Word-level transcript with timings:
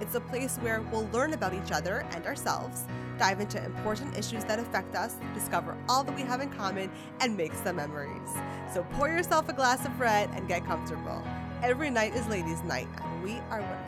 It's 0.00 0.14
a 0.14 0.20
place 0.20 0.56
where 0.56 0.80
we'll 0.90 1.08
learn 1.12 1.32
about 1.32 1.54
each 1.54 1.70
other 1.70 2.04
and 2.10 2.26
ourselves, 2.26 2.84
dive 3.18 3.40
into 3.40 3.64
important 3.64 4.16
issues 4.18 4.44
that 4.44 4.58
affect 4.58 4.96
us, 4.96 5.16
discover 5.34 5.76
all 5.88 6.02
that 6.02 6.16
we 6.16 6.22
have 6.22 6.40
in 6.40 6.50
common, 6.50 6.90
and 7.20 7.36
make 7.36 7.54
some 7.54 7.76
memories. 7.76 8.30
So 8.72 8.84
pour 8.92 9.08
yourself 9.08 9.48
a 9.48 9.52
glass 9.52 9.86
of 9.86 10.00
red 10.00 10.28
and 10.34 10.48
get 10.48 10.64
comfortable. 10.64 11.22
Every 11.62 11.90
night 11.90 12.16
is 12.16 12.26
ladies' 12.26 12.62
night, 12.64 12.88
and 13.00 13.22
we 13.22 13.38
are 13.50 13.60
women. 13.60 13.78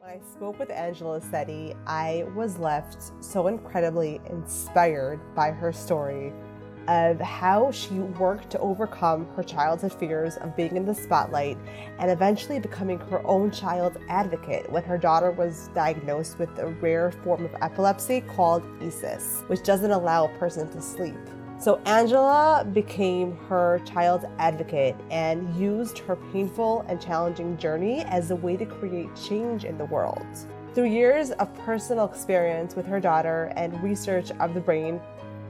When 0.00 0.10
I 0.10 0.18
spoke 0.32 0.58
with 0.58 0.70
Angela 0.70 1.20
Sette, 1.20 1.76
I 1.86 2.24
was 2.34 2.58
left 2.58 3.12
so 3.22 3.46
incredibly 3.46 4.20
inspired 4.28 5.20
by 5.36 5.52
her 5.52 5.72
story 5.72 6.32
of 6.88 7.20
how 7.20 7.70
she 7.70 7.94
worked 7.94 8.50
to 8.50 8.58
overcome 8.60 9.26
her 9.36 9.42
childhood 9.42 9.92
fears 9.92 10.38
of 10.38 10.56
being 10.56 10.74
in 10.74 10.86
the 10.86 10.94
spotlight 10.94 11.58
and 11.98 12.10
eventually 12.10 12.58
becoming 12.58 12.98
her 12.98 13.24
own 13.26 13.50
child 13.50 13.98
advocate 14.08 14.70
when 14.72 14.82
her 14.82 14.96
daughter 14.96 15.30
was 15.30 15.68
diagnosed 15.74 16.38
with 16.38 16.48
a 16.58 16.66
rare 16.66 17.12
form 17.12 17.44
of 17.44 17.54
epilepsy 17.60 18.22
called 18.22 18.62
ESES, 18.80 19.44
which 19.48 19.62
doesn't 19.62 19.90
allow 19.90 20.24
a 20.24 20.38
person 20.38 20.68
to 20.70 20.80
sleep. 20.80 21.14
So 21.60 21.80
Angela 21.84 22.66
became 22.72 23.36
her 23.48 23.80
child's 23.84 24.24
advocate 24.38 24.96
and 25.10 25.54
used 25.56 25.98
her 25.98 26.16
painful 26.32 26.86
and 26.88 27.00
challenging 27.00 27.58
journey 27.58 28.02
as 28.04 28.30
a 28.30 28.36
way 28.36 28.56
to 28.56 28.64
create 28.64 29.08
change 29.14 29.64
in 29.64 29.76
the 29.76 29.84
world. 29.86 30.26
Through 30.74 30.90
years 30.90 31.32
of 31.32 31.52
personal 31.64 32.04
experience 32.04 32.76
with 32.76 32.86
her 32.86 33.00
daughter 33.00 33.52
and 33.56 33.82
research 33.82 34.30
of 34.38 34.54
the 34.54 34.60
brain, 34.60 35.00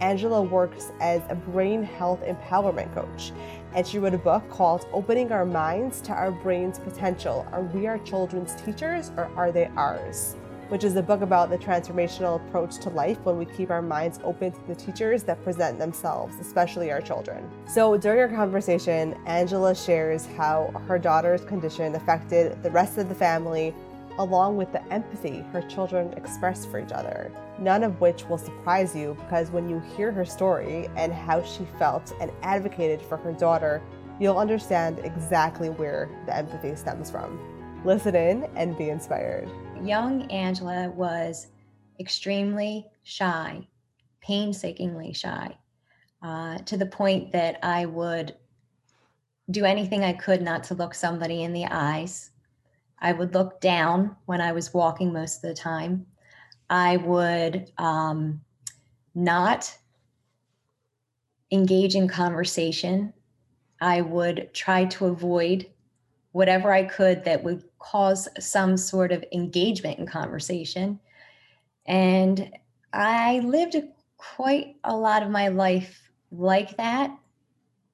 Angela 0.01 0.43
works 0.43 0.93
as 1.01 1.23
a 1.29 1.35
brain 1.35 1.83
health 1.83 2.23
empowerment 2.23 2.93
coach, 2.95 3.33
and 3.75 3.87
she 3.87 3.99
wrote 3.99 4.15
a 4.15 4.19
book 4.19 4.49
called 4.51 4.87
Opening 4.93 5.33
Our 5.33 5.45
Minds 5.45 6.01
to 6.03 6.13
Our 6.13 6.31
Brain's 6.31 6.79
Potential 6.79 7.47
Are 7.53 7.63
We 7.63 7.87
Our 7.87 7.99
Children's 7.99 8.55
Teachers 8.63 9.11
or 9.17 9.31
Are 9.37 9.51
They 9.51 9.67
Ours? 9.77 10.37
which 10.69 10.85
is 10.85 10.97
a 10.97 11.03
book 11.03 11.23
about 11.23 11.51
the 11.51 11.59
transformational 11.59 12.37
approach 12.37 12.79
to 12.79 12.91
life 12.91 13.19
when 13.25 13.39
we 13.39 13.47
keep 13.47 13.71
our 13.71 13.83
minds 13.83 14.21
open 14.23 14.53
to 14.53 14.61
the 14.67 14.75
teachers 14.75 15.23
that 15.23 15.43
present 15.43 15.79
themselves, 15.79 16.37
especially 16.41 16.91
our 16.91 17.01
children. 17.01 17.49
So 17.67 17.97
during 17.97 18.21
our 18.21 18.29
conversation, 18.29 19.17
Angela 19.27 19.75
shares 19.75 20.27
how 20.37 20.71
her 20.87 20.99
daughter's 20.99 21.45
condition 21.45 21.95
affected 21.95 22.63
the 22.63 22.71
rest 22.71 22.99
of 22.99 23.09
the 23.09 23.15
family, 23.15 23.75
along 24.19 24.57
with 24.57 24.73
the 24.73 24.93
empathy 24.93 25.45
her 25.53 25.63
children 25.63 26.13
express 26.15 26.65
for 26.65 26.79
each 26.79 26.93
other. 26.93 27.33
None 27.59 27.83
of 27.83 28.01
which 28.01 28.25
will 28.29 28.39
surprise 28.39 28.95
you 28.95 29.17
because 29.21 29.51
when 29.51 29.69
you 29.69 29.81
hear 29.97 30.13
her 30.13 30.25
story 30.25 30.89
and 30.97 31.13
how 31.13 31.43
she 31.43 31.67
felt 31.79 32.13
and 32.21 32.31
advocated 32.43 33.01
for 33.03 33.17
her 33.17 33.33
daughter, 33.33 33.83
you'll 34.21 34.39
understand 34.39 34.99
exactly 35.01 35.71
where 35.71 36.09
the 36.27 36.37
empathy 36.37 36.75
stems 36.77 37.11
from. 37.11 37.39
Listen 37.85 38.15
in 38.15 38.45
and 38.57 38.77
be 38.77 38.91
inspired 38.91 39.49
young 39.83 40.31
Angela 40.31 40.91
was 40.91 41.49
extremely 42.01 42.87
shy, 43.03 43.67
painstakingly 44.21 45.13
shy, 45.13 45.57
uh, 46.23 46.59
to 46.59 46.77
the 46.77 46.87
point 46.87 47.33
that 47.33 47.59
I 47.63 47.87
would 47.87 48.35
do 49.51 49.65
anything 49.65 50.05
I 50.05 50.13
could 50.13 50.43
not 50.43 50.65
to 50.65 50.75
look 50.75 50.95
somebody 50.95 51.43
in 51.43 51.53
the 51.53 51.67
eyes. 51.67 52.31
I 53.01 53.13
would 53.13 53.35
look 53.35 53.61
down 53.61 54.17
when 54.27 54.41
I 54.41 54.53
was 54.53 54.75
walking 54.75 55.13
most 55.13 55.37
of 55.37 55.49
the 55.49 55.55
time. 55.55 56.07
I 56.71 56.97
would 56.99 57.71
um, 57.79 58.41
not 59.15 59.77
engage 61.51 61.95
in 61.95 62.09
conversation. 62.09 63.13
I 63.81 64.01
would 64.01 64.51
try 64.53 64.85
to 64.87 65.07
avoid 65.07 65.67
whatever 66.33 66.73
I 66.73 66.85
could 66.85 67.25
that 67.25 67.43
would 67.45 67.65
cause 67.79 68.29
some 68.39 68.77
sort 68.77 69.13
of 69.13 69.25
engagement 69.33 69.99
in 69.99 70.07
conversation. 70.07 71.01
And 71.87 72.51
I 72.93 73.39
lived 73.41 73.77
quite 74.19 74.77
a 74.85 74.95
lot 74.95 75.23
of 75.23 75.31
my 75.31 75.49
life 75.49 76.11
like 76.31 76.77
that 76.77 77.17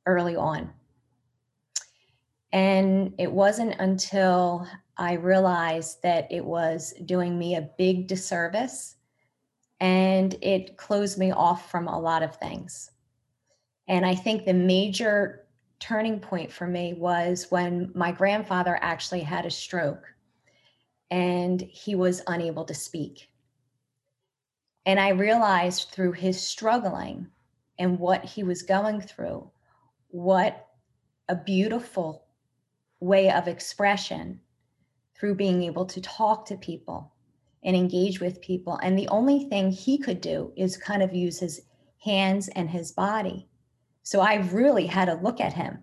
early 0.06 0.36
on. 0.36 0.72
And 2.52 3.14
it 3.18 3.30
wasn't 3.30 3.76
until 3.78 4.66
I 4.96 5.14
realized 5.14 6.02
that 6.02 6.30
it 6.30 6.44
was 6.44 6.94
doing 7.04 7.38
me 7.38 7.56
a 7.56 7.70
big 7.78 8.06
disservice 8.06 8.96
and 9.80 10.34
it 10.40 10.76
closed 10.76 11.18
me 11.18 11.32
off 11.32 11.70
from 11.70 11.88
a 11.88 11.98
lot 11.98 12.22
of 12.22 12.36
things. 12.36 12.90
And 13.88 14.06
I 14.06 14.14
think 14.14 14.44
the 14.44 14.54
major 14.54 15.46
turning 15.80 16.20
point 16.20 16.52
for 16.52 16.66
me 16.66 16.94
was 16.94 17.50
when 17.50 17.90
my 17.94 18.12
grandfather 18.12 18.78
actually 18.80 19.20
had 19.20 19.44
a 19.44 19.50
stroke 19.50 20.04
and 21.10 21.60
he 21.60 21.94
was 21.94 22.22
unable 22.26 22.64
to 22.64 22.74
speak. 22.74 23.30
And 24.86 25.00
I 25.00 25.10
realized 25.10 25.90
through 25.90 26.12
his 26.12 26.40
struggling 26.40 27.26
and 27.78 27.98
what 27.98 28.24
he 28.24 28.42
was 28.42 28.62
going 28.62 29.00
through, 29.00 29.50
what 30.08 30.68
a 31.28 31.34
beautiful 31.34 32.26
way 33.00 33.30
of 33.30 33.48
expression 33.48 34.40
through 35.14 35.34
being 35.34 35.62
able 35.62 35.86
to 35.86 36.00
talk 36.00 36.46
to 36.46 36.56
people 36.56 37.12
and 37.62 37.76
engage 37.76 38.20
with 38.20 38.40
people. 38.40 38.78
And 38.82 38.98
the 38.98 39.08
only 39.08 39.48
thing 39.48 39.70
he 39.70 39.98
could 39.98 40.20
do 40.20 40.52
is 40.56 40.76
kind 40.76 41.02
of 41.02 41.14
use 41.14 41.38
his 41.38 41.62
hands 41.98 42.48
and 42.48 42.68
his 42.68 42.92
body 42.92 43.48
so 44.04 44.20
I 44.20 44.34
really 44.34 44.86
had 44.86 45.06
to 45.06 45.14
look 45.14 45.40
at 45.40 45.54
him 45.54 45.82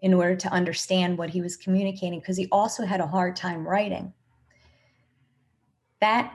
in 0.00 0.14
order 0.14 0.36
to 0.36 0.52
understand 0.52 1.18
what 1.18 1.30
he 1.30 1.42
was 1.42 1.56
communicating 1.56 2.20
because 2.20 2.36
he 2.36 2.48
also 2.50 2.86
had 2.86 3.00
a 3.00 3.06
hard 3.06 3.36
time 3.36 3.68
writing. 3.68 4.14
That 6.00 6.32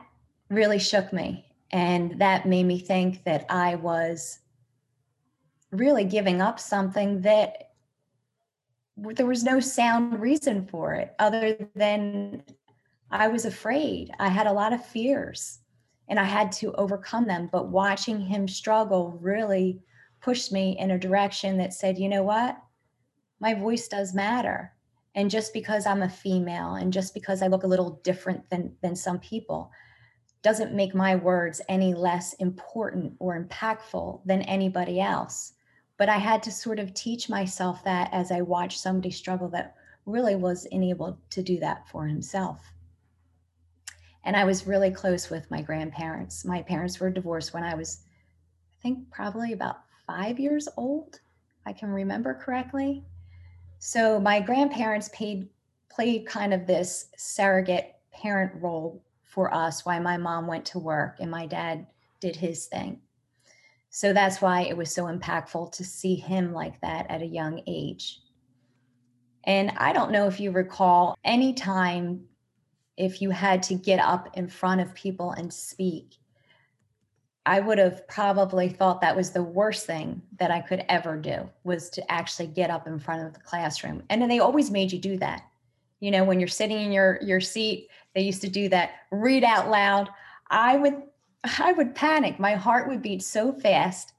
really 0.50 0.78
shook 0.78 1.12
me. 1.12 1.46
And 1.72 2.20
that 2.20 2.46
made 2.46 2.66
me 2.66 2.80
think 2.80 3.24
that 3.24 3.46
I 3.50 3.76
was 3.76 4.40
really 5.72 6.04
giving 6.04 6.42
up 6.42 6.60
something 6.60 7.22
that 7.22 7.65
there 8.98 9.26
was 9.26 9.44
no 9.44 9.60
sound 9.60 10.20
reason 10.20 10.66
for 10.68 10.94
it 10.94 11.14
other 11.20 11.58
than 11.76 12.44
I 13.12 13.28
was 13.28 13.46
afraid. 13.46 14.12
I 14.20 14.30
had 14.30 14.48
a 14.48 14.54
lot 14.54 14.74
of 14.74 14.86
fears 14.86 15.60
and 16.08 16.20
I 16.20 16.24
had 16.24 16.52
to 16.54 16.74
overcome 16.74 17.28
them. 17.28 17.50
But 17.52 17.70
watching 17.70 18.20
him 18.20 18.48
struggle 18.48 19.18
really 19.22 19.82
pushed 20.22 20.52
me 20.52 20.78
in 20.80 20.92
a 20.92 21.00
direction 21.00 21.58
that 21.58 21.74
said, 21.74 21.98
you 21.98 22.10
know 22.10 22.24
what? 22.24 22.58
My 23.40 23.54
voice 23.54 23.88
does 23.88 24.14
matter. 24.14 24.72
And 25.14 25.30
just 25.30 25.54
because 25.54 25.86
I'm 25.86 26.02
a 26.02 26.10
female 26.10 26.76
and 26.76 26.92
just 26.92 27.14
because 27.14 27.42
I 27.42 27.48
look 27.48 27.64
a 27.64 27.68
little 27.68 28.02
different 28.04 28.50
than, 28.50 28.76
than 28.82 28.96
some 28.96 29.20
people 29.20 29.72
doesn't 30.42 30.74
make 30.74 30.94
my 30.94 31.16
words 31.16 31.62
any 31.70 31.94
less 31.94 32.34
important 32.34 33.14
or 33.20 33.42
impactful 33.42 34.22
than 34.26 34.42
anybody 34.44 35.02
else. 35.02 35.54
But 35.98 36.10
I 36.10 36.18
had 36.18 36.44
to 36.44 36.52
sort 36.52 36.80
of 36.80 36.94
teach 36.94 37.30
myself 37.30 37.84
that 37.84 38.10
as 38.12 38.32
I 38.32 38.42
watched 38.42 38.80
somebody 38.80 39.12
struggle 39.12 39.48
that 39.50 39.76
really 40.06 40.36
was 40.36 40.66
enabled 40.66 41.18
to 41.32 41.42
do 41.42 41.60
that 41.60 41.88
for 41.88 42.06
himself. 42.06 42.62
And 44.24 44.36
I 44.36 44.44
was 44.44 44.68
really 44.68 44.92
close 44.92 45.30
with 45.30 45.50
my 45.52 45.62
grandparents. 45.62 46.46
My 46.46 46.62
parents 46.64 47.00
were 47.00 47.10
divorced 47.10 47.54
when 47.54 47.64
I 47.64 47.76
was, 47.76 48.02
I 48.80 48.82
think, 48.82 49.10
probably 49.12 49.54
about 49.54 49.78
five 50.08 50.40
years 50.40 50.68
old, 50.78 51.20
I 51.66 51.74
can 51.74 51.90
remember 51.90 52.34
correctly. 52.34 53.04
So 53.80 54.20
my 54.20 54.40
grandparents 54.40 55.10
paid 55.14 55.50
played 55.90 56.28
kind 56.28 56.54
of 56.54 56.68
this 56.68 57.08
surrogate 57.16 57.96
parent 58.12 58.52
role 58.62 59.02
for 59.24 59.54
us 59.54 59.86
while 59.86 60.02
my 60.02 60.18
mom 60.18 60.48
went 60.48 60.66
to 60.66 60.80
work 60.80 61.18
and 61.20 61.32
my 61.32 61.46
dad 61.46 61.88
did 62.20 62.36
his 62.36 62.66
thing. 62.66 63.00
So 63.96 64.12
that's 64.12 64.42
why 64.42 64.64
it 64.64 64.76
was 64.76 64.94
so 64.94 65.06
impactful 65.06 65.72
to 65.72 65.86
see 65.86 66.16
him 66.16 66.52
like 66.52 66.82
that 66.82 67.10
at 67.10 67.22
a 67.22 67.26
young 67.26 67.62
age. 67.66 68.20
And 69.46 69.72
I 69.78 69.94
don't 69.94 70.12
know 70.12 70.28
if 70.28 70.38
you 70.38 70.52
recall 70.52 71.18
any 71.24 71.54
time 71.54 72.26
if 72.98 73.22
you 73.22 73.30
had 73.30 73.64
to 73.64 73.76
get 73.76 74.02
up 74.02 74.36
in 74.36 74.50
front 74.50 74.82
of 74.82 74.94
people 74.96 75.32
and 75.32 75.54
speak 75.54 76.18
I 77.46 77.60
would 77.60 77.78
have 77.78 78.06
probably 78.08 78.70
thought 78.70 79.02
that 79.02 79.16
was 79.16 79.32
the 79.32 79.44
worst 79.44 79.86
thing 79.86 80.22
that 80.40 80.52
I 80.52 80.62
could 80.62 80.84
ever 80.90 81.16
do 81.16 81.50
was 81.64 81.90
to 81.92 82.12
actually 82.12 82.48
get 82.48 82.72
up 82.72 82.88
in 82.88 82.98
front 82.98 83.26
of 83.26 83.34
the 83.34 83.40
classroom. 83.40 84.02
And 84.10 84.22
then 84.22 84.30
they 84.30 84.40
always 84.40 84.72
made 84.72 84.92
you 84.92 85.00
do 85.00 85.18
that. 85.20 85.44
You 86.00 86.12
know, 86.12 86.24
when 86.24 86.40
you're 86.40 86.48
sitting 86.48 86.82
in 86.82 86.92
your 86.92 87.20
your 87.22 87.40
seat, 87.40 87.90
they 88.14 88.22
used 88.22 88.42
to 88.42 88.50
do 88.50 88.68
that, 88.70 88.92
read 89.12 89.44
out 89.44 89.70
loud. 89.70 90.10
I 90.50 90.76
would 90.76 91.02
I 91.60 91.74
would 91.74 91.96
panic. 91.96 92.40
My 92.40 92.56
heart 92.56 92.88
would 92.88 93.02
beat 93.02 93.24
so 93.24 93.54
fast 93.54 94.14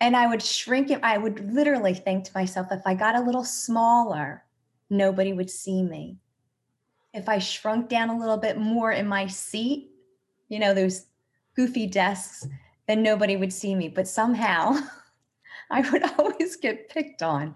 and 0.00 0.16
I 0.16 0.26
would 0.26 0.42
shrink 0.42 0.90
it. 0.90 1.00
I 1.02 1.18
would 1.18 1.52
literally 1.52 1.94
think 1.94 2.24
to 2.24 2.32
myself, 2.34 2.68
if 2.70 2.82
I 2.86 2.94
got 2.94 3.16
a 3.16 3.20
little 3.20 3.44
smaller, 3.44 4.44
nobody 4.90 5.32
would 5.32 5.50
see 5.50 5.82
me. 5.82 6.18
If 7.12 7.28
I 7.28 7.38
shrunk 7.38 7.88
down 7.88 8.10
a 8.10 8.18
little 8.18 8.36
bit 8.36 8.58
more 8.58 8.92
in 8.92 9.06
my 9.06 9.26
seat, 9.26 9.90
you 10.48 10.58
know, 10.58 10.74
those 10.74 11.06
goofy 11.56 11.86
desks, 11.86 12.46
then 12.86 13.02
nobody 13.02 13.36
would 13.36 13.52
see 13.52 13.74
me. 13.74 13.88
But 13.88 14.08
somehow 14.08 14.78
I 15.70 15.88
would 15.90 16.02
always 16.18 16.56
get 16.56 16.88
picked 16.88 17.22
on. 17.22 17.54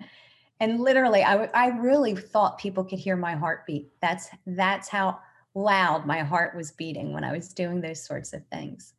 And 0.61 0.81
literally, 0.81 1.23
I, 1.23 1.33
w- 1.33 1.51
I 1.55 1.69
really 1.69 2.17
thought 2.17 2.59
people 2.59 2.85
could 2.85 2.99
hear 2.99 3.17
my 3.17 3.35
heartbeat. 3.35 3.91
That's 4.01 4.29
that's 4.47 4.89
how 4.89 5.21
loud 5.55 6.07
my 6.07 6.21
heart 6.21 6.57
was 6.57 6.73
beating 6.73 7.13
when 7.13 7.25
I 7.25 7.33
was 7.33 7.53
doing 7.53 7.81
those 7.81 8.05
sorts 8.05 8.33
of 8.33 8.47
things. 8.47 8.95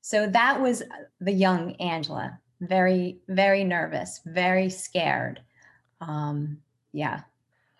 So 0.00 0.26
that 0.28 0.60
was 0.60 0.82
the 1.20 1.32
young 1.32 1.72
Angela, 1.76 2.38
very, 2.60 3.18
very 3.28 3.64
nervous, 3.64 4.20
very 4.24 4.70
scared. 4.70 5.40
Um, 6.00 6.58
yeah. 6.92 7.22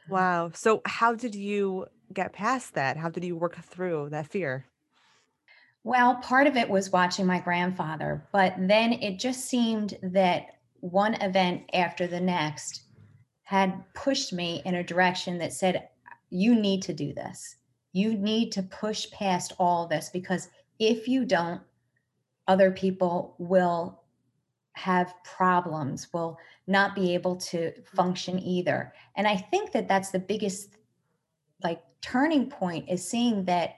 Wow. 0.08 0.50
So, 0.54 0.82
how 0.84 1.14
did 1.14 1.34
you 1.34 1.86
get 2.12 2.32
past 2.32 2.74
that? 2.74 2.96
How 2.96 3.08
did 3.08 3.24
you 3.24 3.36
work 3.36 3.56
through 3.56 4.08
that 4.10 4.28
fear? 4.28 4.64
Well, 5.84 6.16
part 6.16 6.46
of 6.46 6.56
it 6.56 6.68
was 6.68 6.90
watching 6.90 7.26
my 7.26 7.38
grandfather, 7.38 8.26
but 8.32 8.54
then 8.58 8.92
it 8.94 9.18
just 9.20 9.44
seemed 9.44 9.96
that 10.02 10.46
one 10.80 11.14
event 11.14 11.62
after 11.72 12.06
the 12.06 12.20
next 12.20 12.82
had 13.44 13.84
pushed 13.94 14.32
me 14.32 14.62
in 14.64 14.74
a 14.74 14.82
direction 14.82 15.38
that 15.38 15.52
said, 15.52 15.88
You 16.30 16.54
need 16.54 16.82
to 16.82 16.92
do 16.92 17.14
this. 17.14 17.55
You 17.96 18.12
need 18.12 18.52
to 18.52 18.62
push 18.62 19.10
past 19.10 19.54
all 19.58 19.86
this 19.86 20.10
because 20.12 20.50
if 20.78 21.08
you 21.08 21.24
don't, 21.24 21.62
other 22.46 22.70
people 22.70 23.34
will 23.38 24.02
have 24.74 25.14
problems, 25.24 26.12
will 26.12 26.36
not 26.66 26.94
be 26.94 27.14
able 27.14 27.36
to 27.36 27.72
function 27.84 28.38
either. 28.38 28.92
And 29.16 29.26
I 29.26 29.38
think 29.38 29.72
that 29.72 29.88
that's 29.88 30.10
the 30.10 30.18
biggest 30.18 30.76
like 31.64 31.82
turning 32.02 32.50
point 32.50 32.86
is 32.90 33.08
seeing 33.08 33.46
that 33.46 33.76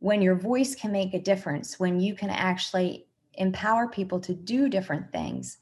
when 0.00 0.20
your 0.20 0.34
voice 0.34 0.74
can 0.74 0.90
make 0.90 1.14
a 1.14 1.20
difference, 1.20 1.78
when 1.78 2.00
you 2.00 2.16
can 2.16 2.30
actually 2.30 3.06
empower 3.34 3.86
people 3.86 4.18
to 4.18 4.34
do 4.34 4.68
different 4.68 5.12
things, 5.12 5.58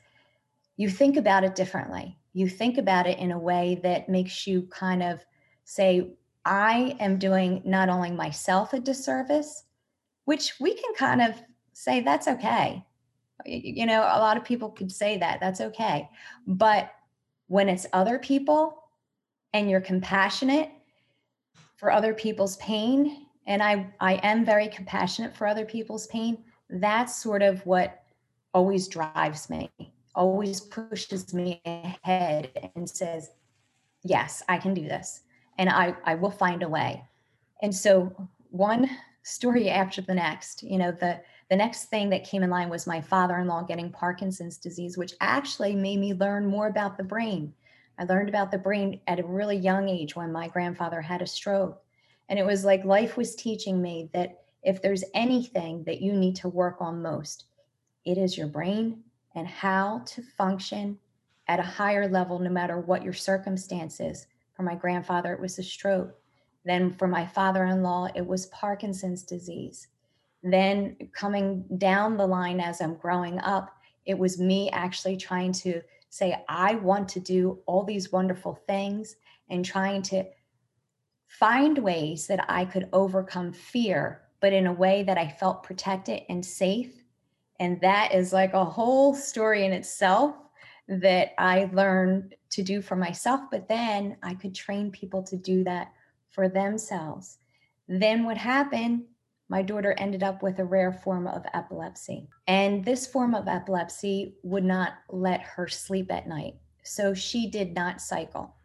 you 0.78 0.88
think 0.88 1.18
about 1.18 1.44
it 1.44 1.54
differently. 1.54 2.16
You 2.32 2.48
think 2.48 2.78
about 2.78 3.06
it 3.06 3.18
in 3.18 3.32
a 3.32 3.38
way 3.38 3.80
that 3.82 4.08
makes 4.08 4.46
you 4.46 4.62
kind 4.70 5.02
of 5.02 5.22
say, 5.64 6.16
I 6.46 6.96
am 7.00 7.18
doing 7.18 7.60
not 7.64 7.88
only 7.88 8.12
myself 8.12 8.72
a 8.72 8.78
disservice, 8.78 9.64
which 10.26 10.54
we 10.60 10.74
can 10.74 10.94
kind 10.94 11.20
of 11.20 11.34
say 11.72 12.00
that's 12.00 12.28
okay. 12.28 12.84
You 13.44 13.84
know, 13.84 14.00
a 14.00 14.20
lot 14.20 14.36
of 14.36 14.44
people 14.44 14.70
could 14.70 14.92
say 14.92 15.18
that, 15.18 15.40
that's 15.40 15.60
okay. 15.60 16.08
But 16.46 16.92
when 17.48 17.68
it's 17.68 17.86
other 17.92 18.18
people 18.18 18.84
and 19.52 19.68
you're 19.68 19.80
compassionate 19.80 20.70
for 21.76 21.90
other 21.90 22.14
people's 22.14 22.56
pain 22.58 23.26
and 23.46 23.62
I 23.62 23.92
I 24.00 24.14
am 24.14 24.44
very 24.44 24.68
compassionate 24.68 25.36
for 25.36 25.46
other 25.46 25.64
people's 25.64 26.06
pain. 26.08 26.44
That's 26.70 27.14
sort 27.14 27.42
of 27.42 27.64
what 27.66 28.02
always 28.54 28.88
drives 28.88 29.50
me, 29.50 29.70
always 30.14 30.60
pushes 30.60 31.34
me 31.34 31.60
ahead 31.64 32.70
and 32.74 32.88
says, 32.88 33.30
"Yes, 34.02 34.42
I 34.48 34.58
can 34.58 34.74
do 34.74 34.82
this, 34.82 35.22
and 35.58 35.68
I 35.68 35.94
I 36.04 36.14
will 36.14 36.30
find 36.30 36.62
a 36.62 36.68
way." 36.68 37.04
And 37.62 37.74
so 37.74 38.28
one 38.50 38.88
story 39.22 39.70
after 39.70 40.02
the 40.02 40.14
next, 40.14 40.62
you 40.62 40.78
know, 40.78 40.92
the 40.92 41.20
the 41.50 41.56
next 41.56 41.84
thing 41.84 42.10
that 42.10 42.24
came 42.24 42.42
in 42.42 42.50
line 42.50 42.68
was 42.68 42.86
my 42.86 43.00
father-in-law 43.00 43.62
getting 43.62 43.90
Parkinson's 43.92 44.58
disease, 44.58 44.98
which 44.98 45.14
actually 45.20 45.76
made 45.76 46.00
me 46.00 46.14
learn 46.14 46.46
more 46.46 46.66
about 46.66 46.96
the 46.96 47.04
brain. 47.04 47.54
I 47.98 48.04
learned 48.04 48.28
about 48.28 48.50
the 48.50 48.58
brain 48.58 49.00
at 49.06 49.20
a 49.20 49.26
really 49.26 49.56
young 49.56 49.88
age 49.88 50.16
when 50.16 50.32
my 50.32 50.48
grandfather 50.48 51.00
had 51.00 51.22
a 51.22 51.26
stroke 51.26 51.82
and 52.28 52.38
it 52.38 52.46
was 52.46 52.64
like 52.64 52.84
life 52.84 53.16
was 53.16 53.34
teaching 53.34 53.80
me 53.80 54.10
that 54.12 54.42
if 54.62 54.82
there's 54.82 55.04
anything 55.14 55.84
that 55.84 56.00
you 56.00 56.12
need 56.12 56.36
to 56.36 56.48
work 56.48 56.78
on 56.80 57.02
most, 57.02 57.44
it 58.04 58.18
is 58.18 58.36
your 58.36 58.48
brain 58.48 59.02
and 59.34 59.46
how 59.46 60.02
to 60.06 60.22
function 60.22 60.98
at 61.48 61.60
a 61.60 61.64
higher 61.64 62.08
level, 62.08 62.38
no 62.40 62.50
matter 62.50 62.80
what 62.80 63.04
your 63.04 63.12
circumstances. 63.12 64.26
For 64.56 64.62
my 64.62 64.74
grandfather, 64.74 65.32
it 65.34 65.40
was 65.40 65.58
a 65.58 65.62
stroke. 65.62 66.14
Then 66.64 66.90
for 66.90 67.06
my 67.06 67.26
father 67.26 67.66
in 67.66 67.82
law, 67.82 68.08
it 68.14 68.26
was 68.26 68.46
Parkinson's 68.46 69.22
disease. 69.22 69.88
Then 70.42 70.96
coming 71.12 71.64
down 71.78 72.16
the 72.16 72.26
line 72.26 72.60
as 72.60 72.80
I'm 72.80 72.94
growing 72.94 73.38
up, 73.40 73.76
it 74.06 74.18
was 74.18 74.40
me 74.40 74.70
actually 74.70 75.16
trying 75.16 75.52
to 75.52 75.82
say, 76.08 76.42
I 76.48 76.76
want 76.76 77.08
to 77.10 77.20
do 77.20 77.58
all 77.66 77.84
these 77.84 78.12
wonderful 78.12 78.54
things 78.66 79.16
and 79.50 79.64
trying 79.64 80.02
to 80.02 80.24
find 81.26 81.78
ways 81.78 82.26
that 82.28 82.44
I 82.48 82.64
could 82.64 82.88
overcome 82.92 83.52
fear, 83.52 84.22
but 84.40 84.52
in 84.52 84.66
a 84.66 84.72
way 84.72 85.02
that 85.02 85.18
I 85.18 85.28
felt 85.28 85.62
protected 85.62 86.22
and 86.28 86.44
safe. 86.44 87.02
And 87.60 87.80
that 87.80 88.14
is 88.14 88.32
like 88.32 88.54
a 88.54 88.64
whole 88.64 89.14
story 89.14 89.64
in 89.64 89.72
itself 89.72 90.34
that 90.88 91.30
I 91.38 91.68
learned 91.72 92.34
to 92.50 92.62
do 92.62 92.80
for 92.80 92.96
myself, 92.96 93.40
but 93.50 93.68
then 93.68 94.16
I 94.22 94.34
could 94.34 94.54
train 94.54 94.90
people 94.90 95.22
to 95.24 95.36
do 95.36 95.64
that 95.64 95.92
for 96.30 96.48
themselves. 96.48 97.38
Then 97.88 98.24
what 98.24 98.36
happened? 98.36 99.04
My 99.48 99.62
daughter 99.62 99.94
ended 99.98 100.22
up 100.22 100.42
with 100.42 100.58
a 100.58 100.64
rare 100.64 100.92
form 100.92 101.26
of 101.26 101.44
epilepsy. 101.54 102.28
And 102.46 102.84
this 102.84 103.06
form 103.06 103.34
of 103.34 103.48
epilepsy 103.48 104.34
would 104.42 104.64
not 104.64 104.94
let 105.08 105.40
her 105.40 105.68
sleep 105.68 106.10
at 106.10 106.28
night. 106.28 106.54
So 106.82 107.14
she 107.14 107.48
did 107.48 107.74
not 107.74 108.00
cycle 108.00 108.56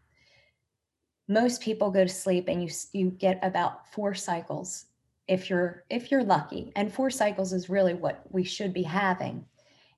most 1.32 1.62
people 1.62 1.90
go 1.90 2.04
to 2.04 2.10
sleep 2.10 2.50
and 2.50 2.62
you 2.62 2.70
you 2.92 3.10
get 3.12 3.40
about 3.42 3.88
four 3.94 4.14
cycles 4.14 4.88
if 5.30 5.50
you're 5.50 5.86
if 5.90 6.12
you're 6.12 6.24
lucky 6.24 6.74
and 6.76 6.94
four 6.94 7.10
cycles 7.10 7.54
is 7.54 7.70
really 7.70 7.94
what 7.94 8.22
we 8.32 8.44
should 8.44 8.74
be 8.74 8.84
having 8.84 9.46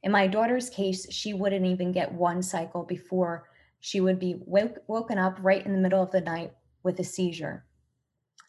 in 0.03 0.11
my 0.11 0.27
daughter's 0.27 0.69
case 0.69 1.11
she 1.11 1.33
wouldn't 1.33 1.65
even 1.65 1.91
get 1.91 2.11
one 2.11 2.41
cycle 2.41 2.83
before 2.83 3.49
she 3.79 3.99
would 3.99 4.19
be 4.19 4.35
woke, 4.45 4.77
woken 4.87 5.17
up 5.17 5.37
right 5.41 5.65
in 5.65 5.73
the 5.73 5.79
middle 5.79 6.01
of 6.01 6.11
the 6.11 6.21
night 6.21 6.53
with 6.83 6.99
a 6.99 7.03
seizure. 7.03 7.65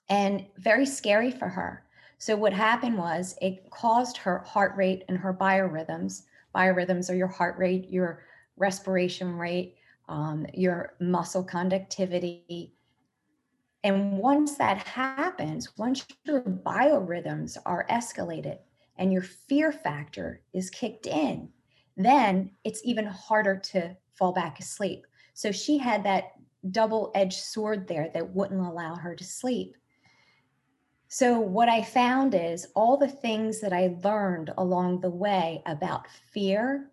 And 0.09 0.47
very 0.59 0.87
scary 0.87 1.31
for 1.31 1.49
her. 1.49 1.85
So 2.19 2.37
what 2.37 2.52
happened 2.52 2.99
was 2.99 3.37
it 3.40 3.71
caused 3.71 4.17
her 4.19 4.38
heart 4.40 4.76
rate 4.76 5.05
and 5.09 5.19
her 5.19 5.35
biorhythms. 5.35 6.23
Biorhythms 6.55 7.11
are 7.11 7.17
your 7.17 7.29
heart 7.29 7.59
rate 7.59 7.88
your 7.90 8.23
respiration 8.57 9.37
rate 9.37 9.76
um, 10.09 10.47
your 10.52 10.95
muscle 11.00 11.43
conductivity. 11.43 12.75
And 13.83 14.19
once 14.19 14.57
that 14.57 14.79
happens, 14.79 15.76
once 15.76 16.07
your 16.25 16.43
biorhythms 16.43 17.57
are 17.67 17.87
escalated 17.90 18.59
and 18.97 19.13
your 19.13 19.23
fear 19.23 19.73
factor 19.73 20.41
is 20.53 20.71
kicked 20.71 21.07
in, 21.07 21.49
then 21.97 22.51
it's 22.65 22.81
even 22.85 23.07
harder 23.07 23.57
to 23.57 23.97
fall 24.15 24.33
back 24.33 24.61
asleep. 24.61 25.07
So 25.35 25.53
she 25.53 25.79
had 25.79 26.05
that 26.05 26.33
double 26.71 27.11
edged 27.15 27.41
sword 27.41 27.87
there 27.87 28.11
that 28.15 28.35
wouldn't 28.35 28.61
allow 28.61 28.95
her 28.95 29.15
to 29.15 29.25
sleep. 29.25 29.77
So, 31.09 31.39
what 31.39 31.69
I 31.69 31.83
found 31.83 32.35
is 32.35 32.67
all 32.75 32.97
the 32.97 33.07
things 33.07 33.61
that 33.61 33.73
I 33.73 33.97
learned 34.03 34.53
along 34.59 35.01
the 35.01 35.11
way 35.11 35.63
about 35.65 36.09
fear 36.33 36.91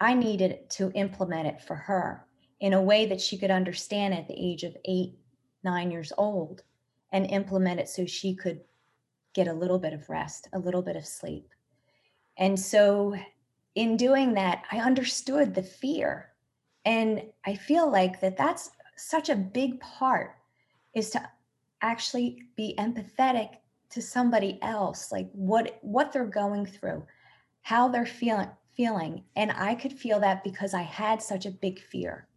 I 0.00 0.14
needed 0.14 0.68
to 0.70 0.92
implement 0.92 1.46
it 1.46 1.62
for 1.62 1.74
her 1.74 2.26
in 2.60 2.74
a 2.74 2.82
way 2.82 3.06
that 3.06 3.20
she 3.20 3.38
could 3.38 3.50
understand 3.50 4.14
at 4.14 4.28
the 4.28 4.34
age 4.34 4.62
of 4.62 4.76
eight, 4.84 5.18
nine 5.62 5.90
years 5.90 6.12
old 6.18 6.62
and 7.12 7.26
implement 7.26 7.80
it 7.80 7.88
so 7.88 8.04
she 8.04 8.34
could 8.34 8.60
get 9.36 9.46
a 9.46 9.52
little 9.52 9.78
bit 9.78 9.92
of 9.92 10.10
rest, 10.10 10.48
a 10.52 10.58
little 10.58 10.82
bit 10.82 10.96
of 10.96 11.06
sleep. 11.06 11.48
And 12.36 12.58
so, 12.58 13.14
in 13.76 13.96
doing 13.96 14.34
that, 14.34 14.64
I 14.72 14.78
understood 14.78 15.54
the 15.54 15.62
fear. 15.62 16.30
And 16.84 17.22
I 17.44 17.54
feel 17.54 17.88
like 17.88 18.20
that 18.20 18.36
that's 18.36 18.70
such 18.96 19.28
a 19.28 19.36
big 19.36 19.78
part 19.80 20.34
is 20.94 21.10
to 21.10 21.28
actually 21.82 22.42
be 22.56 22.74
empathetic 22.78 23.50
to 23.90 24.02
somebody 24.02 24.58
else 24.62 25.12
like 25.12 25.28
what 25.32 25.78
what 25.82 26.10
they're 26.10 26.24
going 26.24 26.66
through 26.66 27.06
how 27.60 27.86
they're 27.88 28.06
feeling 28.06 28.48
feeling. 28.76 29.24
And 29.34 29.50
I 29.52 29.74
could 29.74 29.92
feel 29.92 30.20
that 30.20 30.44
because 30.44 30.74
I 30.74 30.82
had 30.82 31.22
such 31.22 31.46
a 31.46 31.50
big 31.50 31.80
fear. 31.80 32.28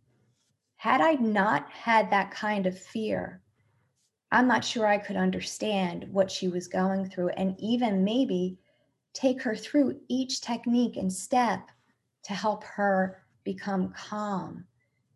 Had 0.78 1.02
I 1.02 1.14
not 1.14 1.70
had 1.70 2.10
that 2.10 2.32
kind 2.32 2.66
of 2.66 2.80
fear, 2.80 3.42
I'm 4.32 4.48
not 4.48 4.64
sure 4.64 4.86
I 4.86 5.00
could 5.00 5.16
understand 5.16 6.08
what 6.12 6.30
she 6.30 6.48
was 6.48 6.68
going 6.68 7.10
through 7.10 7.30
and 7.30 7.56
even 7.60 8.04
maybe 8.04 8.60
take 9.14 9.42
her 9.42 9.56
through 9.56 10.00
each 10.08 10.42
technique 10.42 10.98
and 10.98 11.12
step 11.12 11.68
to 12.24 12.34
help 12.34 12.64
her 12.64 13.24
become 13.44 13.94
calm, 13.98 14.66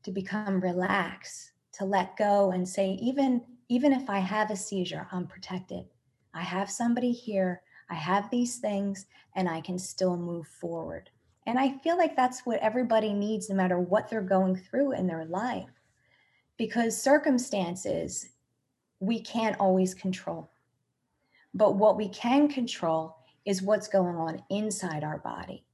to 0.03 0.11
become 0.11 0.59
relaxed, 0.59 1.51
to 1.73 1.85
let 1.85 2.17
go 2.17 2.51
and 2.51 2.67
say, 2.67 2.97
even, 3.01 3.41
even 3.69 3.93
if 3.93 4.09
I 4.09 4.19
have 4.19 4.49
a 4.49 4.55
seizure, 4.55 5.07
I'm 5.11 5.27
protected. 5.27 5.85
I 6.33 6.41
have 6.41 6.71
somebody 6.71 7.11
here, 7.11 7.61
I 7.89 7.95
have 7.95 8.31
these 8.31 8.57
things, 8.57 9.05
and 9.35 9.47
I 9.47 9.61
can 9.61 9.77
still 9.77 10.17
move 10.17 10.47
forward. 10.47 11.11
And 11.45 11.59
I 11.59 11.77
feel 11.79 11.97
like 11.97 12.15
that's 12.15 12.45
what 12.45 12.59
everybody 12.61 13.13
needs, 13.13 13.49
no 13.49 13.55
matter 13.55 13.77
what 13.77 14.09
they're 14.09 14.21
going 14.21 14.55
through 14.55 14.93
in 14.93 15.05
their 15.05 15.25
life. 15.25 15.69
Because 16.57 16.99
circumstances 16.99 18.29
we 19.03 19.19
can't 19.19 19.59
always 19.59 19.93
control. 19.93 20.49
But 21.53 21.75
what 21.75 21.97
we 21.97 22.07
can 22.07 22.47
control 22.47 23.17
is 23.45 23.61
what's 23.61 23.89
going 23.89 24.15
on 24.15 24.41
inside 24.49 25.03
our 25.03 25.17
body, 25.17 25.65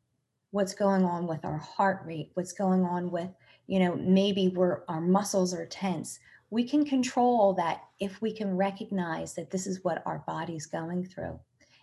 what's 0.50 0.74
going 0.74 1.06
on 1.06 1.28
with 1.28 1.46
our 1.46 1.60
heart 1.60 2.02
rate, 2.06 2.32
what's 2.34 2.54
going 2.54 2.84
on 2.84 3.12
with, 3.12 3.30
you 3.68 3.80
know, 3.80 3.96
maybe 3.96 4.50
we're, 4.50 4.82
our 4.88 5.00
muscles 5.00 5.54
are 5.54 5.68
tense. 5.68 6.20
We 6.50 6.68
can 6.68 6.84
control 6.84 7.54
that 7.54 7.84
if 8.00 8.20
we 8.20 8.34
can 8.34 8.58
recognize 8.58 9.36
that 9.36 9.52
this 9.52 9.68
is 9.68 9.84
what 9.84 10.02
our 10.08 10.24
body's 10.26 10.66
going 10.66 11.06
through. 11.06 11.40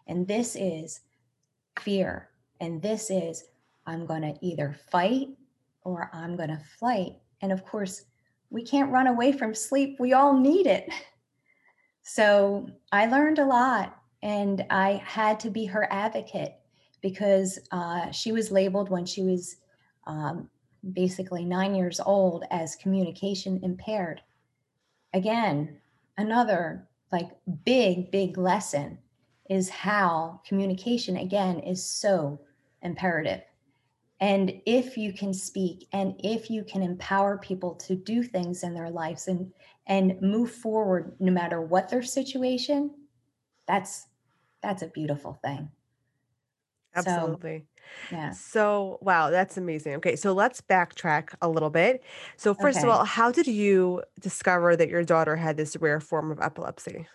And 0.09 0.27
this 0.27 0.57
is 0.57 1.01
fear. 1.79 2.29
And 2.61 2.83
this 2.83 3.09
is, 3.09 3.45
I'm 3.87 4.05
going 4.05 4.23
to 4.23 4.35
either 4.45 4.77
fight 4.91 5.29
or 5.85 6.11
I'm 6.13 6.37
going 6.37 6.49
to 6.49 6.61
flight. 6.81 7.13
And 7.41 7.53
of 7.53 7.65
course, 7.65 8.07
we 8.51 8.65
can't 8.65 8.91
run 8.91 9.07
away 9.07 9.31
from 9.31 9.55
sleep. 9.55 10.01
We 10.01 10.13
all 10.13 10.37
need 10.37 10.67
it. 10.67 10.91
So 12.09 12.69
I 12.93 13.07
learned 13.07 13.41
a 13.41 13.45
lot 13.45 14.01
and 14.23 14.65
I 14.71 15.03
had 15.05 15.41
to 15.41 15.51
be 15.51 15.65
her 15.67 15.93
advocate 15.93 16.55
because 17.03 17.59
uh, 17.73 18.13
she 18.13 18.31
was 18.31 18.53
labeled 18.53 18.91
when 18.91 19.05
she 19.05 19.23
was 19.23 19.57
um, 20.07 20.49
basically 20.93 21.45
nine 21.45 21.75
years 21.75 21.99
old 21.99 22.45
as 22.53 22.77
communication 22.77 23.59
impaired. 23.65 24.23
Again, 25.15 25.81
another 26.17 26.87
like 27.11 27.31
big, 27.65 28.13
big 28.13 28.39
lesson 28.39 28.99
is 29.51 29.69
how 29.69 30.41
communication 30.47 31.17
again 31.17 31.59
is 31.59 31.85
so 31.85 32.39
imperative. 32.83 33.43
And 34.21 34.63
if 34.67 34.97
you 34.97 35.13
can 35.13 35.35
speak 35.35 35.89
and 35.93 36.15
if 36.25 36.51
you 36.51 36.65
can 36.65 36.83
empower 36.83 37.39
people 37.39 37.75
to 37.77 37.95
do 37.97 38.23
things 38.23 38.63
in 38.63 38.75
their 38.75 38.91
lives 38.91 39.29
and 39.29 39.53
and 39.87 40.21
move 40.21 40.51
forward 40.51 41.17
no 41.21 41.31
matter 41.33 41.61
what 41.61 41.89
their 41.91 42.03
situation, 42.03 42.95
that's 43.67 44.09
that's 44.63 44.83
a 44.83 44.89
beautiful 44.89 45.35
thing. 45.35 45.71
Absolutely. 46.95 47.67
So, 48.11 48.17
yeah. 48.17 48.37
So, 48.37 48.99
wow, 49.03 49.31
that's 49.31 49.57
amazing. 49.57 49.95
Okay, 49.97 50.17
so 50.17 50.33
let's 50.33 50.61
backtrack 50.61 51.35
a 51.43 51.49
little 51.49 51.71
bit. 51.71 52.05
So, 52.37 52.55
first 52.55 52.83
of 52.83 52.91
all, 52.91 53.05
how 53.05 53.33
did 53.33 53.47
you 53.47 54.03
discover 54.21 54.77
that 54.77 54.89
your 54.89 55.05
daughter 55.05 55.37
had 55.37 55.57
this 55.57 55.77
rare 55.77 56.01
form 56.01 56.31
of 56.31 56.41
epilepsy? 56.41 57.07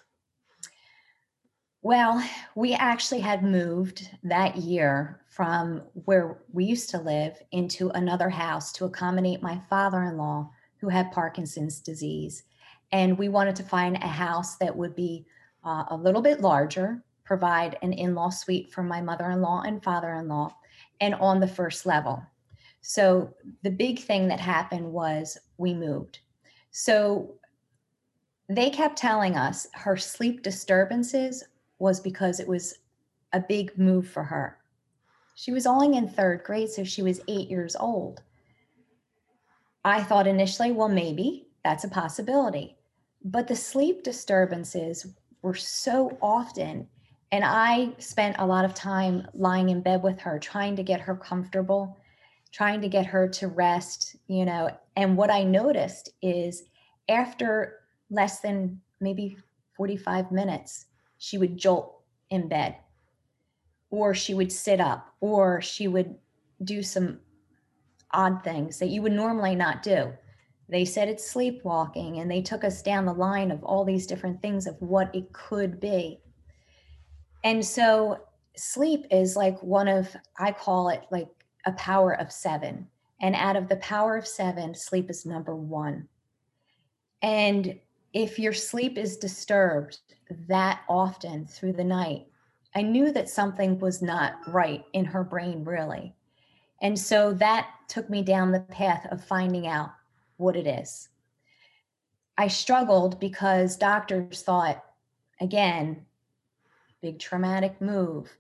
Well, 1.84 2.24
we 2.54 2.74
actually 2.74 3.22
had 3.22 3.44
moved 3.44 4.08
that 4.24 4.58
year 4.58 5.22
from 5.28 5.82
where 6.06 6.38
we 6.54 6.64
used 6.64 6.92
to 6.92 7.00
live 7.00 7.42
into 7.52 7.90
another 7.90 8.30
house 8.30 8.72
to 8.74 8.86
accommodate 8.86 9.42
my 9.42 9.60
father 9.68 10.04
in 10.04 10.16
law 10.16 10.52
who 10.78 10.90
had 10.90 11.12
Parkinson's 11.12 11.80
disease. 11.80 12.44
And 12.92 13.18
we 13.18 13.30
wanted 13.30 13.56
to 13.56 13.64
find 13.64 13.96
a 13.96 14.08
house 14.08 14.58
that 14.58 14.76
would 14.76 14.96
be 14.96 15.26
uh, 15.64 15.86
a 15.90 15.96
little 15.96 16.22
bit 16.22 16.42
larger, 16.42 17.04
provide 17.24 17.80
an 17.82 17.94
in 17.94 18.14
law 18.14 18.30
suite 18.30 18.72
for 18.72 18.84
my 18.84 19.02
mother 19.02 19.32
in 19.32 19.42
law 19.42 19.64
and 19.66 19.84
father 19.84 20.14
in 20.14 20.28
law, 20.28 20.56
and 21.00 21.16
on 21.16 21.40
the 21.40 21.48
first 21.48 21.88
level. 21.88 22.22
So 22.82 23.34
the 23.64 23.72
big 23.72 24.00
thing 24.00 24.28
that 24.28 24.40
happened 24.40 24.86
was 24.86 25.36
we 25.58 25.74
moved. 25.74 26.20
So 26.70 27.36
they 28.50 28.70
kept 28.70 28.98
telling 28.98 29.36
us 29.36 29.66
her 29.74 29.98
sleep 29.98 30.44
disturbances 30.44 31.44
was 31.82 32.00
because 32.00 32.40
it 32.40 32.48
was 32.48 32.76
a 33.34 33.40
big 33.40 33.78
move 33.78 34.08
for 34.08 34.24
her. 34.24 34.58
She 35.36 35.52
was 35.52 35.66
only 35.66 35.98
in 35.98 36.08
third 36.08 36.44
grade, 36.44 36.70
so 36.70 36.84
she 36.84 37.02
was 37.02 37.22
eight 37.28 37.50
years 37.50 37.76
old. 37.76 38.22
I 39.84 40.04
thought 40.04 40.28
initially, 40.28 40.72
well, 40.72 40.90
maybe 40.90 41.48
that's 41.64 41.84
a 41.84 41.90
possibility. 41.90 42.78
But 43.24 43.48
the 43.48 43.56
sleep 43.56 44.04
disturbances 44.04 45.08
were 45.42 45.56
so 45.56 46.18
often, 46.22 46.88
and 47.32 47.44
I 47.44 47.94
spent 47.98 48.36
a 48.38 48.46
lot 48.46 48.66
of 48.66 48.74
time 48.74 49.28
lying 49.34 49.70
in 49.70 49.82
bed 49.82 50.04
with 50.04 50.20
her, 50.20 50.38
trying 50.38 50.76
to 50.76 50.84
get 50.84 51.02
her 51.02 51.16
comfortable, 51.16 51.98
trying 52.52 52.82
to 52.82 52.90
get 52.90 53.06
her 53.08 53.28
to 53.30 53.48
rest, 53.48 54.16
you 54.28 54.46
know. 54.46 54.70
And 54.96 55.18
what 55.18 55.32
I 55.32 55.44
noticed 55.44 56.10
is 56.22 56.64
after 57.10 57.80
less 58.10 58.42
than 58.42 58.82
maybe 59.00 59.38
45 59.76 60.32
minutes, 60.32 60.86
she 61.22 61.38
would 61.38 61.56
jolt 61.56 62.02
in 62.32 62.48
bed, 62.48 62.76
or 63.92 64.16
she 64.16 64.34
would 64.34 64.52
sit 64.52 64.82
up, 64.82 65.14
or 65.20 65.62
she 65.62 65.88
would 65.88 66.16
do 66.64 66.82
some 66.82 67.20
odd 68.10 68.44
things 68.44 68.80
that 68.80 68.90
you 68.90 69.04
would 69.04 69.12
normally 69.12 69.54
not 69.54 69.84
do. 69.84 70.12
They 70.68 70.84
said 70.84 71.08
it's 71.08 71.30
sleepwalking, 71.30 72.18
and 72.18 72.32
they 72.32 72.42
took 72.42 72.64
us 72.64 72.82
down 72.82 73.06
the 73.06 73.14
line 73.14 73.52
of 73.52 73.64
all 73.64 73.86
these 73.86 74.08
different 74.08 74.42
things 74.42 74.66
of 74.66 74.82
what 74.82 75.14
it 75.14 75.32
could 75.32 75.80
be. 75.80 76.20
And 77.44 77.64
so, 77.64 78.22
sleep 78.56 79.06
is 79.12 79.36
like 79.36 79.62
one 79.62 79.88
of, 79.88 80.16
I 80.40 80.52
call 80.52 80.90
it 80.90 81.04
like 81.12 81.30
a 81.68 81.72
power 81.74 82.20
of 82.20 82.32
seven. 82.32 82.88
And 83.22 83.36
out 83.36 83.56
of 83.56 83.70
the 83.70 83.76
power 83.76 84.18
of 84.18 84.26
seven, 84.26 84.74
sleep 84.74 85.08
is 85.12 85.24
number 85.24 85.56
one. 85.56 86.08
And 87.22 87.80
if 88.14 88.38
your 88.38 88.54
sleep 88.54 88.98
is 88.98 89.18
disturbed 89.18 90.00
that 90.48 90.82
often 90.90 91.46
through 91.46 91.74
the 91.74 91.84
night, 91.84 92.28
I 92.74 92.82
knew 92.82 93.12
that 93.12 93.30
something 93.30 93.80
was 93.80 94.02
not 94.02 94.36
right 94.48 94.84
in 94.94 95.06
her 95.06 95.24
brain, 95.24 95.64
really. 95.64 96.16
And 96.82 96.98
so 96.98 97.34
that 97.34 97.70
took 97.88 98.10
me 98.10 98.24
down 98.24 98.52
the 98.52 98.62
path 98.62 99.06
of 99.12 99.24
finding 99.24 99.68
out 99.68 99.92
what 100.38 100.56
it 100.56 100.66
is. 100.66 101.10
I 102.38 102.48
struggled 102.48 103.20
because 103.20 103.76
doctors 103.76 104.42
thought, 104.42 104.84
again, 105.40 106.06
big 107.02 107.20
traumatic 107.20 107.80
move, 107.82 108.36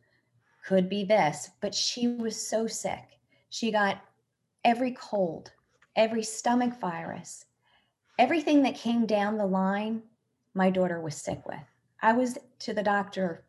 could 0.66 0.90
be 0.90 1.04
this, 1.04 1.50
but 1.60 1.76
she 1.76 2.08
was 2.08 2.36
so 2.36 2.68
sick. 2.68 3.20
She 3.50 3.72
got 3.72 4.02
every 4.64 4.92
cold, 4.92 5.52
every 5.96 6.24
stomach 6.24 6.80
virus, 6.80 7.46
everything 8.22 8.62
that 8.62 8.76
came 8.76 9.08
down 9.08 9.36
the 9.36 9.46
line, 9.46 10.04
my 10.54 10.70
daughter 10.70 11.02
was 11.02 11.16
sick 11.16 11.44
with. 11.48 11.58
I 12.04 12.14
was 12.14 12.38
to 12.60 12.72
the 12.72 12.84
doctor 12.84 13.44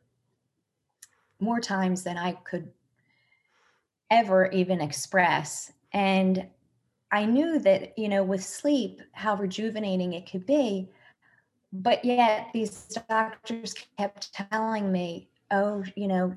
more 1.40 1.60
times 1.60 2.02
than 2.02 2.16
I 2.16 2.32
could 2.32 2.70
ever 4.10 4.46
even 4.46 4.80
express. 4.80 5.72
And 5.92 6.46
I 7.10 7.26
knew 7.26 7.58
that, 7.58 7.98
you 7.98 8.08
know, 8.08 8.24
with 8.24 8.42
sleep, 8.42 9.02
how 9.12 9.36
rejuvenating 9.36 10.14
it 10.14 10.30
could 10.30 10.46
be. 10.46 10.88
But 11.74 12.02
yet 12.02 12.48
these 12.54 12.98
doctors 13.10 13.74
kept 13.98 14.32
telling 14.32 14.90
me, 14.90 15.28
oh, 15.50 15.84
you 15.96 16.08
know, 16.08 16.34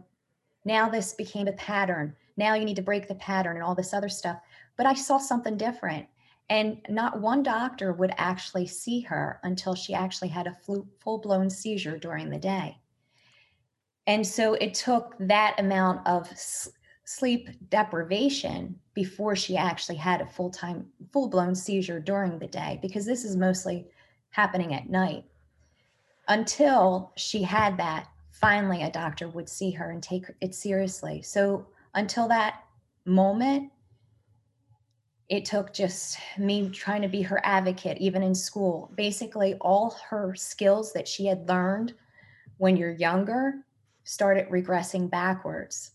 now 0.66 0.90
this 0.90 1.14
became 1.14 1.48
a 1.48 1.54
pattern. 1.54 2.14
Now 2.36 2.56
you 2.56 2.66
need 2.66 2.76
to 2.76 2.82
break 2.82 3.08
the 3.08 3.16
pattern 3.16 3.56
and 3.56 3.64
all 3.64 3.76
this 3.76 3.94
other 3.94 4.10
stuff. 4.10 4.42
But 4.76 4.88
I 4.88 4.94
saw 4.94 5.20
something 5.20 5.56
different. 5.56 6.06
And 6.50 6.78
not 6.90 7.20
one 7.20 7.42
doctor 7.42 7.92
would 7.92 8.14
actually 8.18 8.68
see 8.68 9.02
her 9.02 9.40
until 9.44 9.74
she 9.74 9.94
actually 9.94 10.28
had 10.28 10.48
a 10.48 10.58
full 11.02 11.18
blown 11.18 11.50
seizure 11.50 11.98
during 11.98 12.30
the 12.30 12.38
day. 12.38 12.78
And 14.08 14.26
so 14.26 14.54
it 14.54 14.76
took 14.76 15.16
that 15.20 15.60
amount 15.60 16.06
of 16.06 16.30
sleep 17.06 17.50
deprivation 17.70 18.80
before 18.94 19.36
she 19.36 19.58
actually 19.58 19.96
had 19.96 20.22
a 20.22 20.26
full 20.28 20.50
time, 20.50 20.88
full 21.12 21.30
blown 21.30 21.56
seizure 21.56 22.00
during 22.00 22.38
the 22.38 22.48
day, 22.48 22.80
because 22.82 23.06
this 23.06 23.26
is 23.26 23.36
mostly 23.36 23.88
happening 24.30 24.74
at 24.74 24.90
night. 24.90 25.24
Until 26.28 27.12
she 27.16 27.42
had 27.42 27.78
that, 27.78 28.08
finally 28.32 28.84
a 28.84 28.92
doctor 28.92 29.30
would 29.30 29.50
see 29.50 29.72
her 29.72 29.92
and 29.92 30.04
take 30.04 30.26
it 30.42 30.54
seriously. 30.54 31.22
So 31.22 31.68
until 31.94 32.28
that 32.28 32.64
moment, 33.06 33.72
it 35.30 35.46
took 35.46 35.74
just 35.74 36.18
me 36.38 36.70
trying 36.70 37.02
to 37.02 37.08
be 37.08 37.22
her 37.24 37.42
advocate, 37.44 37.98
even 38.00 38.22
in 38.22 38.36
school. 38.36 38.92
Basically, 38.96 39.56
all 39.56 39.98
her 40.10 40.36
skills 40.36 40.94
that 40.94 41.08
she 41.08 41.26
had 41.26 41.48
learned 41.48 41.94
when 42.58 42.78
you're 42.78 42.92
younger 42.92 43.66
started 44.04 44.48
regressing 44.50 45.10
backwards. 45.10 45.92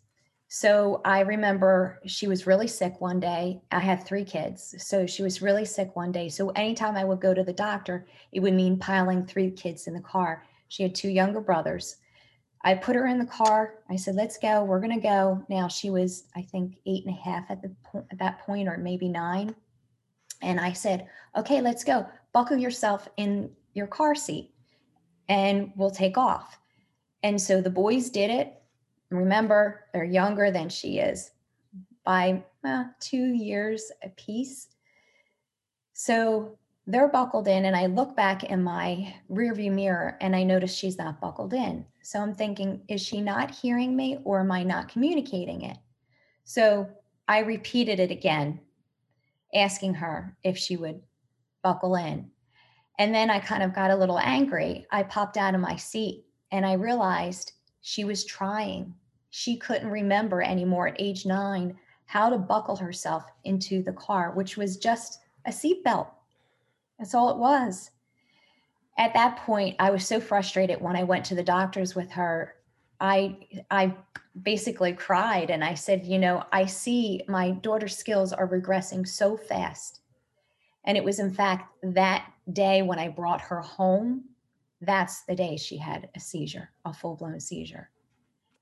So 0.48 1.00
I 1.04 1.20
remember 1.20 2.00
she 2.06 2.26
was 2.26 2.44
really 2.44 2.66
sick 2.66 3.00
one 3.00 3.20
day. 3.20 3.62
I 3.70 3.78
had 3.78 4.04
three 4.04 4.24
kids. 4.24 4.74
So 4.78 5.06
she 5.06 5.22
was 5.22 5.40
really 5.40 5.64
sick 5.64 5.94
one 5.94 6.10
day. 6.10 6.28
So 6.28 6.50
anytime 6.50 6.96
I 6.96 7.04
would 7.04 7.20
go 7.20 7.32
to 7.32 7.44
the 7.44 7.52
doctor, 7.52 8.06
it 8.32 8.40
would 8.40 8.54
mean 8.54 8.76
piling 8.76 9.24
three 9.24 9.52
kids 9.52 9.86
in 9.86 9.94
the 9.94 10.00
car. 10.00 10.44
She 10.66 10.82
had 10.82 10.92
two 10.92 11.08
younger 11.08 11.40
brothers. 11.40 11.98
I 12.62 12.74
put 12.74 12.96
her 12.96 13.06
in 13.06 13.18
the 13.18 13.26
car. 13.26 13.76
I 13.88 13.96
said, 13.96 14.14
let's 14.14 14.38
go. 14.38 14.64
We're 14.64 14.80
going 14.80 14.94
to 14.94 15.00
go. 15.00 15.44
Now 15.48 15.68
she 15.68 15.90
was, 15.90 16.24
I 16.36 16.42
think, 16.42 16.76
eight 16.86 17.06
and 17.06 17.14
a 17.14 17.20
half 17.20 17.50
at, 17.50 17.62
the 17.62 17.74
po- 17.84 18.06
at 18.10 18.18
that 18.18 18.40
point, 18.40 18.68
or 18.68 18.76
maybe 18.76 19.08
nine. 19.08 19.54
And 20.42 20.60
I 20.60 20.72
said, 20.72 21.08
okay, 21.36 21.60
let's 21.60 21.84
go. 21.84 22.06
Buckle 22.32 22.58
yourself 22.58 23.08
in 23.16 23.50
your 23.74 23.86
car 23.86 24.14
seat 24.14 24.52
and 25.28 25.72
we'll 25.76 25.90
take 25.90 26.18
off. 26.18 26.58
And 27.22 27.40
so 27.40 27.60
the 27.60 27.70
boys 27.70 28.10
did 28.10 28.30
it. 28.30 28.54
Remember, 29.10 29.86
they're 29.92 30.04
younger 30.04 30.50
than 30.50 30.68
she 30.68 30.98
is 30.98 31.30
by 32.04 32.42
uh, 32.64 32.84
two 33.00 33.34
years 33.34 33.90
apiece. 34.02 34.68
So 35.92 36.58
they're 36.86 37.08
buckled 37.08 37.46
in, 37.46 37.66
and 37.66 37.76
I 37.76 37.86
look 37.86 38.16
back 38.16 38.44
in 38.44 38.62
my 38.62 39.14
rearview 39.30 39.72
mirror 39.72 40.16
and 40.20 40.34
I 40.34 40.42
notice 40.42 40.74
she's 40.74 40.98
not 40.98 41.20
buckled 41.20 41.52
in. 41.52 41.84
So 42.02 42.20
I'm 42.20 42.34
thinking, 42.34 42.82
is 42.88 43.00
she 43.00 43.20
not 43.20 43.50
hearing 43.50 43.94
me 43.94 44.18
or 44.24 44.40
am 44.40 44.50
I 44.50 44.62
not 44.62 44.88
communicating 44.88 45.62
it? 45.62 45.76
So 46.44 46.88
I 47.28 47.40
repeated 47.40 48.00
it 48.00 48.10
again, 48.10 48.60
asking 49.54 49.94
her 49.94 50.36
if 50.42 50.56
she 50.56 50.76
would 50.76 51.00
buckle 51.62 51.96
in. 51.96 52.30
And 52.98 53.14
then 53.14 53.30
I 53.30 53.38
kind 53.38 53.62
of 53.62 53.74
got 53.74 53.90
a 53.90 53.96
little 53.96 54.18
angry. 54.18 54.86
I 54.90 55.02
popped 55.02 55.36
out 55.36 55.54
of 55.54 55.60
my 55.60 55.76
seat 55.76 56.24
and 56.52 56.66
I 56.66 56.72
realized 56.74 57.52
she 57.82 58.04
was 58.04 58.24
trying. 58.24 58.94
She 59.30 59.56
couldn't 59.56 59.90
remember 59.90 60.42
anymore 60.42 60.88
at 60.88 61.00
age 61.00 61.24
nine 61.24 61.76
how 62.06 62.28
to 62.28 62.38
buckle 62.38 62.76
herself 62.76 63.24
into 63.44 63.82
the 63.82 63.92
car, 63.92 64.32
which 64.32 64.56
was 64.56 64.76
just 64.76 65.20
a 65.46 65.50
seatbelt. 65.50 66.08
That's 66.98 67.14
all 67.14 67.30
it 67.30 67.38
was. 67.38 67.92
At 68.98 69.14
that 69.14 69.38
point, 69.38 69.76
I 69.78 69.90
was 69.90 70.06
so 70.06 70.20
frustrated 70.20 70.80
when 70.80 70.96
I 70.96 71.04
went 71.04 71.24
to 71.26 71.34
the 71.34 71.42
doctors 71.42 71.94
with 71.94 72.10
her. 72.10 72.54
I 73.00 73.38
I 73.70 73.94
basically 74.42 74.92
cried 74.92 75.50
and 75.50 75.64
I 75.64 75.74
said, 75.74 76.04
you 76.04 76.18
know, 76.18 76.44
I 76.52 76.66
see 76.66 77.22
my 77.28 77.52
daughter's 77.52 77.96
skills 77.96 78.32
are 78.32 78.46
regressing 78.46 79.08
so 79.08 79.36
fast. 79.36 80.00
And 80.84 80.96
it 80.96 81.04
was 81.04 81.18
in 81.18 81.32
fact 81.32 81.72
that 81.82 82.30
day 82.52 82.82
when 82.82 82.98
I 82.98 83.08
brought 83.08 83.40
her 83.40 83.60
home, 83.60 84.24
that's 84.80 85.22
the 85.22 85.34
day 85.34 85.56
she 85.56 85.76
had 85.76 86.08
a 86.14 86.20
seizure, 86.20 86.70
a 86.84 86.92
full-blown 86.92 87.40
seizure. 87.40 87.90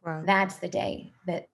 Wow. 0.05 0.23
That's 0.25 0.57
the 0.57 0.69
day 0.69 1.13
that 1.27 1.49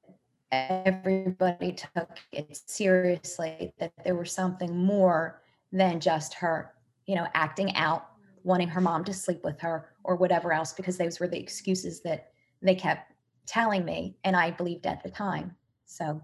everybody 0.52 1.72
took 1.72 2.10
it 2.32 2.60
seriously 2.66 3.72
that 3.78 3.92
there 4.04 4.14
was 4.14 4.30
something 4.30 4.76
more 4.76 5.42
than 5.72 6.00
just 6.00 6.34
her, 6.34 6.72
you 7.06 7.14
know, 7.14 7.26
acting 7.34 7.74
out, 7.76 8.06
wanting 8.44 8.68
her 8.68 8.80
mom 8.80 9.02
to 9.04 9.12
sleep 9.12 9.42
with 9.42 9.58
her 9.60 9.90
or 10.04 10.16
whatever 10.16 10.52
else, 10.52 10.72
because 10.72 10.96
those 10.96 11.18
were 11.18 11.26
the 11.26 11.40
excuses 11.40 12.00
that 12.02 12.28
they 12.62 12.74
kept 12.74 13.12
telling 13.46 13.84
me. 13.84 14.16
And 14.22 14.36
I 14.36 14.52
believed 14.52 14.86
at 14.86 15.02
the 15.02 15.10
time. 15.10 15.56
So 15.86 16.22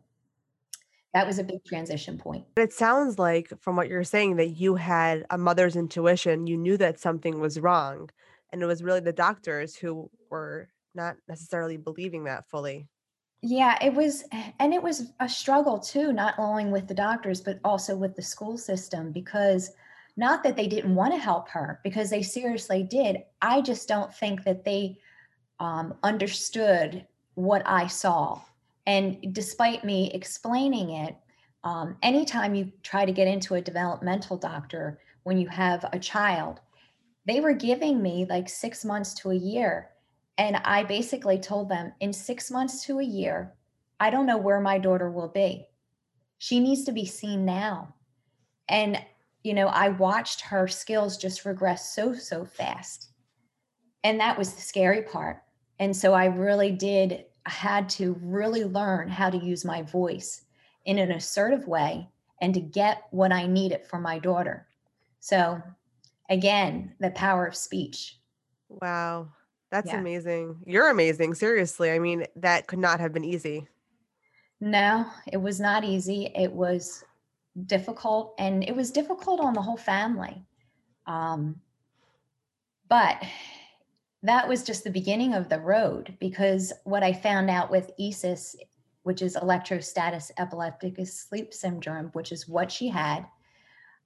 that 1.13 1.27
was 1.27 1.39
a 1.39 1.45
big 1.45 1.65
transition 1.65 2.17
point. 2.19 2.45
But 2.55 2.63
it 2.63 2.73
sounds 2.73 3.19
like, 3.19 3.53
from 3.61 3.75
what 3.75 3.89
you're 3.89 4.05
saying, 4.05 4.37
that 4.37 4.51
you 4.51 4.77
had 4.77 5.27
a 5.31 5.37
mother's 5.37 5.75
intuition. 5.75 6.47
You 6.47 6.57
knew 6.57 6.77
that 6.77 7.01
something 7.01 7.41
was 7.41 7.59
wrong. 7.59 8.11
And 8.53 8.63
it 8.63 8.67
was 8.67 8.83
really 8.83 9.01
the 9.01 9.13
doctors 9.13 9.75
who 9.75 10.11
were 10.31 10.69
not 10.95 11.17
necessarily 11.29 11.77
believing 11.77 12.25
that 12.25 12.49
fully. 12.49 12.87
Yeah, 13.43 13.79
it 13.83 13.95
was, 13.95 14.25
and 14.59 14.75
it 14.75 14.83
was 14.83 15.13
a 15.21 15.29
struggle 15.29 15.79
too, 15.79 16.13
not 16.13 16.35
only 16.39 16.67
with 16.67 16.87
the 16.87 16.95
doctors, 16.95 17.41
but 17.41 17.59
also 17.65 17.97
with 17.97 18.15
the 18.15 18.23
school 18.23 18.59
system 18.59 19.13
because 19.13 19.73
not 20.17 20.43
that 20.43 20.57
they 20.57 20.67
didn't 20.67 20.95
want 20.95 21.13
to 21.13 21.19
help 21.19 21.49
her, 21.51 21.81
because 21.85 22.11
they 22.11 22.23
seriously 22.23 22.83
did. 22.83 23.19
I 23.41 23.61
just 23.61 23.89
don't 23.89 24.13
think 24.13 24.45
that 24.45 24.65
they 24.65 24.99
um, 25.59 25.95
understood 26.03 27.07
what 27.35 27.63
I 27.67 27.87
saw. 27.87 28.41
And 28.87 29.35
despite 29.35 29.85
me 29.85 30.11
explaining 30.13 30.91
it, 30.91 31.17
um, 31.65 31.97
anytime 32.03 32.55
you 32.55 32.73
try 32.83 33.05
to 33.05 33.13
get 33.13 33.29
into 33.29 33.55
a 33.55 33.61
developmental 33.61 34.37
doctor 34.37 34.99
when 35.25 35.39
you 35.39 35.49
have 35.49 35.85
a 35.93 35.99
child, 35.99 36.61
they 37.27 37.41
were 37.41 37.53
giving 37.53 38.03
me 38.03 38.27
like 38.29 38.49
six 38.49 38.85
months 38.85 39.15
to 39.15 39.31
a 39.31 39.35
year 39.35 39.91
and 40.41 40.57
I 40.57 40.85
basically 40.85 41.39
told 41.39 41.69
them 41.69 41.93
in 42.01 42.15
six 42.15 42.51
months 42.51 42.87
to 42.87 42.99
a 42.99 43.05
year, 43.05 43.53
I 44.01 44.09
don't 44.09 44.25
know 44.25 44.39
where 44.39 44.59
my 44.59 44.79
daughter 44.79 45.11
will 45.11 45.29
be. 45.29 45.67
She 46.39 46.61
needs 46.61 46.85
to 46.85 46.93
be 46.93 47.05
seen 47.05 47.45
now. 47.45 47.95
And, 48.67 49.05
you 49.43 49.55
know, 49.55 49.69
I 49.69 49.89
watched 49.89 50.43
her 50.43 50.69
skills 50.69 51.17
just 51.17 51.45
regress 51.45 51.95
so, 51.95 52.13
so 52.13 52.45
fast. 52.45 53.09
And 54.05 54.21
that 54.21 54.39
was 54.39 54.53
the 54.53 54.61
scary 54.61 55.03
part. 55.03 55.43
And 55.79 55.97
so 55.97 56.13
I 56.13 56.27
really 56.27 56.71
did, 56.71 57.25
I 57.47 57.51
had 57.51 57.89
to 57.91 58.19
really 58.23 58.65
learn 58.65 59.09
how 59.09 59.31
to 59.31 59.39
use 59.39 59.65
my 59.65 59.83
voice 59.83 60.45
in 60.85 60.99
an 60.99 61.13
assertive 61.13 61.67
way 61.67 62.09
and 62.41 62.53
to 62.55 62.61
get 62.61 63.05
what 63.11 63.33
I 63.33 63.47
needed 63.47 63.87
for 63.87 63.99
my 63.99 64.19
daughter. 64.19 64.67
So, 65.21 65.63
again, 66.29 66.95
the 67.01 67.11
power 67.11 67.47
of 67.47 67.57
speech. 67.57 68.19
Wow. 68.69 69.29
That's 69.71 69.89
yeah. 69.89 70.01
amazing. 70.01 70.57
You're 70.67 70.91
amazing. 70.91 71.35
Seriously. 71.35 71.91
I 71.91 71.99
mean, 71.99 72.27
that 72.37 72.67
could 72.67 72.79
not 72.79 73.01
have 73.01 73.13
been 73.13 73.25
easy. 73.25 73.69
No, 74.61 75.07
it 75.33 75.39
was 75.39 75.61
not 75.61 75.85
easy. 75.85 76.31
It 76.35 76.53
was 76.53 77.05
difficult 77.67 78.35
and 78.39 78.63
it 78.65 78.75
was 78.75 78.91
difficult 78.91 79.41
on 79.41 79.55
the 79.55 79.63
whole 79.63 79.77
family. 79.77 80.45
Um, 81.07 81.61
but 82.89 83.23
that 84.23 84.49
was 84.49 84.65
just 84.65 84.85
the 84.85 84.91
beginning 84.91 85.35
of 85.35 85.49
the 85.49 85.61
road 85.61 86.17
because 86.21 86.73
what 86.85 87.03
I 87.03 87.13
found 87.13 87.49
out 87.51 87.71
with 87.71 87.91
ESES, 87.99 88.57
which 89.03 89.23
is 89.23 89.37
electrostatic 89.37 90.23
epilepticus 90.37 91.19
sleep 91.19 91.55
syndrome, 91.55 92.11
which 92.13 92.33
is 92.33 92.49
what 92.49 92.71
she 92.71 92.89
had, 92.89 93.27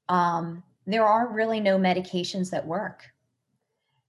um, 0.08 0.62
there 0.86 1.04
are 1.04 1.32
really 1.32 1.60
no 1.60 1.78
medications 1.78 2.50
that 2.50 2.66
work. 2.66 3.04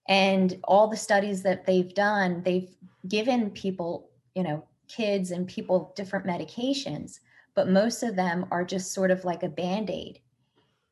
And 0.07 0.59
all 0.63 0.87
the 0.87 0.97
studies 0.97 1.41
that 1.43 1.65
they've 1.65 1.93
done, 1.93 2.43
they've 2.43 2.69
given 3.07 3.49
people, 3.49 4.09
you 4.35 4.43
know, 4.43 4.63
kids 4.87 5.31
and 5.31 5.47
people 5.47 5.93
different 5.95 6.27
medications, 6.27 7.19
but 7.55 7.69
most 7.69 8.03
of 8.03 8.15
them 8.15 8.45
are 8.51 8.63
just 8.63 8.93
sort 8.93 9.11
of 9.11 9.25
like 9.25 9.43
a 9.43 9.49
band 9.49 9.89
aid. 9.89 10.19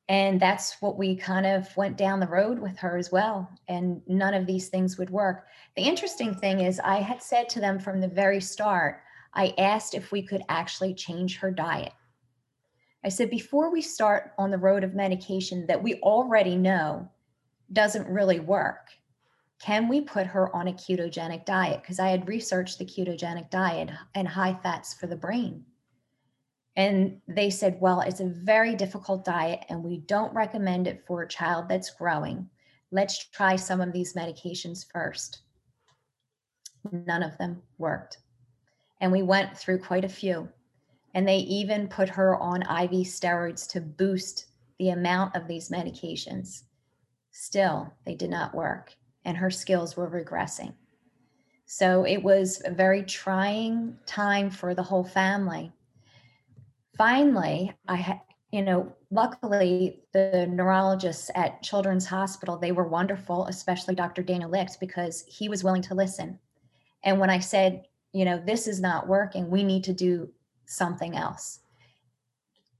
And 0.10 0.39
that's 0.39 0.82
what 0.82 0.97
we 0.97 1.15
kind 1.15 1.45
of 1.45 1.76
went 1.78 1.97
down 1.97 2.19
the 2.19 2.28
road 2.28 2.60
with 2.60 2.78
her 2.80 2.97
as 2.97 3.12
well. 3.12 3.49
And 3.67 4.02
none 4.08 4.34
of 4.34 4.45
these 4.45 4.69
things 4.69 4.97
would 4.97 5.10
work. 5.10 5.45
The 5.76 5.84
interesting 5.84 6.36
thing 6.36 6.60
is, 6.60 6.80
I 6.80 6.97
had 6.97 7.21
said 7.21 7.47
to 7.49 7.60
them 7.60 7.80
from 7.80 8.02
the 8.02 8.08
very 8.08 8.41
start, 8.41 9.02
I 9.34 9.54
asked 9.58 9.93
if 9.93 10.12
we 10.12 10.21
could 10.21 10.43
actually 10.49 10.93
change 10.93 11.38
her 11.38 11.52
diet. 11.52 11.93
I 13.06 13.10
said, 13.10 13.30
before 13.30 13.71
we 13.71 13.82
start 13.82 14.32
on 14.38 14.52
the 14.52 14.58
road 14.58 14.84
of 14.84 14.93
medication 14.93 15.65
that 15.67 15.82
we 15.82 15.95
already 15.95 16.56
know 16.56 17.10
doesn't 17.71 18.08
really 18.08 18.39
work, 18.39 18.89
can 19.60 19.88
we 19.88 20.02
put 20.02 20.28
her 20.28 20.54
on 20.56 20.67
a 20.67 20.73
ketogenic 20.73 21.45
diet? 21.45 21.82
Because 21.82 21.99
I 21.99 22.10
had 22.10 22.28
researched 22.28 22.78
the 22.78 22.86
ketogenic 22.86 23.49
diet 23.49 23.89
and 24.15 24.28
high 24.28 24.58
fats 24.62 24.93
for 24.93 25.08
the 25.08 25.15
brain. 25.15 25.65
And 26.76 27.22
they 27.28 27.50
said, 27.50 27.78
well, 27.80 28.02
it's 28.02 28.20
a 28.20 28.28
very 28.28 28.76
difficult 28.76 29.26
diet 29.26 29.66
and 29.70 29.84
we 29.84 29.98
don't 29.98 30.34
recommend 30.34 30.88
it 30.88 31.04
for 31.06 31.22
a 31.22 31.28
child 31.28 31.70
that's 31.70 31.92
growing. 31.92 32.50
Let's 32.92 33.26
try 33.30 33.56
some 33.56 33.80
of 33.80 33.94
these 33.94 34.16
medications 34.16 34.86
first. 34.92 35.42
None 36.92 37.24
of 37.24 37.38
them 37.38 37.62
worked. 37.78 38.18
And 39.02 39.12
we 39.12 39.22
went 39.22 39.58
through 39.58 39.80
quite 39.80 40.06
a 40.06 40.10
few. 40.10 40.50
And 41.14 41.28
they 41.28 41.38
even 41.38 41.88
put 41.88 42.10
her 42.10 42.36
on 42.38 42.64
IV 42.64 43.06
steroids 43.06 43.70
to 43.70 43.82
boost 43.82 44.48
the 44.80 44.90
amount 44.90 45.36
of 45.36 45.48
these 45.48 45.70
medications. 45.70 46.64
Still, 47.30 47.94
they 48.06 48.16
did 48.16 48.32
not 48.32 48.56
work 48.56 48.96
and 49.26 49.38
her 49.38 49.50
skills 49.50 49.96
were 49.96 50.10
regressing. 50.10 50.74
So 51.66 52.06
it 52.06 52.22
was 52.22 52.62
a 52.66 52.72
very 52.72 53.04
trying 53.04 53.98
time 54.06 54.50
for 54.50 54.76
the 54.76 54.84
whole 54.84 55.04
family. 55.04 55.72
Finally, 56.97 57.73
I 57.88 57.95
had, 57.95 58.21
you 58.51 58.62
know, 58.62 58.93
luckily 59.10 60.03
the 60.13 60.47
neurologists 60.47 61.32
at 61.34 61.63
Children's 61.63 62.06
Hospital, 62.06 62.58
they 62.58 62.71
were 62.71 62.88
wonderful, 62.88 63.47
especially 63.47 63.95
Dr. 63.95 64.21
Daniel 64.21 64.49
Licks, 64.49 64.77
because 64.77 65.23
he 65.27 65.49
was 65.49 65.63
willing 65.63 65.82
to 65.84 65.95
listen. 65.95 66.39
And 67.03 67.19
when 67.19 67.29
I 67.29 67.39
said, 67.39 67.86
you 68.12 68.25
know, 68.25 68.41
this 68.45 68.67
is 68.67 68.79
not 68.79 69.08
working, 69.08 69.49
we 69.49 69.63
need 69.63 69.84
to 69.86 69.93
do 69.93 70.29
something 70.65 71.15
else. 71.15 71.60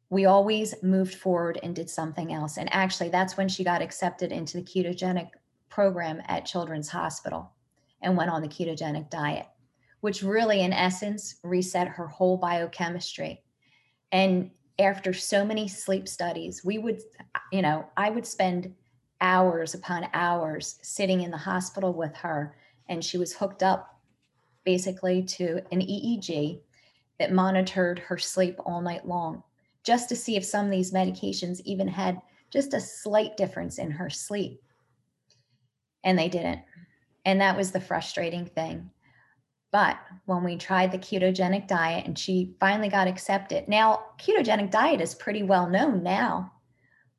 We 0.10 0.26
always 0.26 0.76
moved 0.84 1.16
forward 1.16 1.60
and 1.64 1.76
did 1.76 1.90
something 1.90 2.32
else. 2.32 2.58
And 2.58 2.72
actually, 2.72 3.10
that's 3.10 3.36
when 3.36 3.50
she 3.50 3.64
got 3.64 3.82
accepted 3.82 4.32
into 4.32 4.58
the 4.58 4.64
ketogenic 4.64 5.30
program 5.70 6.22
at 6.28 6.46
Children's 6.46 6.90
Hospital 6.90 7.52
and 8.04 8.16
went 8.16 8.30
on 8.30 8.44
the 8.44 8.48
ketogenic 8.48 9.10
diet, 9.10 9.48
which 10.02 10.22
really, 10.22 10.62
in 10.62 10.72
essence, 10.72 11.38
reset 11.44 11.88
her 11.88 12.06
whole 12.06 12.38
biochemistry. 12.38 13.43
And 14.14 14.52
after 14.80 15.12
so 15.12 15.44
many 15.44 15.68
sleep 15.68 16.08
studies, 16.08 16.64
we 16.64 16.78
would, 16.78 17.02
you 17.52 17.64
know, 17.64 17.86
I 17.98 18.12
would 18.12 18.26
spend 18.26 18.74
hours 19.20 19.74
upon 19.74 20.08
hours 20.14 20.78
sitting 20.84 21.22
in 21.22 21.32
the 21.32 21.38
hospital 21.38 21.94
with 21.94 22.16
her, 22.18 22.56
and 22.88 23.04
she 23.04 23.18
was 23.18 23.34
hooked 23.34 23.64
up 23.64 24.00
basically 24.64 25.24
to 25.24 25.58
an 25.72 25.82
EEG 25.82 26.62
that 27.20 27.34
monitored 27.34 28.00
her 28.00 28.18
sleep 28.18 28.58
all 28.66 28.82
night 28.82 29.08
long, 29.08 29.44
just 29.84 30.10
to 30.10 30.16
see 30.16 30.38
if 30.38 30.46
some 30.46 30.66
of 30.66 30.72
these 30.72 30.94
medications 30.94 31.60
even 31.66 31.88
had 31.88 32.22
just 32.52 32.74
a 32.74 32.80
slight 32.80 33.36
difference 33.36 33.80
in 33.80 33.90
her 33.90 34.10
sleep. 34.10 34.62
And 36.04 36.20
they 36.20 36.30
didn't. 36.30 36.62
And 37.26 37.42
that 37.42 37.58
was 37.58 37.72
the 37.72 37.82
frustrating 37.82 38.46
thing. 38.46 38.92
But 39.74 39.98
when 40.26 40.44
we 40.44 40.56
tried 40.56 40.92
the 40.92 41.00
ketogenic 41.00 41.68
diet 41.68 42.06
and 42.06 42.18
she 42.18 42.56
finally 42.60 42.90
got 42.90 43.08
accepted, 43.08 43.68
now 43.68 44.06
ketogenic 44.20 44.70
diet 44.70 45.02
is 45.02 45.16
pretty 45.16 45.42
well 45.42 45.68
known 45.68 46.04
now. 46.04 46.54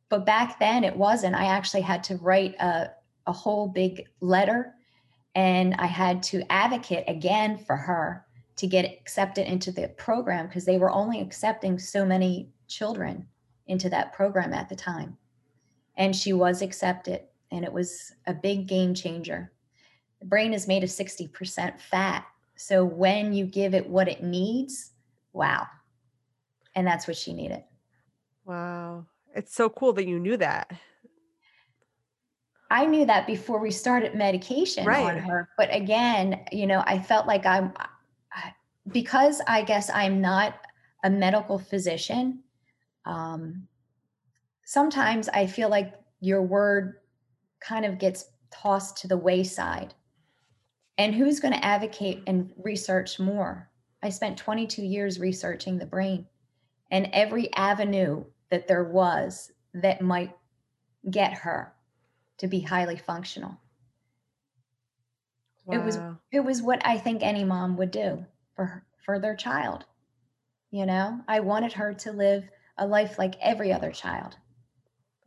But 0.09 0.25
back 0.25 0.61
then 0.61 0.85
it 0.85 0.97
wasn't. 0.97 1.35
I 1.35 1.47
actually 1.47 1.81
had 1.81 2.05
to 2.05 2.17
write 2.19 2.55
a, 2.61 2.93
a 3.27 3.33
whole 3.33 3.67
big 3.67 4.07
letter 4.21 4.73
and 5.35 5.75
I 5.81 5.87
had 5.87 6.23
to 6.25 6.45
advocate 6.49 7.05
again 7.09 7.59
for 7.59 7.75
her 7.75 8.25
to 8.57 8.69
get 8.69 8.85
accepted 8.85 9.51
into 9.51 9.73
the 9.73 9.89
program 9.89 10.47
because 10.47 10.65
they 10.65 10.79
were 10.79 10.93
only 10.93 11.21
accepting 11.21 11.77
so 11.77 12.07
many 12.07 12.51
children 12.69 13.27
into 13.67 13.89
that 13.89 14.13
program 14.13 14.53
at 14.53 14.69
the 14.69 14.77
time. 14.77 15.17
And 15.97 16.15
she 16.15 16.33
was 16.33 16.63
accepted, 16.63 17.23
and 17.51 17.65
it 17.65 17.73
was 17.73 18.13
a 18.27 18.35
big 18.35 18.69
game 18.69 18.95
changer. 18.95 19.53
The 20.21 20.27
brain 20.27 20.53
is 20.53 20.69
made 20.69 20.85
of 20.85 20.91
60% 20.91 21.81
fat. 21.81 22.25
So 22.57 22.85
when 22.85 23.33
you 23.33 23.47
give 23.47 23.75
it 23.75 23.89
what 23.89 24.09
it 24.09 24.23
needs, 24.23 24.93
wow. 25.33 25.67
And 26.75 26.87
that's 26.87 27.07
what 27.07 27.17
she 27.17 27.33
needed. 27.33 27.63
Wow. 28.45 29.07
It's 29.35 29.55
so 29.55 29.69
cool 29.69 29.93
that 29.95 30.07
you 30.07 30.19
knew 30.19 30.37
that. 30.37 30.71
I 32.71 32.87
knew 32.87 33.07
that 33.07 33.27
before 33.27 33.59
we 33.59 33.71
started 33.71 34.15
medication 34.15 34.85
right. 34.85 35.05
on 35.05 35.19
her. 35.19 35.49
But 35.57 35.75
again, 35.75 36.45
you 36.51 36.67
know, 36.67 36.83
I 36.87 36.99
felt 36.99 37.27
like 37.27 37.47
I'm, 37.47 37.73
because 38.91 39.41
I 39.47 39.63
guess 39.63 39.91
I'm 39.91 40.21
not 40.21 40.55
a 41.05 41.11
medical 41.11 41.59
physician, 41.59 42.41
um, 43.05 43.69
sometimes 44.65 45.29
I 45.29 45.47
feel 45.47 45.69
like 45.69 45.95
your 46.21 46.43
word 46.43 46.97
kind 47.61 47.85
of 47.85 47.99
gets 47.99 48.27
tossed 48.51 48.97
to 48.99 49.09
the 49.09 49.17
wayside. 49.17 49.95
And 50.97 51.15
who's 51.15 51.41
going 51.41 51.55
to 51.55 51.65
advocate 51.65 52.23
and 52.27 52.53
research 52.57 53.19
more? 53.19 53.69
I 54.03 54.11
spent 54.11 54.39
22 54.39 54.83
years 54.83 55.19
researching 55.19 55.79
the 55.79 55.87
brain 55.87 56.27
and 56.91 57.09
every 57.13 57.53
avenue 57.55 58.25
that 58.51 58.69
there 58.69 58.85
was 58.85 59.51
that 59.73 60.01
might 60.01 60.37
get 61.11 61.33
her 61.33 61.73
to 62.39 62.47
be 62.47 62.61
highly 62.61 62.97
functional. 62.97 63.59
Wow. 65.65 65.77
It 65.77 65.85
was 65.85 65.99
it 66.31 66.41
was 66.41 66.63
what 66.63 66.87
I 66.87 66.99
think 66.99 67.23
any 67.23 67.45
mom 67.45 67.77
would 67.79 67.91
do 67.91 68.25
for 68.55 68.85
for 69.05 69.19
their 69.19 69.35
child. 69.35 69.87
You 70.71 70.87
know, 70.87 71.21
I 71.27 71.41
wanted 71.41 71.73
her 71.73 71.95
to 71.95 72.13
live 72.13 72.45
a 72.77 72.87
life 72.87 73.19
like 73.19 73.35
every 73.41 73.73
other 73.73 73.91
child. 73.91 74.37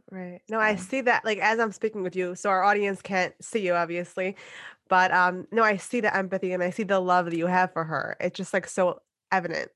Right. 0.09 0.41
No, 0.49 0.59
I 0.59 0.71
um, 0.71 0.77
see 0.77 1.01
that 1.01 1.25
like 1.25 1.39
as 1.39 1.59
I'm 1.59 1.71
speaking 1.71 2.03
with 2.03 2.15
you, 2.15 2.35
so 2.35 2.49
our 2.49 2.63
audience 2.63 3.01
can't 3.01 3.33
see 3.41 3.65
you 3.65 3.73
obviously, 3.73 4.35
but 4.89 5.13
um 5.13 5.47
no, 5.51 5.63
I 5.63 5.77
see 5.77 5.99
the 5.99 6.15
empathy 6.15 6.53
and 6.53 6.63
I 6.63 6.69
see 6.69 6.83
the 6.83 6.99
love 6.99 7.25
that 7.25 7.37
you 7.37 7.47
have 7.47 7.73
for 7.73 7.83
her. 7.83 8.17
It's 8.19 8.37
just 8.37 8.53
like 8.53 8.67
so 8.67 9.01
evident. 9.31 9.71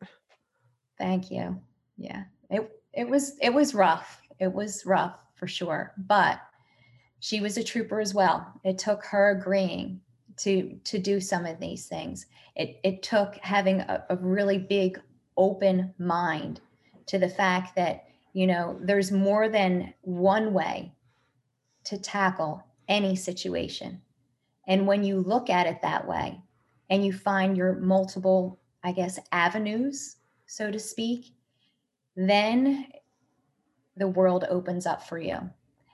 Thank 0.97 1.31
you. 1.31 1.59
Yeah. 1.97 2.23
It 2.49 2.69
it 2.93 3.07
was 3.07 3.37
it 3.41 3.53
was 3.53 3.73
rough. 3.73 4.21
It 4.39 4.51
was 4.51 4.85
rough 4.85 5.19
for 5.35 5.47
sure, 5.47 5.93
but 5.97 6.39
she 7.19 7.39
was 7.39 7.57
a 7.57 7.63
trooper 7.63 7.99
as 7.99 8.13
well. 8.13 8.59
It 8.63 8.77
took 8.77 9.03
her 9.05 9.31
agreeing 9.31 10.01
to 10.37 10.77
to 10.83 10.99
do 10.99 11.19
some 11.19 11.45
of 11.45 11.59
these 11.59 11.87
things. 11.87 12.25
It 12.55 12.79
it 12.83 13.03
took 13.03 13.35
having 13.37 13.81
a, 13.81 14.03
a 14.09 14.15
really 14.17 14.57
big 14.57 14.99
open 15.37 15.93
mind 15.97 16.61
to 17.07 17.17
the 17.17 17.29
fact 17.29 17.75
that 17.75 18.05
you 18.33 18.47
know 18.47 18.79
there's 18.81 19.11
more 19.11 19.49
than 19.49 19.93
one 20.01 20.53
way 20.53 20.93
to 21.85 21.97
tackle 21.97 22.63
any 22.87 23.15
situation. 23.15 24.01
And 24.67 24.87
when 24.87 25.03
you 25.03 25.19
look 25.19 25.49
at 25.49 25.67
it 25.67 25.81
that 25.81 26.07
way 26.07 26.39
and 26.89 27.05
you 27.05 27.13
find 27.13 27.57
your 27.57 27.75
multiple, 27.79 28.59
I 28.83 28.91
guess, 28.91 29.19
avenues, 29.31 30.17
so 30.45 30.69
to 30.69 30.79
speak, 30.79 31.33
then 32.15 32.87
the 33.97 34.07
world 34.07 34.45
opens 34.49 34.85
up 34.85 35.07
for 35.07 35.17
you. 35.17 35.37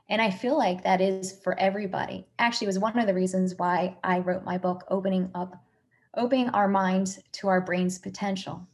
And 0.09 0.21
I 0.21 0.31
feel 0.31 0.57
like 0.57 0.83
that 0.83 1.01
is 1.01 1.39
for 1.43 1.59
everybody. 1.59 2.25
Actually, 2.39 2.65
it 2.65 2.69
was 2.69 2.79
one 2.79 2.97
of 2.97 3.07
the 3.07 3.13
reasons 3.13 3.55
why 3.57 3.97
I 4.03 4.19
wrote 4.19 4.45
my 4.45 4.57
book, 4.57 4.85
Opening 4.89 5.29
Up, 5.35 5.61
Opening 6.15 6.49
Our 6.49 6.67
Minds 6.67 7.19
to 7.33 7.47
Our 7.49 7.61
Brain's 7.61 7.99
Potential, 7.99 8.65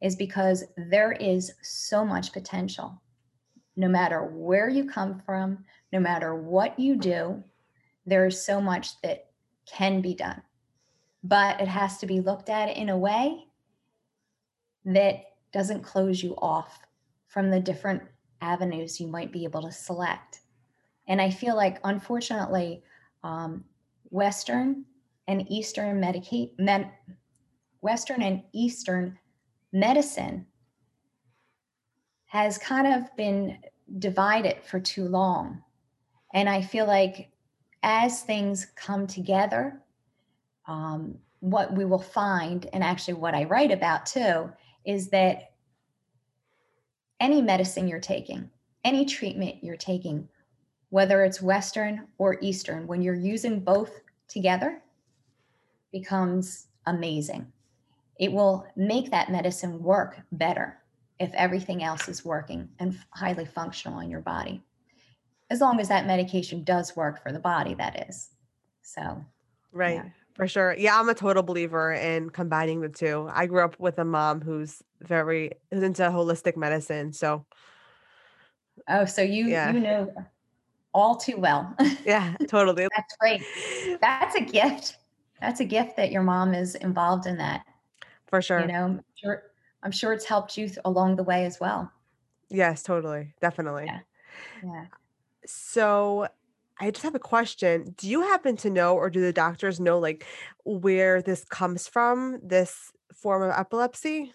is 0.00 0.16
because 0.16 0.64
there 0.76 1.12
is 1.12 1.52
so 1.62 2.04
much 2.04 2.32
potential. 2.32 3.00
No 3.76 3.88
matter 3.88 4.24
where 4.24 4.68
you 4.68 4.88
come 4.88 5.20
from, 5.26 5.64
no 5.92 6.00
matter 6.00 6.34
what 6.34 6.78
you 6.78 6.96
do, 6.96 7.42
there 8.06 8.26
is 8.26 8.42
so 8.42 8.60
much 8.60 9.00
that 9.02 9.27
can 9.70 10.00
be 10.00 10.14
done. 10.14 10.42
But 11.22 11.60
it 11.60 11.68
has 11.68 11.98
to 11.98 12.06
be 12.06 12.20
looked 12.20 12.48
at 12.48 12.76
in 12.76 12.88
a 12.88 12.98
way 12.98 13.46
that 14.84 15.24
doesn't 15.52 15.82
close 15.82 16.22
you 16.22 16.34
off 16.38 16.80
from 17.26 17.50
the 17.50 17.60
different 17.60 18.02
avenues 18.40 19.00
you 19.00 19.06
might 19.06 19.32
be 19.32 19.44
able 19.44 19.62
to 19.62 19.72
select. 19.72 20.40
And 21.06 21.20
I 21.20 21.30
feel 21.30 21.56
like, 21.56 21.78
unfortunately, 21.84 22.82
um, 23.24 23.64
Western 24.10 24.84
and 25.26 25.50
Eastern 25.50 26.00
medicate, 26.00 26.52
med, 26.58 26.90
Western 27.80 28.22
and 28.22 28.42
Eastern 28.52 29.18
medicine 29.72 30.46
has 32.26 32.58
kind 32.58 32.86
of 32.86 33.14
been 33.16 33.58
divided 33.98 34.62
for 34.62 34.80
too 34.80 35.04
long. 35.04 35.62
And 36.34 36.48
I 36.48 36.62
feel 36.62 36.86
like 36.86 37.30
as 37.82 38.22
things 38.22 38.66
come 38.76 39.06
together, 39.06 39.80
um, 40.66 41.18
what 41.40 41.74
we 41.74 41.84
will 41.84 41.98
find, 41.98 42.68
and 42.72 42.82
actually 42.82 43.14
what 43.14 43.34
I 43.34 43.44
write 43.44 43.70
about 43.70 44.06
too, 44.06 44.50
is 44.84 45.08
that 45.10 45.52
any 47.20 47.42
medicine 47.42 47.88
you're 47.88 48.00
taking, 48.00 48.50
any 48.84 49.04
treatment 49.04 49.62
you're 49.62 49.76
taking 49.76 50.28
whether 50.90 51.22
it's 51.22 51.42
Western 51.42 52.06
or 52.18 52.38
Eastern, 52.40 52.86
when 52.86 53.02
you're 53.02 53.14
using 53.14 53.60
both 53.60 54.00
together, 54.26 54.80
becomes 55.92 56.66
amazing. 56.86 57.50
It 58.18 58.32
will 58.32 58.66
make 58.76 59.10
that 59.10 59.30
medicine 59.30 59.82
work 59.82 60.18
better 60.32 60.78
if 61.20 61.32
everything 61.34 61.82
else 61.82 62.08
is 62.08 62.24
working 62.24 62.68
and 62.78 62.98
highly 63.10 63.44
functional 63.44 64.00
in 64.00 64.10
your 64.10 64.20
body. 64.20 64.62
As 65.50 65.60
long 65.60 65.80
as 65.80 65.88
that 65.88 66.06
medication 66.06 66.62
does 66.64 66.94
work 66.94 67.22
for 67.22 67.32
the 67.32 67.38
body, 67.38 67.74
that 67.74 68.08
is. 68.08 68.30
So, 68.82 69.24
right. 69.72 69.96
Yeah. 69.96 70.10
For 70.34 70.46
sure. 70.46 70.76
Yeah, 70.78 70.98
I'm 70.98 71.08
a 71.08 71.14
total 71.14 71.42
believer 71.42 71.92
in 71.92 72.30
combining 72.30 72.80
the 72.80 72.88
two. 72.88 73.28
I 73.32 73.46
grew 73.46 73.64
up 73.64 73.78
with 73.80 73.98
a 73.98 74.04
mom 74.04 74.40
who's 74.40 74.82
very 75.00 75.52
who's 75.72 75.82
into 75.82 76.02
holistic 76.02 76.56
medicine. 76.56 77.12
So 77.12 77.44
Oh, 78.86 79.04
so 79.04 79.22
you 79.22 79.46
yeah. 79.46 79.72
you 79.72 79.80
know 79.80 80.12
all 80.94 81.16
too 81.16 81.36
well. 81.36 81.74
Yeah, 82.04 82.34
totally. 82.48 82.88
That's 82.96 83.16
great. 83.20 83.42
That's 84.00 84.34
a 84.34 84.40
gift. 84.40 84.96
That's 85.42 85.60
a 85.60 85.64
gift 85.64 85.96
that 85.96 86.10
your 86.10 86.22
mom 86.22 86.54
is 86.54 86.74
involved 86.74 87.26
in 87.26 87.36
that. 87.36 87.66
For 88.28 88.40
sure. 88.40 88.60
You 88.60 88.68
know, 88.68 88.84
I'm 88.84 89.04
sure, 89.14 89.42
I'm 89.82 89.90
sure 89.90 90.12
it's 90.14 90.24
helped 90.24 90.56
you 90.56 90.70
along 90.86 91.16
the 91.16 91.22
way 91.22 91.44
as 91.44 91.60
well. 91.60 91.92
Yes, 92.48 92.82
totally. 92.82 93.34
Definitely. 93.42 93.84
Yeah. 93.86 94.00
yeah. 94.64 94.84
So 95.48 96.28
I 96.78 96.90
just 96.90 97.02
have 97.02 97.14
a 97.14 97.20
question. 97.20 97.94
Do 97.96 98.08
you 98.08 98.22
happen 98.22 98.56
to 98.58 98.70
know, 98.70 98.94
or 98.94 99.08
do 99.08 99.20
the 99.20 99.32
doctors 99.32 99.80
know, 99.80 99.98
like 99.98 100.26
where 100.64 101.22
this 101.22 101.44
comes 101.44 101.88
from, 101.88 102.38
this 102.42 102.92
form 103.14 103.42
of 103.42 103.50
epilepsy? 103.50 104.32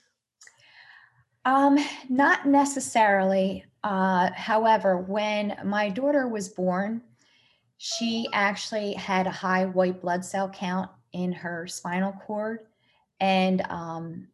Um, 1.45 1.78
not 2.10 2.47
necessarily. 2.47 3.65
Uh, 3.84 4.32
however, 4.34 4.97
when 4.97 5.58
my 5.63 5.89
daughter 5.89 6.28
was 6.28 6.49
born, 6.49 7.02
she 7.78 8.28
actually 8.34 8.93
had 8.93 9.28
a 9.28 9.32
high 9.32 9.65
white 9.65 10.02
blood 10.02 10.26
cell 10.26 10.49
count 10.49 10.89
in 11.12 11.32
her 11.32 11.67
spinal 11.67 12.13
cord. 12.26 12.60
And 13.19 13.62
um, 13.69 14.28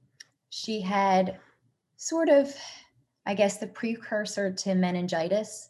she 0.50 0.82
had 0.82 1.40
sort 1.98 2.30
of, 2.30 2.56
I 3.26 3.34
guess, 3.34 3.58
the 3.58 3.68
precursor 3.68 4.54
to 4.54 4.76
meningitis. 4.76 5.70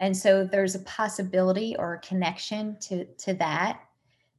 And 0.00 0.16
so 0.16 0.44
there's 0.44 0.74
a 0.74 0.80
possibility 0.80 1.74
or 1.78 1.94
a 1.94 2.00
connection 2.00 2.76
to, 2.80 3.04
to 3.04 3.34
that. 3.34 3.80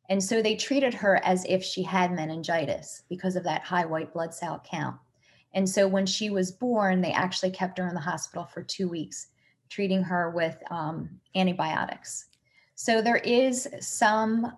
And 0.09 0.23
so 0.23 0.41
they 0.41 0.55
treated 0.55 0.93
her 0.95 1.23
as 1.23 1.45
if 1.47 1.63
she 1.63 1.83
had 1.83 2.11
meningitis 2.11 3.03
because 3.09 3.35
of 3.35 3.43
that 3.43 3.61
high 3.61 3.85
white 3.85 4.13
blood 4.13 4.33
cell 4.33 4.63
count. 4.69 4.95
And 5.53 5.67
so 5.67 5.87
when 5.87 6.05
she 6.05 6.29
was 6.29 6.51
born, 6.51 7.01
they 7.01 7.11
actually 7.11 7.51
kept 7.51 7.77
her 7.77 7.87
in 7.87 7.93
the 7.93 7.99
hospital 7.99 8.45
for 8.45 8.63
two 8.63 8.87
weeks, 8.87 9.27
treating 9.69 10.03
her 10.03 10.29
with 10.31 10.57
um, 10.71 11.09
antibiotics. 11.35 12.25
So 12.75 13.01
there 13.01 13.17
is 13.17 13.67
some, 13.81 14.53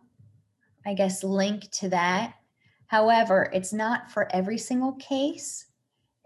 I 0.85 0.93
guess, 0.93 1.23
link 1.23 1.71
to 1.71 1.89
that. 1.89 2.35
However, 2.87 3.49
it's 3.53 3.73
not 3.73 4.11
for 4.11 4.33
every 4.35 4.57
single 4.57 4.93
case. 4.93 5.65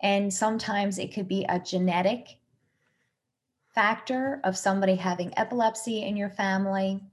And 0.01 0.33
sometimes 0.33 0.99
it 0.99 1.13
could 1.13 1.27
be 1.27 1.45
a 1.47 1.59
genetic 1.59 2.39
factor 3.75 4.39
of 4.45 4.57
somebody 4.57 4.95
having 4.95 5.37
epilepsy 5.37 6.03
in 6.03 6.15
your 6.15 6.29
family. 6.29 7.03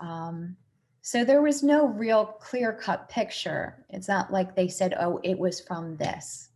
Um, 0.00 0.56
so 1.00 1.24
there 1.24 1.42
was 1.42 1.62
no 1.62 1.86
real 1.86 2.26
clear 2.26 2.72
cut 2.72 3.08
picture. 3.08 3.86
It's 3.88 4.08
not 4.08 4.32
like 4.32 4.54
they 4.54 4.68
said, 4.68 4.94
oh, 5.00 5.20
it 5.22 5.38
was 5.38 5.60
from 5.60 5.96
this. 5.96 6.50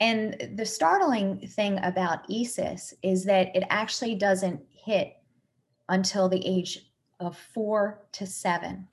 And 0.00 0.52
the 0.54 0.64
startling 0.64 1.46
thing 1.48 1.78
about 1.82 2.30
ESES 2.30 2.94
is 3.02 3.24
that 3.24 3.54
it 3.54 3.64
actually 3.68 4.14
doesn't 4.14 4.60
hit 4.70 5.16
until 5.88 6.28
the 6.28 6.44
age 6.46 6.90
of 7.18 7.36
four 7.36 8.06
to 8.12 8.26
seven. 8.26 8.86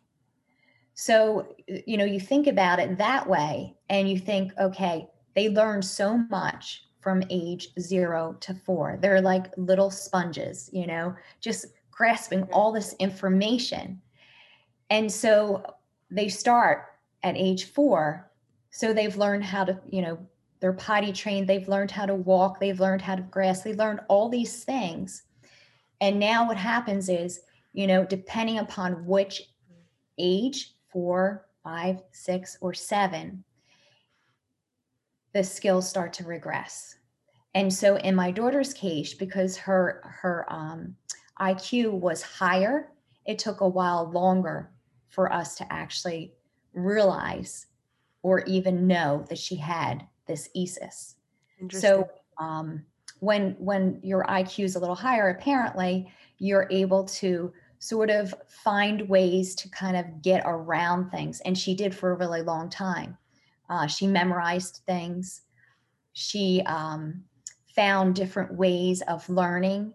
So, 0.96 1.56
you 1.68 1.98
know, 1.98 2.06
you 2.06 2.20
think 2.20 2.48
about 2.48 2.80
it 2.80 2.98
that 2.98 3.28
way 3.30 3.76
and 3.90 4.10
you 4.10 4.18
think, 4.18 4.52
okay, 4.58 5.08
they 5.36 5.50
learn 5.50 5.82
so 5.82 6.18
much 6.18 6.85
from 7.06 7.22
age 7.30 7.68
zero 7.80 8.36
to 8.40 8.56
four. 8.56 8.98
They're 9.00 9.22
like 9.22 9.56
little 9.58 9.92
sponges, 9.92 10.72
you 10.74 10.88
know, 10.88 11.14
just 11.40 11.68
grasping 11.92 12.42
mm-hmm. 12.42 12.54
all 12.54 12.72
this 12.72 12.96
information. 12.98 14.02
And 14.90 15.12
so 15.12 15.64
they 16.10 16.30
start 16.30 16.86
at 17.22 17.38
age 17.38 17.66
four. 17.66 18.32
So 18.72 18.92
they've 18.92 19.16
learned 19.16 19.44
how 19.44 19.66
to, 19.66 19.80
you 19.88 20.02
know, 20.02 20.18
they're 20.62 20.74
potty 20.74 21.14
trained, 21.14 21.48
they've 21.48 21.68
learned 21.68 21.92
how 21.92 22.08
to 22.08 22.16
walk, 22.16 22.60
they've 22.60 22.80
learned 22.80 23.04
how 23.04 23.18
to 23.18 23.22
grass, 23.22 23.62
they 23.62 23.76
learned 23.76 24.00
all 24.08 24.28
these 24.28 24.64
things. 24.64 25.22
And 26.02 26.20
now 26.20 26.48
what 26.48 26.58
happens 26.58 27.08
is, 27.08 27.42
you 27.74 27.86
know, 27.86 28.04
depending 28.04 28.58
upon 28.58 29.06
which 29.06 29.44
mm-hmm. 29.44 29.82
age, 30.18 30.74
four, 30.90 31.46
five, 31.64 32.02
six, 32.12 32.58
or 32.62 32.74
seven, 32.74 33.44
the 35.36 35.44
skills 35.44 35.88
start 35.88 36.14
to 36.14 36.24
regress. 36.24 36.96
And 37.56 37.72
so 37.72 37.98
in 37.98 38.16
my 38.16 38.32
daughter's 38.32 38.74
case, 38.74 39.14
because 39.14 39.58
her 39.58 40.02
her 40.22 40.46
um, 40.48 40.96
IQ 41.42 41.92
was 41.92 42.22
higher, 42.22 42.94
it 43.26 43.38
took 43.38 43.60
a 43.60 43.68
while 43.68 44.10
longer 44.10 44.72
for 45.10 45.32
us 45.34 45.58
to 45.58 45.72
actually 45.72 46.34
realize 46.74 47.68
or 48.24 48.40
even 48.46 48.88
know 48.88 49.26
that 49.28 49.38
she 49.38 49.58
had 49.58 50.08
this 50.26 50.50
ESES. 50.56 51.16
So 51.70 52.10
um, 52.38 52.86
when 53.20 53.58
when 53.60 54.00
your 54.04 54.24
IQ 54.28 54.64
is 54.64 54.76
a 54.78 54.80
little 54.80 54.96
higher, 54.96 55.30
apparently 55.30 56.10
you're 56.38 56.68
able 56.72 57.04
to 57.04 57.52
sort 57.80 58.10
of 58.10 58.34
find 58.48 59.10
ways 59.10 59.54
to 59.56 59.70
kind 59.70 59.98
of 59.98 60.22
get 60.22 60.44
around 60.46 61.10
things, 61.12 61.42
and 61.42 61.58
she 61.58 61.76
did 61.76 61.94
for 61.94 62.14
a 62.14 62.16
really 62.16 62.42
long 62.42 62.70
time. 62.70 63.18
Uh, 63.70 63.88
she 63.88 64.08
memorized 64.08 64.82
things. 64.86 65.42
She 66.14 66.62
um, 66.66 67.24
found 67.76 68.16
different 68.16 68.54
ways 68.54 69.02
of 69.02 69.28
learning 69.30 69.94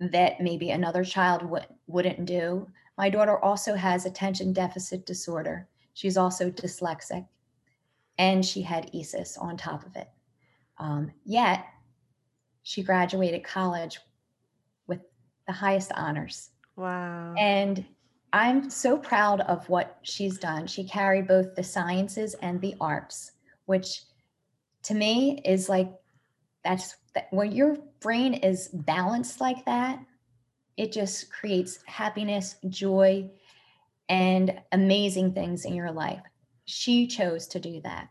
that 0.00 0.40
maybe 0.40 0.70
another 0.70 1.04
child 1.04 1.42
w- 1.42 1.64
wouldn't 1.86 2.24
do. 2.24 2.66
My 2.98 3.10
daughter 3.10 3.38
also 3.38 3.74
has 3.74 4.06
attention 4.06 4.52
deficit 4.52 5.06
disorder. 5.06 5.68
She's 5.94 6.16
also 6.16 6.50
dyslexic, 6.50 7.26
and 8.18 8.44
she 8.44 8.62
had 8.62 8.90
ESES 8.94 9.36
on 9.36 9.56
top 9.56 9.86
of 9.86 9.94
it. 9.96 10.08
Um, 10.78 11.12
yet, 11.24 11.66
she 12.62 12.82
graduated 12.82 13.44
college 13.44 14.00
with 14.86 15.00
the 15.46 15.52
highest 15.52 15.92
honors. 15.94 16.50
Wow. 16.76 17.34
And 17.38 17.84
I'm 18.32 18.70
so 18.70 18.96
proud 18.96 19.40
of 19.42 19.68
what 19.68 19.98
she's 20.02 20.38
done. 20.38 20.66
She 20.66 20.84
carried 20.84 21.28
both 21.28 21.54
the 21.54 21.62
sciences 21.62 22.34
and 22.34 22.60
the 22.60 22.74
arts, 22.80 23.32
which 23.66 24.02
to 24.84 24.94
me 24.94 25.40
is 25.44 25.68
like 25.68 25.92
that's 26.64 26.96
that 27.14 27.28
when 27.30 27.52
your 27.52 27.76
brain 28.00 28.34
is 28.34 28.68
balanced 28.68 29.40
like 29.40 29.64
that, 29.66 29.98
it 30.76 30.92
just 30.92 31.30
creates 31.30 31.80
happiness, 31.86 32.56
joy, 32.68 33.30
and 34.08 34.60
amazing 34.72 35.34
things 35.34 35.64
in 35.64 35.74
your 35.74 35.92
life. 35.92 36.22
She 36.64 37.06
chose 37.06 37.46
to 37.48 37.60
do 37.60 37.80
that, 37.82 38.08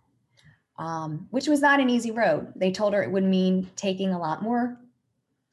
um, 0.78 1.28
which 1.32 1.48
was 1.48 1.62
not 1.62 1.80
an 1.80 1.90
easy 1.90 2.12
road. 2.12 2.54
They 2.56 2.72
told 2.72 2.94
her 2.94 3.02
it 3.02 3.12
would 3.12 3.24
mean 3.24 3.70
taking 3.76 4.12
a 4.12 4.20
lot 4.20 4.44
more 4.44 4.78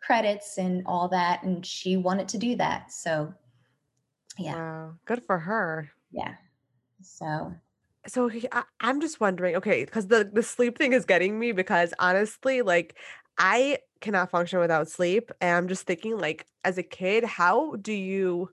credits 0.01 0.59
and 0.59 0.83
all 0.85 1.09
that, 1.09 1.43
and 1.43 1.65
she 1.65 1.97
wanted 1.97 2.29
to 2.29 2.39
do 2.39 2.57
that. 2.57 2.93
So, 2.93 3.33
yeah. 4.39 4.55
Wow. 4.55 4.95
Good 5.05 5.25
for 5.25 5.39
her. 5.39 5.91
Yeah. 6.13 6.35
So 7.03 7.53
so 8.09 8.31
I, 8.53 8.63
am 8.81 9.01
just 9.01 9.21
wondering, 9.21 9.57
okay, 9.57 9.85
because 9.85 10.07
the 10.07 10.29
the 10.33 10.43
sleep 10.43 10.79
thing 10.79 10.93
is 10.93 11.05
getting 11.05 11.39
me 11.39 11.53
because 11.53 11.93
honestly, 11.99 12.63
like 12.63 12.97
I 13.39 13.79
cannot 14.01 14.31
function 14.31 14.59
without 14.59 14.89
sleep, 14.89 15.31
and 15.41 15.57
I'm 15.57 15.69
just 15.69 15.87
thinking, 15.87 16.19
like, 16.19 16.47
as 16.65 16.79
a 16.79 16.83
kid, 16.83 17.25
how 17.25 17.77
do 17.77 17.93
you 17.93 18.51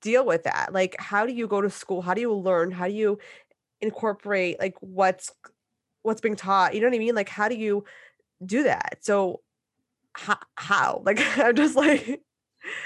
deal 0.00 0.24
with 0.24 0.44
that? 0.44 0.72
Like, 0.72 0.96
how 0.98 1.26
do 1.26 1.32
you 1.32 1.46
go 1.46 1.60
to 1.60 1.70
school? 1.70 2.02
How 2.02 2.14
do 2.14 2.20
you 2.20 2.32
learn? 2.32 2.70
How 2.70 2.86
do 2.86 2.94
you 2.94 3.18
incorporate 3.80 4.58
like 4.58 4.74
what's 4.80 5.32
what's 6.02 6.20
being 6.20 6.36
taught? 6.36 6.74
You 6.74 6.80
know 6.80 6.88
what 6.88 6.96
I 6.96 6.98
mean? 6.98 7.14
Like, 7.14 7.28
how 7.28 7.48
do 7.48 7.56
you 7.56 7.84
do 8.44 8.64
that? 8.64 8.98
So, 9.02 9.40
how? 10.12 10.38
how? 10.56 11.02
Like, 11.06 11.20
I'm 11.38 11.54
just 11.54 11.76
like. 11.76 12.22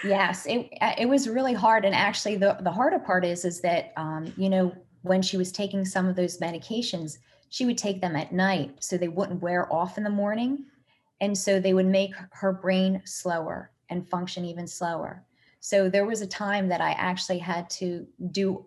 Yes, 0.05 0.47
it 0.47 0.69
it 0.99 1.09
was 1.09 1.29
really 1.29 1.55
hard, 1.55 1.85
and 1.85 1.95
actually, 1.95 2.37
the 2.37 2.57
the 2.61 2.71
harder 2.71 2.99
part 2.99 3.25
is 3.25 3.45
is 3.45 3.61
that 3.61 3.93
um, 3.97 4.33
you 4.37 4.49
know 4.49 4.73
when 5.03 5.23
she 5.23 5.37
was 5.37 5.53
taking 5.53 5.85
some 5.85 6.07
of 6.07 6.17
those 6.17 6.39
medications, 6.39 7.19
she 7.49 7.67
would 7.67 7.79
take 7.79 8.01
them 8.01 8.17
at 8.17 8.33
night 8.33 8.75
so 8.81 8.97
they 8.97 9.09
wouldn't 9.09 9.43
wear 9.43 9.73
off 9.73 9.99
in 9.99 10.05
the 10.05 10.11
morning. 10.11 10.65
And 11.21 11.37
so 11.37 11.61
they 11.61 11.75
would 11.75 11.87
make 11.87 12.15
her 12.33 12.53
brain 12.53 13.03
slower 13.05 13.71
and 13.91 14.09
function 14.09 14.45
even 14.45 14.67
slower. 14.67 15.25
So 15.61 15.89
there 15.91 16.07
was 16.07 16.23
a 16.23 16.27
time 16.27 16.69
that 16.69 16.81
I 16.81 16.93
actually 16.93 17.39
had 17.39 17.69
to 17.71 18.07
do 18.31 18.65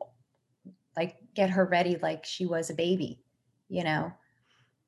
like 0.96 1.18
get 1.34 1.50
her 1.50 1.66
ready 1.66 1.98
like 2.02 2.24
she 2.26 2.46
was 2.46 2.70
a 2.70 2.76
baby, 2.76 3.20
you 3.70 3.84
know, 3.84 4.14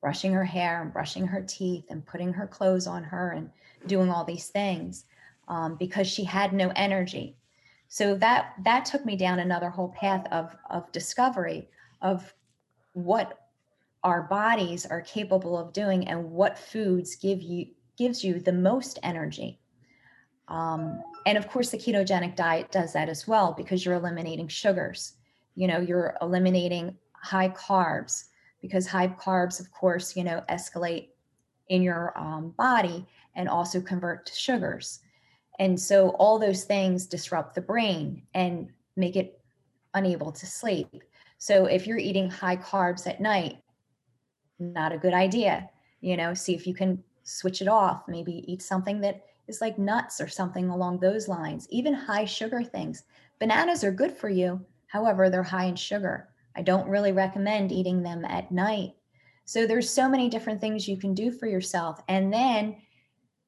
brushing 0.00 0.32
her 0.32 0.44
hair 0.44 0.82
and 0.82 0.92
brushing 0.92 1.26
her 1.26 1.42
teeth 1.42 1.86
and 1.90 2.06
putting 2.06 2.32
her 2.32 2.46
clothes 2.46 2.86
on 2.86 3.02
her 3.02 3.32
and 3.32 3.50
doing 3.86 4.10
all 4.10 4.24
these 4.24 4.48
things 4.48 5.04
um, 5.48 5.76
because 5.76 6.06
she 6.06 6.24
had 6.24 6.52
no 6.52 6.72
energy. 6.76 7.36
So 7.88 8.16
that 8.16 8.54
that 8.64 8.84
took 8.84 9.04
me 9.04 9.16
down 9.16 9.38
another 9.38 9.70
whole 9.70 9.90
path 9.90 10.26
of 10.32 10.56
of 10.70 10.90
discovery 10.92 11.68
of 12.02 12.34
what 12.92 13.38
our 14.02 14.22
bodies 14.22 14.86
are 14.86 15.00
capable 15.00 15.58
of 15.58 15.72
doing 15.72 16.08
and 16.08 16.30
what 16.30 16.58
foods 16.58 17.16
give 17.16 17.42
you 17.42 17.66
gives 17.96 18.24
you 18.24 18.40
the 18.40 18.52
most 18.52 18.98
energy. 19.02 19.60
Um, 20.48 21.02
and 21.26 21.38
of 21.38 21.48
course 21.48 21.70
the 21.70 21.78
ketogenic 21.78 22.36
diet 22.36 22.70
does 22.70 22.92
that 22.92 23.08
as 23.08 23.26
well 23.26 23.54
because 23.56 23.84
you're 23.84 23.94
eliminating 23.94 24.48
sugars. 24.48 25.14
You 25.54 25.68
know 25.68 25.80
you're 25.80 26.16
eliminating 26.20 26.96
high 27.12 27.50
carbs 27.50 28.24
because 28.60 28.86
high 28.86 29.08
carbs 29.08 29.60
of 29.60 29.70
course 29.70 30.16
you 30.16 30.24
know 30.24 30.42
escalate 30.48 31.08
in 31.68 31.82
your 31.82 32.16
um, 32.18 32.50
body 32.58 33.06
and 33.34 33.48
also 33.48 33.80
convert 33.80 34.26
to 34.26 34.34
sugars 34.34 35.00
and 35.58 35.80
so 35.80 36.10
all 36.10 36.38
those 36.38 36.64
things 36.64 37.06
disrupt 37.06 37.54
the 37.54 37.60
brain 37.60 38.22
and 38.34 38.68
make 38.96 39.16
it 39.16 39.40
unable 39.94 40.32
to 40.32 40.46
sleep. 40.46 41.02
So 41.38 41.66
if 41.66 41.86
you're 41.86 41.98
eating 41.98 42.30
high 42.30 42.56
carbs 42.56 43.06
at 43.06 43.20
night, 43.20 43.58
not 44.58 44.92
a 44.92 44.98
good 44.98 45.14
idea. 45.14 45.68
You 46.00 46.16
know, 46.16 46.34
see 46.34 46.54
if 46.54 46.66
you 46.66 46.74
can 46.74 47.02
switch 47.24 47.62
it 47.62 47.68
off. 47.68 48.02
Maybe 48.08 48.44
eat 48.50 48.62
something 48.62 49.00
that 49.00 49.24
is 49.48 49.60
like 49.60 49.78
nuts 49.78 50.20
or 50.20 50.28
something 50.28 50.68
along 50.68 50.98
those 50.98 51.28
lines, 51.28 51.66
even 51.70 51.94
high 51.94 52.24
sugar 52.24 52.62
things. 52.62 53.04
Bananas 53.38 53.84
are 53.84 53.92
good 53.92 54.12
for 54.12 54.28
you. 54.28 54.64
However, 54.86 55.28
they're 55.28 55.42
high 55.42 55.64
in 55.64 55.76
sugar. 55.76 56.28
I 56.56 56.62
don't 56.62 56.88
really 56.88 57.12
recommend 57.12 57.72
eating 57.72 58.02
them 58.02 58.24
at 58.24 58.50
night. 58.50 58.94
So 59.44 59.66
there's 59.66 59.88
so 59.88 60.08
many 60.08 60.28
different 60.28 60.60
things 60.60 60.88
you 60.88 60.96
can 60.96 61.14
do 61.14 61.30
for 61.30 61.46
yourself. 61.46 62.00
And 62.08 62.32
then 62.32 62.76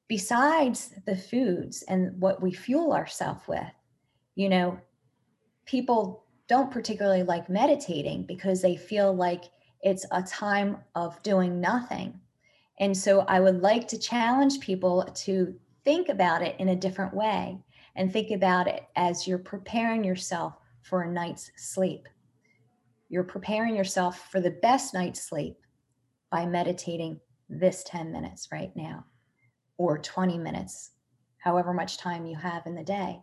besides 0.09 0.91
the 1.05 1.15
foods 1.15 1.83
and 1.83 2.19
what 2.19 2.41
we 2.41 2.51
fuel 2.51 2.91
ourselves 2.91 3.47
with, 3.47 3.71
you 4.35 4.49
know, 4.49 4.77
people 5.65 6.25
don't 6.47 6.71
particularly 6.71 7.23
like 7.23 7.47
meditating 7.47 8.25
because 8.25 8.61
they 8.61 8.75
feel 8.75 9.13
like 9.13 9.45
it's 9.81 10.05
a 10.11 10.23
time 10.23 10.77
of 10.95 11.21
doing 11.21 11.61
nothing. 11.61 12.19
And 12.79 12.97
so 12.97 13.21
I 13.21 13.39
would 13.39 13.61
like 13.61 13.87
to 13.89 13.99
challenge 13.99 14.59
people 14.59 15.03
to 15.03 15.55
think 15.85 16.09
about 16.09 16.41
it 16.41 16.55
in 16.59 16.69
a 16.69 16.75
different 16.75 17.13
way 17.13 17.59
and 17.95 18.11
think 18.11 18.31
about 18.31 18.67
it 18.67 18.83
as 18.95 19.27
you're 19.27 19.37
preparing 19.37 20.03
yourself 20.03 20.55
for 20.81 21.03
a 21.03 21.11
night's 21.11 21.51
sleep. 21.55 22.07
You're 23.09 23.23
preparing 23.23 23.75
yourself 23.75 24.31
for 24.31 24.39
the 24.39 24.57
best 24.61 24.93
night's 24.93 25.21
sleep 25.21 25.57
by 26.31 26.47
meditating 26.47 27.19
this 27.47 27.83
10 27.83 28.11
minutes 28.11 28.47
right 28.51 28.75
now 28.75 29.05
or 29.79 29.97
20 29.97 30.37
minutes, 30.37 30.91
however 31.37 31.73
much 31.73 31.97
time 31.97 32.25
you 32.25 32.35
have 32.35 32.67
in 32.67 32.75
the 32.75 32.83
day. 32.83 33.19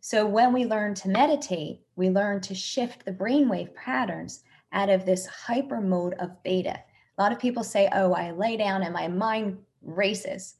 So 0.00 0.24
when 0.24 0.52
we 0.52 0.64
learn 0.64 0.94
to 0.94 1.08
meditate, 1.08 1.80
we 1.96 2.08
learn 2.08 2.40
to 2.42 2.54
shift 2.54 3.04
the 3.04 3.12
brainwave 3.12 3.74
patterns 3.74 4.44
out 4.72 4.88
of 4.88 5.04
this 5.04 5.26
hyper 5.26 5.80
mode 5.80 6.14
of 6.14 6.40
beta. 6.44 6.78
A 7.18 7.20
lot 7.20 7.32
of 7.32 7.40
people 7.40 7.64
say, 7.64 7.88
oh, 7.92 8.12
I 8.12 8.30
lay 8.30 8.56
down 8.56 8.84
and 8.84 8.94
my 8.94 9.08
mind 9.08 9.58
races. 9.82 10.54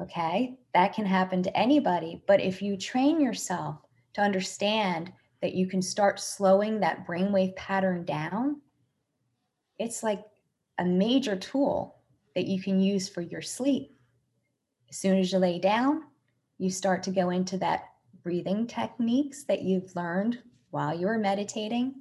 Okay, 0.00 0.56
that 0.72 0.94
can 0.94 1.04
happen 1.04 1.42
to 1.42 1.56
anybody. 1.56 2.22
But 2.28 2.40
if 2.40 2.62
you 2.62 2.76
train 2.76 3.20
yourself 3.20 3.78
to 4.14 4.20
understand 4.20 5.12
that 5.40 5.54
you 5.54 5.66
can 5.66 5.82
start 5.82 6.20
slowing 6.20 6.78
that 6.80 7.06
brainwave 7.08 7.56
pattern 7.56 8.04
down, 8.04 8.60
it's 9.80 10.04
like 10.04 10.22
a 10.78 10.84
major 10.84 11.34
tool 11.34 11.96
that 12.36 12.46
you 12.46 12.62
can 12.62 12.78
use 12.78 13.08
for 13.08 13.20
your 13.20 13.42
sleep. 13.42 13.91
As 14.92 14.98
soon 14.98 15.18
as 15.18 15.32
you 15.32 15.38
lay 15.38 15.58
down, 15.58 16.02
you 16.58 16.68
start 16.68 17.02
to 17.04 17.10
go 17.10 17.30
into 17.30 17.56
that 17.56 17.84
breathing 18.22 18.66
techniques 18.66 19.42
that 19.44 19.62
you've 19.62 19.96
learned 19.96 20.40
while 20.68 20.94
you 20.94 21.06
were 21.06 21.16
meditating. 21.16 21.94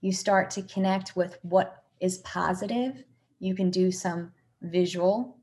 You 0.00 0.12
start 0.12 0.50
to 0.52 0.62
connect 0.62 1.14
with 1.14 1.38
what 1.42 1.84
is 2.00 2.18
positive. 2.18 3.04
You 3.38 3.54
can 3.54 3.70
do 3.70 3.92
some 3.92 4.32
visual 4.62 5.36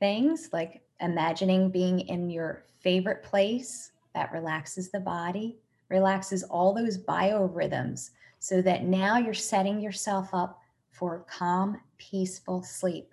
things 0.00 0.48
like 0.52 0.82
imagining 1.00 1.70
being 1.70 2.00
in 2.00 2.28
your 2.28 2.64
favorite 2.80 3.22
place 3.22 3.92
that 4.16 4.32
relaxes 4.32 4.90
the 4.90 4.98
body, 4.98 5.58
relaxes 5.90 6.42
all 6.42 6.74
those 6.74 6.98
biorhythms 6.98 8.10
so 8.40 8.60
that 8.62 8.82
now 8.82 9.16
you're 9.16 9.32
setting 9.32 9.78
yourself 9.78 10.30
up 10.32 10.58
for 10.90 11.24
calm, 11.30 11.80
peaceful 11.98 12.64
sleep. 12.64 13.09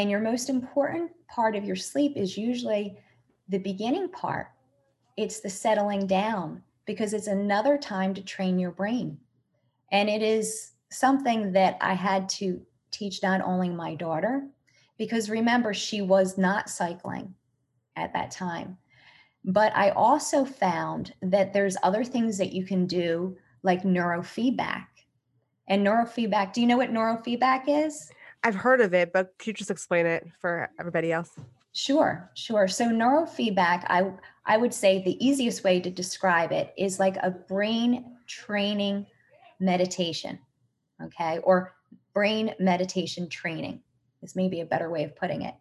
And 0.00 0.10
your 0.10 0.20
most 0.20 0.48
important 0.48 1.10
part 1.28 1.54
of 1.54 1.64
your 1.64 1.76
sleep 1.76 2.16
is 2.16 2.38
usually 2.38 2.96
the 3.50 3.58
beginning 3.58 4.08
part. 4.08 4.46
It's 5.18 5.40
the 5.40 5.50
settling 5.50 6.06
down 6.06 6.62
because 6.86 7.12
it's 7.12 7.26
another 7.26 7.76
time 7.76 8.14
to 8.14 8.22
train 8.22 8.58
your 8.58 8.70
brain. 8.70 9.18
And 9.92 10.08
it 10.08 10.22
is 10.22 10.72
something 10.90 11.52
that 11.52 11.76
I 11.82 11.92
had 11.92 12.30
to 12.30 12.62
teach 12.90 13.22
not 13.22 13.42
only 13.42 13.68
my 13.68 13.94
daughter, 13.94 14.48
because 14.96 15.28
remember, 15.28 15.74
she 15.74 16.00
was 16.00 16.38
not 16.38 16.70
cycling 16.70 17.34
at 17.94 18.14
that 18.14 18.30
time. 18.30 18.78
But 19.44 19.70
I 19.76 19.90
also 19.90 20.46
found 20.46 21.12
that 21.20 21.52
there's 21.52 21.76
other 21.82 22.04
things 22.04 22.38
that 22.38 22.54
you 22.54 22.64
can 22.64 22.86
do, 22.86 23.36
like 23.62 23.82
neurofeedback. 23.82 24.86
And 25.68 25.86
neurofeedback, 25.86 26.54
do 26.54 26.62
you 26.62 26.66
know 26.66 26.78
what 26.78 26.90
neurofeedback 26.90 27.64
is? 27.66 28.10
I've 28.42 28.54
heard 28.54 28.80
of 28.80 28.94
it, 28.94 29.12
but 29.12 29.34
could 29.38 29.48
you 29.48 29.52
just 29.54 29.70
explain 29.70 30.06
it 30.06 30.26
for 30.40 30.70
everybody 30.78 31.12
else? 31.12 31.30
Sure, 31.72 32.30
sure. 32.34 32.66
So 32.66 32.86
neurofeedback, 32.86 33.84
I 33.88 34.12
I 34.44 34.56
would 34.56 34.74
say 34.74 35.02
the 35.02 35.24
easiest 35.24 35.62
way 35.62 35.80
to 35.80 35.90
describe 35.90 36.50
it 36.50 36.74
is 36.76 36.98
like 36.98 37.16
a 37.18 37.30
brain 37.30 38.16
training 38.26 39.06
meditation. 39.60 40.38
Okay? 41.02 41.38
Or 41.44 41.74
brain 42.12 42.54
meditation 42.58 43.28
training. 43.28 43.80
This 44.20 44.34
may 44.34 44.48
be 44.48 44.60
a 44.60 44.66
better 44.66 44.90
way 44.90 45.04
of 45.04 45.16
putting 45.16 45.42
it. 45.42 45.54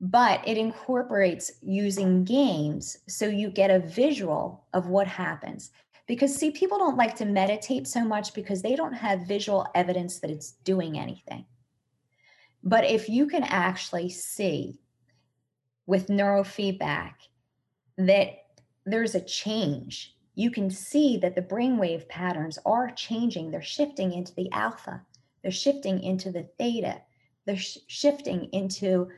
But 0.00 0.46
it 0.46 0.58
incorporates 0.58 1.52
using 1.62 2.24
games 2.24 2.98
so 3.08 3.26
you 3.26 3.50
get 3.50 3.70
a 3.70 3.78
visual 3.78 4.64
of 4.72 4.88
what 4.88 5.06
happens. 5.06 5.70
Because, 6.08 6.34
see, 6.34 6.50
people 6.50 6.78
don't 6.78 6.96
like 6.96 7.14
to 7.16 7.24
meditate 7.24 7.86
so 7.86 8.04
much 8.04 8.34
because 8.34 8.60
they 8.60 8.74
don't 8.74 8.92
have 8.92 9.26
visual 9.26 9.66
evidence 9.74 10.18
that 10.18 10.30
it's 10.30 10.52
doing 10.64 10.98
anything. 10.98 11.46
But 12.62 12.84
if 12.84 13.08
you 13.08 13.26
can 13.26 13.42
actually 13.42 14.08
see 14.08 14.80
with 15.86 16.08
neurofeedback 16.08 17.14
that 17.98 18.42
there's 18.84 19.14
a 19.14 19.20
change. 19.20 20.16
You 20.34 20.50
can 20.50 20.70
see 20.70 21.18
that 21.18 21.34
the 21.34 21.42
brainwave 21.42 22.08
patterns 22.08 22.58
are 22.64 22.90
changing. 22.90 23.50
They're 23.50 23.62
shifting 23.62 24.12
into 24.12 24.34
the 24.34 24.50
alpha, 24.52 25.02
they're 25.42 25.50
shifting 25.50 26.02
into 26.02 26.30
the 26.30 26.48
theta, 26.58 27.02
they're 27.46 27.56
sh- 27.56 27.78
shifting 27.86 28.48
into 28.52 29.08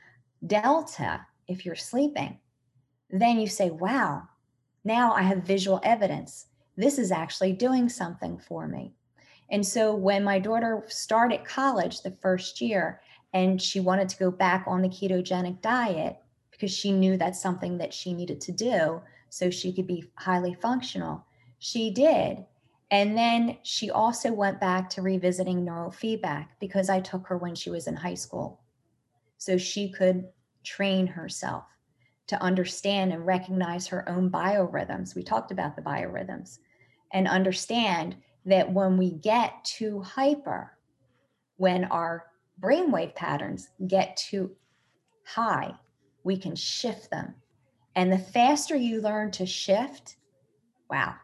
delta 0.47 1.27
if 1.47 1.65
you're 1.65 1.77
sleeping. 1.77 2.39
Then 3.11 3.39
you 3.39 3.47
say, 3.47 3.71
wow, 3.71 4.23
now 4.85 5.13
I 5.13 5.23
have 5.23 5.45
visual 5.45 5.81
evidence. 5.85 6.47
This 6.77 6.99
is 6.99 7.13
actually 7.13 7.53
doing 7.53 7.89
something 7.89 8.39
for 8.39 8.67
me. 8.67 8.95
And 9.51 9.65
so 9.65 9.95
when 9.95 10.25
my 10.25 10.39
daughter 10.39 10.83
started 10.89 11.45
college 11.45 12.01
the 12.01 12.17
first 12.23 12.61
year 12.61 13.01
and 13.35 13.61
she 13.61 13.81
wanted 13.81 14.09
to 14.09 14.17
go 14.17 14.31
back 14.31 14.65
on 14.67 14.81
the 14.81 14.89
ketogenic 14.89 15.61
diet, 15.61 16.17
because 16.51 16.71
she 16.71 16.93
knew 16.93 17.17
that's 17.17 17.43
something 17.43 17.77
that 17.79 17.93
she 17.93 18.15
needed 18.15 18.41
to 18.41 18.53
do 18.53 19.03
so 19.29 19.51
she 19.51 19.73
could 19.73 19.89
be 19.89 20.05
highly 20.15 20.55
functional. 20.55 21.27
She 21.59 21.91
did. 21.91 22.45
And 22.93 23.19
then 23.19 23.59
she 23.65 23.91
also 23.91 24.33
went 24.33 24.61
back 24.61 24.89
to 24.91 25.03
revisiting 25.03 25.67
neurofeedback 25.67 26.47
because 26.61 26.89
I 26.89 27.01
took 27.01 27.27
her 27.27 27.37
when 27.37 27.57
she 27.57 27.71
was 27.71 27.89
in 27.89 27.97
high 27.97 28.15
school. 28.15 28.61
So 29.39 29.59
she 29.59 29.91
could 29.91 30.29
train 30.63 31.09
herself 31.09 31.65
to 32.29 32.41
understand 32.41 33.13
and 33.13 33.27
recognize 33.27 33.89
her 33.89 34.09
own 34.09 34.31
biorhythms. 34.31 35.17
We 35.17 35.25
talked 35.25 35.51
about 35.51 35.75
the 35.75 35.83
biorhythms 35.83 36.59
and 37.13 37.27
understand 37.27 38.15
that 38.47 38.73
when 38.73 38.97
we 38.97 39.11
get 39.11 39.65
too 39.65 40.01
hyper, 40.03 40.79
when 41.57 41.85
our 41.87 42.27
brainwave 42.61 43.15
patterns 43.15 43.69
get 43.87 44.17
too 44.17 44.55
high, 45.25 45.73
we 46.23 46.37
can 46.37 46.55
shift 46.55 47.11
them. 47.11 47.35
And 47.97 48.13
the 48.13 48.19
faster 48.19 48.77
you 48.77 49.01
learn 49.01 49.31
to 49.33 49.47
shift, 49.47 50.17
wow, 50.91 51.15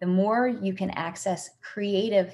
the 0.00 0.06
more 0.06 0.48
you 0.48 0.74
can 0.74 0.90
access 0.90 1.50
creative 1.62 2.32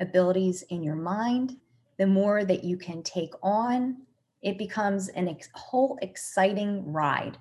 abilities 0.00 0.62
in 0.70 0.82
your 0.82 0.96
mind, 0.96 1.56
the 1.98 2.06
more 2.06 2.44
that 2.44 2.64
you 2.64 2.76
can 2.76 3.02
take 3.02 3.32
on. 3.42 3.98
It 4.42 4.56
becomes 4.56 5.08
an 5.08 5.28
ex- 5.28 5.48
whole 5.54 5.98
exciting 6.00 6.92
ride 6.92 7.38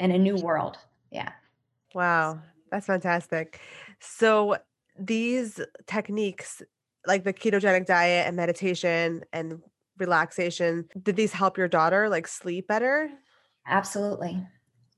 and 0.00 0.12
a 0.12 0.18
new 0.18 0.36
world. 0.36 0.76
Yeah. 1.10 1.32
Wow, 1.94 2.40
that's 2.70 2.86
fantastic. 2.86 3.60
So, 4.00 4.56
these 4.98 5.60
techniques, 5.86 6.62
like 7.08 7.24
the 7.24 7.32
ketogenic 7.32 7.86
diet 7.86 8.26
and 8.26 8.36
meditation 8.36 9.24
and 9.32 9.60
relaxation 9.98 10.88
did 11.02 11.16
these 11.16 11.32
help 11.32 11.58
your 11.58 11.66
daughter 11.66 12.08
like 12.08 12.28
sleep 12.28 12.68
better? 12.68 13.10
Absolutely. 13.66 14.46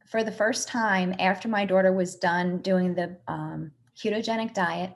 For 0.07 0.23
the 0.23 0.33
first 0.33 0.69
time 0.69 1.15
after 1.19 1.49
my 1.49 1.65
daughter 1.65 1.93
was 1.93 2.17
done 2.17 2.59
doing 2.59 2.95
the 2.95 3.17
um, 3.27 3.71
ketogenic 3.97 4.53
diet 4.53 4.93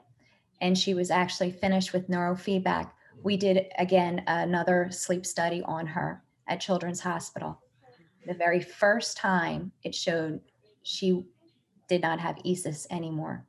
and 0.61 0.77
she 0.77 0.93
was 0.93 1.09
actually 1.09 1.51
finished 1.51 1.93
with 1.93 2.07
neurofeedback 2.07 2.91
we 3.25 3.35
did 3.37 3.65
again 3.79 4.23
another 4.27 4.87
sleep 4.91 5.25
study 5.25 5.63
on 5.63 5.87
her 5.87 6.23
at 6.47 6.61
children's 6.61 6.99
hospital. 6.99 7.59
The 8.27 8.35
very 8.35 8.61
first 8.61 9.17
time 9.17 9.71
it 9.83 9.95
showed 9.95 10.41
she 10.83 11.25
did 11.89 12.03
not 12.03 12.19
have 12.19 12.37
ESES 12.45 12.85
anymore. 12.91 13.43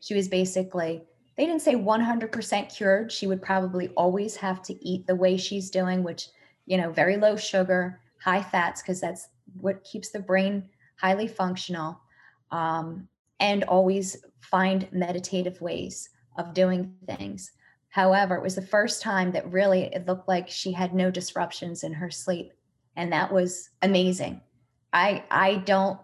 She 0.00 0.14
was 0.14 0.28
basically 0.28 1.02
they 1.36 1.46
didn't 1.46 1.62
say 1.62 1.74
100% 1.74 2.74
cured. 2.74 3.12
She 3.12 3.26
would 3.26 3.42
probably 3.42 3.88
always 3.88 4.36
have 4.36 4.62
to 4.62 4.86
eat 4.86 5.06
the 5.06 5.14
way 5.14 5.36
she's 5.36 5.70
doing, 5.70 6.02
which, 6.02 6.28
you 6.64 6.78
know, 6.78 6.90
very 6.90 7.16
low 7.16 7.36
sugar, 7.36 8.00
high 8.22 8.42
fats, 8.42 8.82
because 8.82 9.00
that's 9.00 9.28
what 9.60 9.84
keeps 9.84 10.10
the 10.10 10.20
brain 10.20 10.64
highly 10.96 11.28
functional. 11.28 12.00
Um, 12.50 13.08
and 13.40 13.64
always 13.64 14.24
find 14.40 14.88
meditative 14.92 15.60
ways 15.60 16.08
of 16.38 16.54
doing 16.54 16.94
things. 17.06 17.52
However, 17.88 18.36
it 18.36 18.42
was 18.42 18.54
the 18.54 18.62
first 18.62 19.02
time 19.02 19.32
that 19.32 19.50
really 19.50 19.84
it 19.84 20.06
looked 20.06 20.28
like 20.28 20.48
she 20.48 20.72
had 20.72 20.94
no 20.94 21.10
disruptions 21.10 21.82
in 21.82 21.92
her 21.94 22.10
sleep. 22.10 22.52
And 22.96 23.12
that 23.12 23.32
was 23.32 23.70
amazing. 23.82 24.40
I 24.92 25.24
I 25.30 25.56
don't 25.56 25.98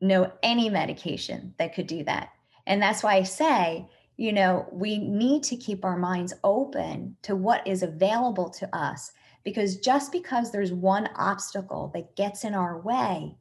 know 0.00 0.32
any 0.42 0.68
medication 0.68 1.54
that 1.58 1.74
could 1.74 1.86
do 1.86 2.04
that. 2.04 2.30
And 2.66 2.82
that's 2.82 3.02
why 3.02 3.14
I 3.16 3.22
say 3.22 3.88
you 4.16 4.32
know, 4.32 4.66
we 4.70 4.98
need 4.98 5.42
to 5.44 5.56
keep 5.56 5.84
our 5.84 5.96
minds 5.96 6.34
open 6.44 7.16
to 7.22 7.34
what 7.34 7.66
is 7.66 7.82
available 7.82 8.50
to 8.50 8.76
us 8.76 9.12
because 9.44 9.78
just 9.78 10.12
because 10.12 10.52
there's 10.52 10.72
one 10.72 11.08
obstacle 11.16 11.90
that 11.94 12.14
gets 12.14 12.44
in 12.44 12.54
our 12.54 12.80
way, 12.80 13.36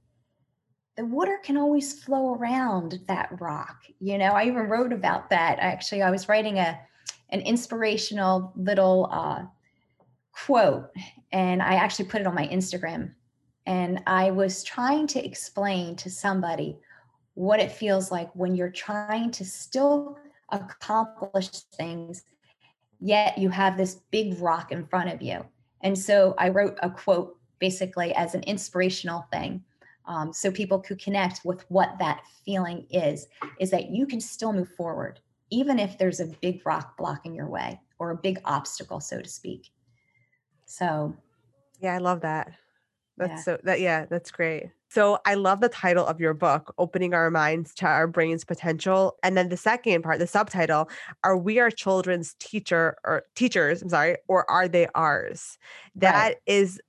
the 0.97 1.05
water 1.05 1.39
can 1.43 1.57
always 1.57 2.03
flow 2.03 2.34
around 2.36 2.99
that 3.07 3.30
rock. 3.39 3.84
You 3.99 4.17
know, 4.17 4.32
I 4.32 4.45
even 4.45 4.63
wrote 4.63 4.93
about 4.93 5.30
that. 5.30 5.59
Actually, 5.59 6.01
I 6.01 6.11
was 6.11 6.28
writing 6.28 6.57
a 6.59 6.80
an 7.30 7.41
inspirational 7.41 8.51
little 8.57 9.07
uh, 9.09 9.45
quote, 10.34 10.89
and 11.32 11.61
I 11.61 11.76
actually 11.76 12.05
put 12.05 12.19
it 12.19 12.28
on 12.28 12.36
my 12.36 12.47
Instagram. 12.47 13.13
And 13.65 14.01
I 14.05 14.32
was 14.32 14.63
trying 14.63 15.07
to 15.07 15.26
explain 15.26 15.95
to 15.97 16.09
somebody 16.09 16.78
what 17.36 17.61
it 17.61 17.72
feels 17.72 18.11
like 18.11 18.30
when 18.36 18.53
you're 18.55 18.72
trying 18.72 19.32
to 19.32 19.45
still 19.45 20.17
accomplish 20.52 21.49
things, 21.49 22.24
yet 22.99 23.38
you 23.38 23.49
have 23.49 23.78
this 23.78 24.02
big 24.12 24.39
rock 24.39 24.72
in 24.72 24.86
front 24.86 25.12
of 25.12 25.22
you. 25.22 25.45
And 25.82 25.97
so 25.97 26.36
I 26.38 26.49
wrote 26.49 26.78
a 26.82 26.89
quote 26.89 27.38
basically 27.60 28.14
as 28.16 28.36
an 28.36 28.43
inspirational 28.43 29.28
thing. 29.32 29.64
Um, 30.06 30.34
so 30.34 30.52
people 30.52 30.80
could 30.80 30.99
connect 30.99 31.45
with 31.45 31.64
what 31.70 31.97
that 31.99 32.24
feeling 32.43 32.88
is, 32.89 33.28
is 33.60 33.70
that 33.72 33.91
you 33.91 34.06
can 34.08 34.20
still 34.20 34.52
move 34.52 34.70
forward. 34.76 35.20
even 35.52 35.78
if 35.78 35.97
there's 35.97 36.20
a 36.20 36.26
big 36.41 36.66
rock 36.66 36.97
blocking 36.97 37.36
your 37.36 37.47
way 37.47 37.80
or 37.99 38.12
a 38.12 38.16
big 38.16 38.39
obstacle, 38.45 38.99
so 38.99 39.22
to 39.22 39.30
speak. 39.30 39.70
So, 40.66 41.16
yeah, 41.80 41.93
I 41.93 41.97
love 41.99 42.22
that. 42.22 42.54
That's 43.22 43.32
yeah. 43.32 43.43
so 43.43 43.57
that 43.63 43.80
yeah, 43.80 44.05
that's 44.09 44.32
great. 44.32 44.72
So 44.89 45.19
I 45.26 45.36
love 45.36 45.61
the 45.61 45.69
title 45.69 46.05
of 46.05 46.19
your 46.19 46.34
book, 46.34 46.74
Opening 46.78 47.13
Our 47.13 47.30
Minds 47.30 47.74
to 47.76 47.86
Our 47.86 48.07
Brain's 48.07 48.43
Potential. 48.43 49.15
And 49.24 49.38
then 49.38 49.47
the 49.47 49.55
second 49.55 50.01
part, 50.01 50.19
the 50.19 50.28
subtitle, 50.28 50.89
Are 51.24 51.38
We 51.38 51.59
Our 51.59 51.72
Children's 51.72 52.34
Teacher 52.39 52.97
or 53.05 53.24
Teachers, 53.36 53.82
I'm 53.82 53.89
sorry, 53.89 54.17
or 54.28 54.49
are 54.49 54.67
they 54.67 54.88
ours? 54.93 55.57
That 55.95 56.13
right. 56.13 56.38
is 56.45 56.82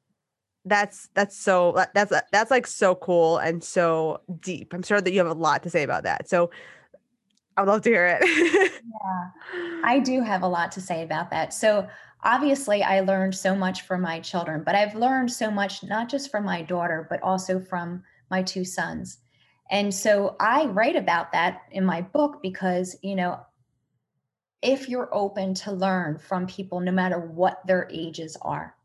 that's 0.64 1.10
that's 1.14 1.36
so 1.36 1.84
that's 1.94 2.12
that's 2.32 2.50
like 2.50 2.66
so 2.66 2.94
cool 2.94 3.38
and 3.38 3.62
so 3.62 4.20
deep. 4.40 4.72
I'm 4.72 4.82
sure 4.82 5.00
that 5.00 5.12
you 5.12 5.18
have 5.18 5.28
a 5.28 5.34
lot 5.34 5.62
to 5.64 5.70
say 5.70 5.82
about 5.82 6.04
that. 6.04 6.28
So 6.28 6.50
I 7.56 7.60
would 7.60 7.70
love 7.70 7.82
to 7.82 7.90
hear 7.90 8.18
it. 8.20 8.72
yeah. 8.82 9.80
I 9.84 9.98
do 9.98 10.22
have 10.22 10.42
a 10.42 10.48
lot 10.48 10.72
to 10.72 10.80
say 10.80 11.02
about 11.02 11.30
that. 11.30 11.52
So 11.52 11.86
obviously 12.22 12.82
I 12.82 13.00
learned 13.00 13.34
so 13.34 13.54
much 13.54 13.82
from 13.82 14.00
my 14.00 14.20
children, 14.20 14.62
but 14.64 14.74
I've 14.74 14.94
learned 14.94 15.32
so 15.32 15.50
much 15.50 15.82
not 15.82 16.08
just 16.08 16.30
from 16.30 16.44
my 16.44 16.62
daughter, 16.62 17.06
but 17.10 17.22
also 17.22 17.60
from 17.60 18.02
my 18.30 18.42
two 18.42 18.64
sons. 18.64 19.18
And 19.70 19.92
so 19.92 20.36
I 20.38 20.66
write 20.66 20.96
about 20.96 21.32
that 21.32 21.62
in 21.70 21.84
my 21.84 22.02
book 22.02 22.40
because, 22.42 22.96
you 23.02 23.14
know, 23.14 23.40
if 24.60 24.88
you're 24.88 25.12
open 25.12 25.54
to 25.54 25.72
learn 25.72 26.18
from 26.18 26.46
people, 26.46 26.80
no 26.80 26.92
matter 26.92 27.18
what 27.18 27.66
their 27.66 27.88
ages 27.90 28.36
are, 28.42 28.76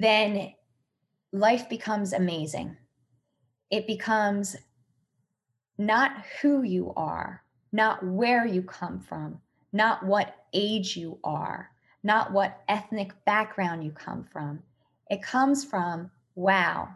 then 0.00 0.54
life 1.32 1.68
becomes 1.68 2.12
amazing. 2.12 2.76
It 3.70 3.86
becomes 3.86 4.56
not 5.78 6.12
who 6.40 6.62
you 6.62 6.92
are, 6.96 7.42
not 7.72 8.04
where 8.06 8.46
you 8.46 8.62
come 8.62 9.00
from, 9.00 9.40
not 9.72 10.04
what 10.04 10.41
age 10.52 10.96
you 10.96 11.18
are, 11.24 11.70
not 12.02 12.32
what 12.32 12.62
ethnic 12.68 13.12
background 13.24 13.84
you 13.84 13.90
come 13.92 14.24
from. 14.24 14.62
It 15.10 15.22
comes 15.22 15.64
from, 15.64 16.10
wow, 16.34 16.88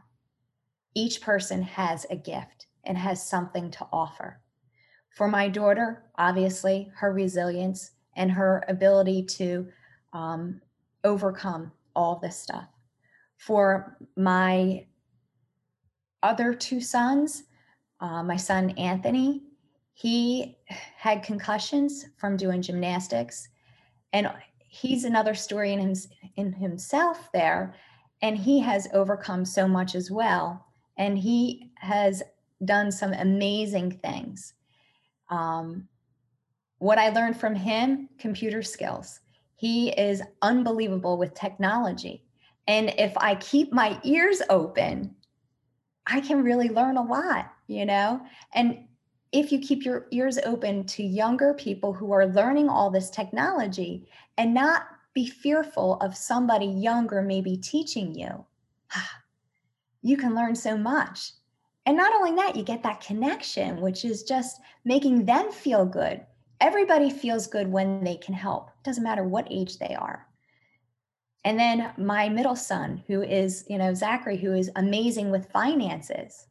each 0.95 1.21
person 1.21 1.63
has 1.63 2.07
a 2.11 2.17
gift 2.17 2.67
and 2.85 2.97
has 2.97 3.25
something 3.25 3.71
to 3.73 3.87
offer. 3.93 4.41
For 5.11 5.29
my 5.29 5.49
daughter, 5.49 6.05
obviously, 6.17 6.91
her 6.97 7.13
resilience 7.13 7.93
and 8.17 8.31
her 8.31 8.65
ability 8.69 9.25
to 9.25 9.69
um, 10.13 10.61
overcome 11.05 11.73
all 11.95 12.19
this 12.19 12.39
stuff. 12.39 12.69
For 13.39 13.97
my 14.17 14.87
other 16.23 16.55
two 16.55 16.81
sons, 16.81 17.45
uh, 18.01 18.23
my 18.23 18.37
son 18.37 18.71
Anthony, 18.71 19.43
he 19.99 20.59
had 20.99 21.23
concussions 21.23 22.05
from 22.19 22.37
doing 22.37 22.61
gymnastics 22.61 23.49
and 24.13 24.31
he's 24.59 25.05
another 25.05 25.35
story 25.35 25.73
in, 25.73 25.97
in 26.37 26.53
himself 26.53 27.31
there 27.33 27.75
and 28.21 28.37
he 28.37 28.61
has 28.61 28.89
overcome 28.93 29.47
so 29.47 29.67
much 29.67 29.95
as 29.95 30.11
well 30.11 30.67
and 30.99 31.17
he 31.17 31.71
has 31.77 32.23
done 32.67 32.93
some 32.93 33.15
amazing 33.15 33.91
things. 33.91 34.53
Um, 35.31 35.89
what 36.79 36.99
i 36.99 37.09
learned 37.09 37.41
from 37.41 37.55
him 37.55 38.11
computer 38.19 38.63
skills. 38.63 39.21
He 39.55 39.89
is 39.93 40.21
unbelievable 40.43 41.17
with 41.17 41.33
technology 41.33 42.23
and 42.67 42.93
if 42.99 43.17
i 43.17 43.35
keep 43.37 43.73
my 43.73 43.99
ears 44.05 44.43
open 44.51 45.17
i 46.07 46.21
can 46.21 46.43
really 46.45 46.69
learn 46.69 46.99
a 46.99 47.03
lot 47.03 47.51
you 47.67 47.85
know? 47.85 48.21
And 48.55 48.86
if 49.33 49.53
you 49.53 49.59
keep 49.59 49.85
your 49.85 50.07
ears 50.11 50.39
open 50.45 50.85
to 50.85 51.03
younger 51.03 51.55
people 51.55 51.93
who 51.93 52.13
are 52.13 52.27
learning 52.27 52.69
all 52.69 52.91
this 52.91 53.11
technology 53.11 54.09
and 54.39 54.55
not 54.55 54.87
be 55.15 55.27
fearful 55.27 55.95
of 56.01 56.17
somebody 56.17 56.67
younger 56.67 57.23
maybe 57.23 57.57
teaching 57.57 58.15
you, 58.15 58.45
you 60.03 60.17
can 60.17 60.35
learn 60.35 60.55
so 60.55 60.77
much. 60.77 61.33
And 61.87 61.97
not 61.97 62.15
only 62.15 62.35
that, 62.37 62.57
you 62.57 62.63
get 62.63 62.83
that 62.83 63.01
connection, 63.01 63.81
which 63.81 64.05
is 64.05 64.25
just 64.25 64.61
making 64.85 65.25
them 65.25 65.53
feel 65.53 65.85
good. 65.85 66.21
Everybody 66.61 67.11
feels 67.11 67.47
good 67.47 67.69
when 67.69 68.03
they 68.03 68.17
can 68.17 68.35
help, 68.35 68.71
doesn't 68.83 69.05
matter 69.05 69.25
what 69.25 69.47
age 69.51 69.79
they 69.79 69.95
are. 69.95 70.27
And 71.45 71.59
then 71.59 71.93
my 71.97 72.29
middle 72.29 72.57
son, 72.57 73.05
who 73.07 73.23
is, 73.23 73.65
you 73.69 73.79
know, 73.79 73.95
Zachary, 73.95 74.37
who 74.37 74.53
is 74.53 74.71
amazing 74.75 75.31
with 75.31 75.51
finances 75.53 76.49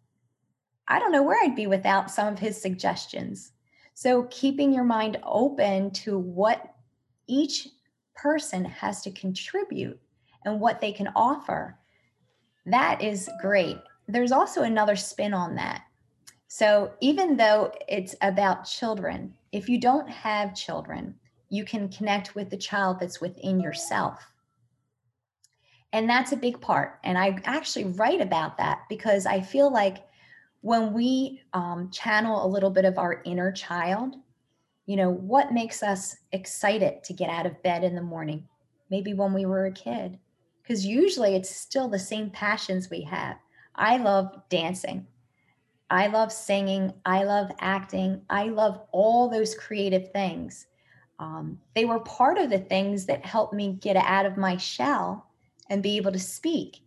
I 0.87 0.99
don't 0.99 1.11
know 1.11 1.23
where 1.23 1.41
I'd 1.43 1.55
be 1.55 1.67
without 1.67 2.11
some 2.11 2.31
of 2.31 2.39
his 2.39 2.61
suggestions. 2.61 3.51
So, 3.93 4.23
keeping 4.29 4.73
your 4.73 4.83
mind 4.83 5.17
open 5.23 5.91
to 5.91 6.17
what 6.17 6.75
each 7.27 7.69
person 8.13 8.65
has 8.65 9.01
to 9.03 9.11
contribute 9.11 9.99
and 10.43 10.59
what 10.59 10.81
they 10.81 10.91
can 10.91 11.09
offer, 11.15 11.77
that 12.65 13.01
is 13.01 13.29
great. 13.41 13.77
There's 14.07 14.31
also 14.31 14.63
another 14.63 14.95
spin 14.95 15.33
on 15.33 15.55
that. 15.55 15.83
So, 16.47 16.93
even 17.01 17.37
though 17.37 17.73
it's 17.87 18.15
about 18.21 18.65
children, 18.65 19.33
if 19.51 19.69
you 19.69 19.79
don't 19.79 20.09
have 20.09 20.55
children, 20.55 21.15
you 21.49 21.63
can 21.63 21.89
connect 21.89 22.35
with 22.35 22.49
the 22.49 22.57
child 22.57 22.99
that's 22.99 23.21
within 23.21 23.59
yourself. 23.59 24.31
And 25.93 26.09
that's 26.09 26.33
a 26.33 26.37
big 26.37 26.59
part. 26.59 26.99
And 27.03 27.17
I 27.17 27.39
actually 27.45 27.85
write 27.85 28.19
about 28.19 28.57
that 28.57 28.81
because 28.89 29.25
I 29.25 29.39
feel 29.39 29.71
like 29.71 30.05
when 30.65 30.93
we 30.93 31.43
um, 31.53 31.91
channel 31.91 32.43
a 32.43 32.49
little 32.49 32.71
bit 32.71 32.85
of 32.85 32.97
our 32.97 33.21
inner 33.23 33.51
child, 33.51 34.15
you 34.87 34.95
know, 34.95 35.11
what 35.11 35.53
makes 35.53 35.83
us 35.83 36.17
excited 36.31 37.03
to 37.03 37.13
get 37.13 37.29
out 37.29 37.45
of 37.45 37.61
bed 37.61 37.83
in 37.83 37.93
the 37.93 38.01
morning? 38.01 38.47
Maybe 38.89 39.13
when 39.13 39.31
we 39.31 39.45
were 39.45 39.67
a 39.67 39.71
kid, 39.71 40.17
because 40.63 40.83
usually 40.83 41.35
it's 41.35 41.55
still 41.55 41.87
the 41.87 41.99
same 41.99 42.31
passions 42.31 42.89
we 42.89 43.01
have. 43.01 43.37
I 43.75 43.97
love 43.97 44.41
dancing. 44.49 45.05
I 45.91 46.07
love 46.07 46.31
singing. 46.31 46.93
I 47.05 47.25
love 47.25 47.51
acting. 47.59 48.23
I 48.27 48.45
love 48.45 48.81
all 48.91 49.29
those 49.29 49.53
creative 49.53 50.11
things. 50.13 50.65
Um, 51.19 51.59
they 51.75 51.85
were 51.85 51.99
part 51.99 52.39
of 52.39 52.49
the 52.49 52.57
things 52.57 53.05
that 53.05 53.23
helped 53.23 53.53
me 53.53 53.73
get 53.73 53.97
out 53.97 54.25
of 54.25 54.35
my 54.35 54.57
shell 54.57 55.29
and 55.69 55.83
be 55.83 55.97
able 55.97 56.11
to 56.13 56.19
speak 56.19 56.79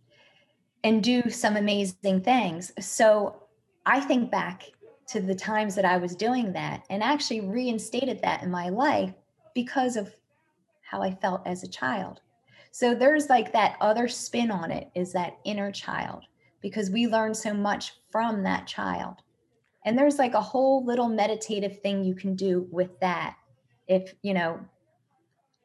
and 0.83 1.01
do 1.01 1.29
some 1.29 1.55
amazing 1.55 2.23
things. 2.23 2.73
So 2.81 3.43
I 3.85 3.99
think 3.99 4.31
back 4.31 4.63
to 5.07 5.19
the 5.19 5.35
times 5.35 5.75
that 5.75 5.85
I 5.85 5.97
was 5.97 6.15
doing 6.15 6.53
that 6.53 6.83
and 6.89 7.01
actually 7.01 7.41
reinstated 7.41 8.21
that 8.21 8.43
in 8.43 8.51
my 8.51 8.69
life 8.69 9.13
because 9.55 9.95
of 9.95 10.13
how 10.81 11.01
I 11.01 11.15
felt 11.15 11.41
as 11.45 11.63
a 11.63 11.67
child. 11.67 12.21
So 12.71 12.93
there's 12.93 13.29
like 13.29 13.51
that 13.53 13.77
other 13.81 14.07
spin 14.07 14.51
on 14.51 14.71
it 14.71 14.89
is 14.95 15.11
that 15.13 15.37
inner 15.43 15.71
child 15.71 16.25
because 16.61 16.91
we 16.91 17.07
learn 17.07 17.33
so 17.33 17.53
much 17.53 17.93
from 18.11 18.43
that 18.43 18.67
child. 18.67 19.15
And 19.85 19.97
there's 19.97 20.19
like 20.19 20.33
a 20.33 20.41
whole 20.41 20.85
little 20.85 21.09
meditative 21.09 21.79
thing 21.81 22.03
you 22.03 22.13
can 22.13 22.35
do 22.35 22.67
with 22.71 22.99
that 22.99 23.35
if, 23.87 24.13
you 24.21 24.33
know, 24.33 24.59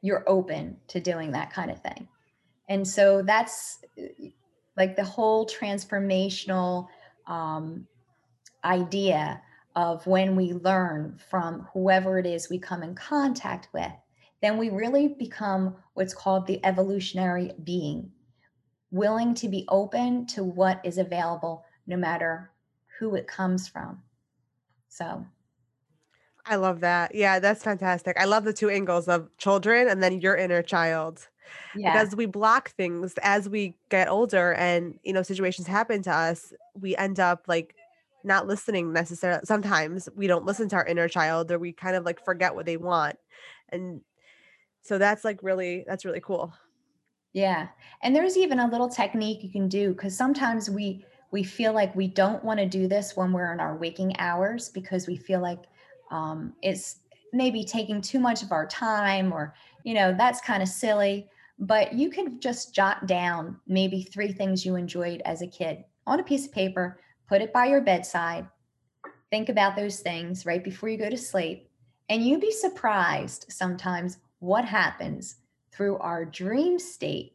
you're 0.01 0.25
open 0.27 0.77
to 0.89 1.01
doing 1.01 1.33
that 1.33 1.53
kind 1.53 1.71
of 1.71 1.81
thing. 1.83 2.09
And 2.69 2.87
so 2.87 3.23
that's 3.23 3.81
like 4.77 4.97
the 4.97 5.05
whole 5.05 5.47
transformational 5.47 6.87
um, 7.27 7.87
idea 8.65 9.43
of 9.77 10.07
when 10.07 10.37
we 10.37 10.53
learn 10.53 11.19
from 11.31 11.67
whoever 11.73 12.19
it 12.19 12.27
is 12.27 12.49
we 12.49 12.59
come 12.59 12.83
in 12.83 12.95
contact 12.95 13.69
with, 13.73 13.93
then 14.41 14.57
we 14.57 14.71
really 14.71 15.09
become 15.09 15.77
what's 15.95 16.15
called 16.15 16.47
the 16.47 16.65
evolutionary 16.65 17.53
being, 17.65 18.11
willing 18.91 19.35
to 19.35 19.49
be 19.49 19.65
open 19.69 20.27
to 20.27 20.45
what 20.45 20.81
is 20.85 20.99
available 20.99 21.65
no 21.87 21.97
matter 21.97 22.51
who 22.99 23.15
it 23.15 23.27
comes 23.27 23.69
from. 23.69 24.01
So 24.89 25.27
I 26.47 26.57
love 26.57 26.81
that. 26.81 27.15
Yeah, 27.15 27.39
that's 27.39 27.65
fantastic. 27.65 28.17
I 28.19 28.27
love 28.27 28.45
the 28.45 28.53
two 28.53 28.71
angles 28.71 29.09
of 29.09 29.35
children 29.39 29.89
and 29.89 30.03
then 30.03 30.21
your 30.21 30.37
inner 30.37 30.63
child. 30.63 31.27
Yeah. 31.75 31.93
Because 31.93 32.15
we 32.15 32.27
block 32.27 32.71
things 32.71 33.15
as 33.23 33.49
we 33.49 33.75
get 33.89 34.09
older 34.09 34.55
and 34.55 34.99
you 35.03 35.13
know 35.13 35.23
situations 35.23 35.67
happen 35.67 36.03
to 36.03 36.13
us, 36.13 36.53
we 36.79 36.97
end 36.97 37.19
up 37.21 37.45
like 37.49 37.75
not 38.25 38.47
listening 38.47 38.93
necessarily 38.93 39.41
sometimes 39.45 40.09
we 40.17 40.27
don't 40.27 40.45
listen 40.45 40.69
to 40.69 40.77
our 40.77 40.87
inner 40.87 41.09
child 41.09 41.51
or 41.51 41.59
we 41.59 41.73
kind 41.73 41.97
of 41.97 42.05
like 42.05 42.25
forget 42.25 42.55
what 42.55 42.67
they 42.67 42.77
want 42.77 43.17
and 43.71 44.01
so 44.83 44.99
that's 44.99 45.25
like 45.25 45.43
really 45.43 45.85
that's 45.87 46.05
really 46.05 46.21
cool. 46.21 46.53
Yeah 47.33 47.69
and 48.03 48.15
there's 48.15 48.37
even 48.37 48.61
a 48.61 48.69
little 48.69 48.89
technique 48.89 49.43
you 49.43 49.51
can 49.51 49.69
do 49.69 49.93
because 49.93 50.17
sometimes 50.17 50.71
we 50.71 51.05
we 51.31 51.43
feel 51.43 51.73
like 51.73 51.95
we 51.97 52.07
don't 52.07 52.45
want 52.45 52.61
to 52.61 52.67
do 52.67 52.87
this 52.87 53.17
when 53.17 53.33
we're 53.33 53.53
in 53.53 53.59
our 53.59 53.77
waking 53.77 54.15
hours 54.21 54.69
because 54.69 55.09
we 55.09 55.17
feel 55.17 55.41
like 55.41 55.65
um, 56.13 56.53
it's 56.63 57.01
maybe 57.33 57.65
taking 57.65 58.01
too 58.01 58.21
much 58.21 58.45
of 58.45 58.53
our 58.53 58.67
time 58.69 59.33
or 59.33 59.53
you 59.83 59.95
know 59.95 60.15
that's 60.17 60.41
kind 60.41 60.63
of 60.63 60.69
silly 60.69 61.29
but 61.59 61.93
you 61.93 62.09
could 62.11 62.41
just 62.41 62.75
jot 62.75 63.07
down 63.07 63.59
maybe 63.67 64.03
three 64.03 64.31
things 64.31 64.65
you 64.65 64.77
enjoyed 64.77 65.21
as 65.25 65.43
a 65.43 65.47
kid 65.47 65.85
on 66.07 66.21
a 66.21 66.25
piece 66.25 66.47
of 66.47 66.53
paper 66.53 67.01
put 67.29 67.43
it 67.43 67.53
by 67.53 67.67
your 67.67 67.81
bedside. 67.81 68.47
Think 69.31 69.49
about 69.49 69.77
those 69.77 70.01
things 70.01 70.47
right 70.47 70.63
before 70.63 70.89
you 70.89 70.99
go 70.99 71.11
to 71.11 71.17
sleep. 71.17 71.69
And 72.09 72.25
you'd 72.25 72.41
be 72.41 72.53
surprised 72.53 73.47
sometimes 73.49 74.19
what 74.39 74.65
happens 74.65 75.37
through 75.73 75.99
our 75.99 76.25
dream 76.25 76.79
state 76.79 77.35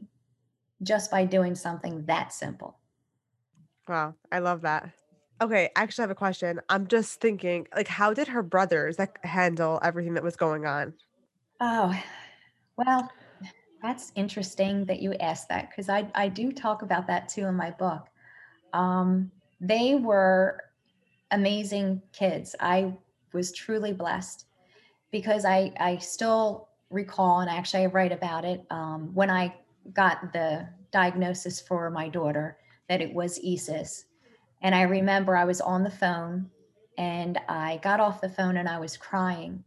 just 0.82 1.12
by 1.12 1.26
doing 1.26 1.56
something 1.56 2.06
that 2.06 2.32
simple. 2.32 2.78
Wow, 3.88 4.16
I 4.32 4.40
love 4.40 4.62
that. 4.62 4.92
Okay, 5.42 5.70
I 5.76 5.82
actually 5.82 6.04
have 6.04 6.12
a 6.12 6.16
question. 6.16 6.62
I'm 6.70 6.88
just 6.88 7.20
thinking, 7.22 7.68
like, 7.76 7.88
how 7.88 8.14
did 8.14 8.28
her 8.28 8.44
brothers 8.44 9.00
like 9.00 9.24
handle 9.26 9.80
everything 9.82 10.14
that 10.14 10.24
was 10.24 10.36
going 10.36 10.66
on? 10.66 10.94
Oh, 11.60 11.98
well, 12.78 13.10
that's 13.82 14.12
interesting 14.16 14.86
that 14.86 15.02
you 15.02 15.14
asked 15.16 15.50
that 15.50 15.70
because 15.70 15.90
I, 15.90 16.10
I 16.14 16.28
do 16.28 16.52
talk 16.52 16.82
about 16.82 17.08
that 17.08 17.30
too 17.30 17.46
in 17.46 17.56
my 17.56 17.72
book. 17.72 18.08
Um, 18.74 19.32
they 19.60 19.96
were 19.96 20.64
amazing 21.32 22.02
kids. 22.12 22.56
I 22.60 22.94
was 23.34 23.52
truly 23.52 23.94
blessed 23.94 24.46
because 25.12 25.46
I, 25.46 25.74
I 25.80 25.98
still 25.98 26.70
recall, 26.90 27.42
and 27.42 27.50
actually 27.50 27.84
I 27.84 27.88
write 27.88 28.12
about 28.12 28.46
it 28.46 28.66
um, 28.70 29.14
when 29.14 29.30
I 29.30 29.54
got 29.94 30.34
the 30.34 30.68
diagnosis 30.92 31.60
for 31.60 31.90
my 31.90 32.10
daughter 32.10 32.58
that 32.88 33.02
it 33.02 33.14
was 33.14 33.40
ESES. 33.44 34.06
And 34.62 34.76
I 34.76 34.82
remember 34.82 35.38
I 35.38 35.46
was 35.46 35.62
on 35.62 35.84
the 35.84 35.92
phone 35.92 36.50
and 36.98 37.40
I 37.48 37.80
got 37.82 38.00
off 38.00 38.22
the 38.22 38.30
phone 38.30 38.58
and 38.58 38.68
I 38.68 38.80
was 38.80 38.98
crying. 38.98 39.64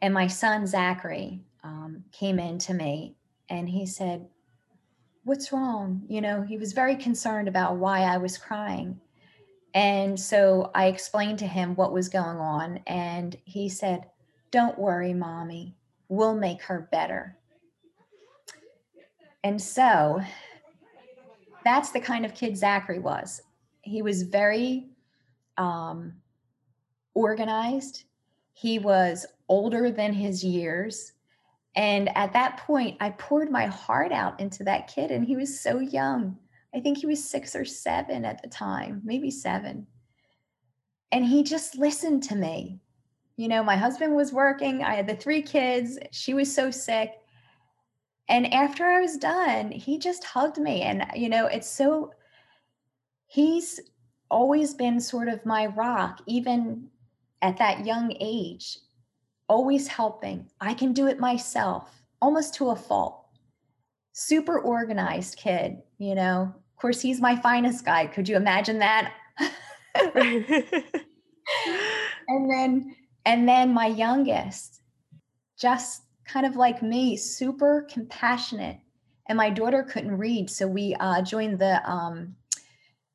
And 0.00 0.14
my 0.14 0.28
son, 0.28 0.66
Zachary, 0.66 1.40
um, 1.64 2.04
came 2.12 2.38
in 2.38 2.58
to 2.58 2.74
me 2.74 3.16
and 3.48 3.68
he 3.68 3.86
said, 3.86 4.26
What's 5.28 5.52
wrong? 5.52 6.04
You 6.08 6.22
know, 6.22 6.40
he 6.40 6.56
was 6.56 6.72
very 6.72 6.96
concerned 6.96 7.48
about 7.48 7.76
why 7.76 8.00
I 8.00 8.16
was 8.16 8.38
crying. 8.38 8.98
And 9.74 10.18
so 10.18 10.70
I 10.74 10.86
explained 10.86 11.38
to 11.40 11.46
him 11.46 11.74
what 11.74 11.92
was 11.92 12.08
going 12.08 12.38
on. 12.38 12.80
And 12.86 13.36
he 13.44 13.68
said, 13.68 14.06
Don't 14.50 14.78
worry, 14.78 15.12
mommy, 15.12 15.76
we'll 16.08 16.34
make 16.34 16.62
her 16.62 16.88
better. 16.90 17.36
And 19.44 19.60
so 19.60 20.22
that's 21.62 21.90
the 21.90 22.00
kind 22.00 22.24
of 22.24 22.32
kid 22.32 22.56
Zachary 22.56 22.98
was. 22.98 23.42
He 23.82 24.00
was 24.00 24.22
very 24.22 24.88
um, 25.58 26.14
organized. 27.12 28.04
He 28.54 28.78
was 28.78 29.26
older 29.50 29.90
than 29.90 30.14
his 30.14 30.42
years. 30.42 31.12
And 31.78 32.10
at 32.16 32.32
that 32.32 32.56
point, 32.56 32.96
I 32.98 33.10
poured 33.10 33.52
my 33.52 33.66
heart 33.66 34.10
out 34.10 34.40
into 34.40 34.64
that 34.64 34.88
kid, 34.88 35.12
and 35.12 35.24
he 35.24 35.36
was 35.36 35.60
so 35.60 35.78
young. 35.78 36.36
I 36.74 36.80
think 36.80 36.98
he 36.98 37.06
was 37.06 37.22
six 37.22 37.54
or 37.54 37.64
seven 37.64 38.24
at 38.24 38.42
the 38.42 38.48
time, 38.48 39.00
maybe 39.04 39.30
seven. 39.30 39.86
And 41.12 41.24
he 41.24 41.44
just 41.44 41.78
listened 41.78 42.24
to 42.24 42.34
me. 42.34 42.80
You 43.36 43.46
know, 43.46 43.62
my 43.62 43.76
husband 43.76 44.16
was 44.16 44.32
working, 44.32 44.82
I 44.82 44.96
had 44.96 45.06
the 45.06 45.14
three 45.14 45.40
kids, 45.40 46.00
she 46.10 46.34
was 46.34 46.52
so 46.52 46.72
sick. 46.72 47.12
And 48.28 48.52
after 48.52 48.84
I 48.84 49.00
was 49.00 49.16
done, 49.16 49.70
he 49.70 50.00
just 50.00 50.24
hugged 50.24 50.58
me. 50.58 50.82
And, 50.82 51.06
you 51.14 51.28
know, 51.28 51.46
it's 51.46 51.70
so, 51.70 52.12
he's 53.28 53.78
always 54.32 54.74
been 54.74 54.98
sort 54.98 55.28
of 55.28 55.46
my 55.46 55.66
rock, 55.66 56.22
even 56.26 56.88
at 57.40 57.56
that 57.58 57.86
young 57.86 58.16
age, 58.18 58.78
always 59.48 59.88
helping. 59.88 60.46
I 60.60 60.74
can 60.74 60.92
do 60.92 61.06
it 61.06 61.18
myself, 61.18 62.02
almost 62.20 62.54
to 62.54 62.70
a 62.70 62.76
fault. 62.76 63.26
Super 64.12 64.58
organized 64.58 65.36
kid, 65.36 65.78
you 65.98 66.14
know. 66.14 66.54
Of 66.54 66.80
course, 66.80 67.00
he's 67.00 67.20
my 67.20 67.36
finest 67.36 67.84
guy. 67.84 68.06
Could 68.06 68.28
you 68.28 68.36
imagine 68.36 68.78
that? 68.78 69.12
and 72.28 72.50
then, 72.50 72.94
and 73.24 73.48
then 73.48 73.72
my 73.72 73.86
youngest, 73.86 74.82
just 75.58 76.02
kind 76.24 76.46
of 76.46 76.56
like 76.56 76.82
me, 76.82 77.16
super 77.16 77.86
compassionate. 77.90 78.78
And 79.28 79.36
my 79.36 79.50
daughter 79.50 79.82
couldn't 79.82 80.16
read, 80.16 80.48
so 80.48 80.66
we 80.66 80.94
uh, 81.00 81.22
joined 81.22 81.58
the. 81.58 81.86
Um, 81.88 82.36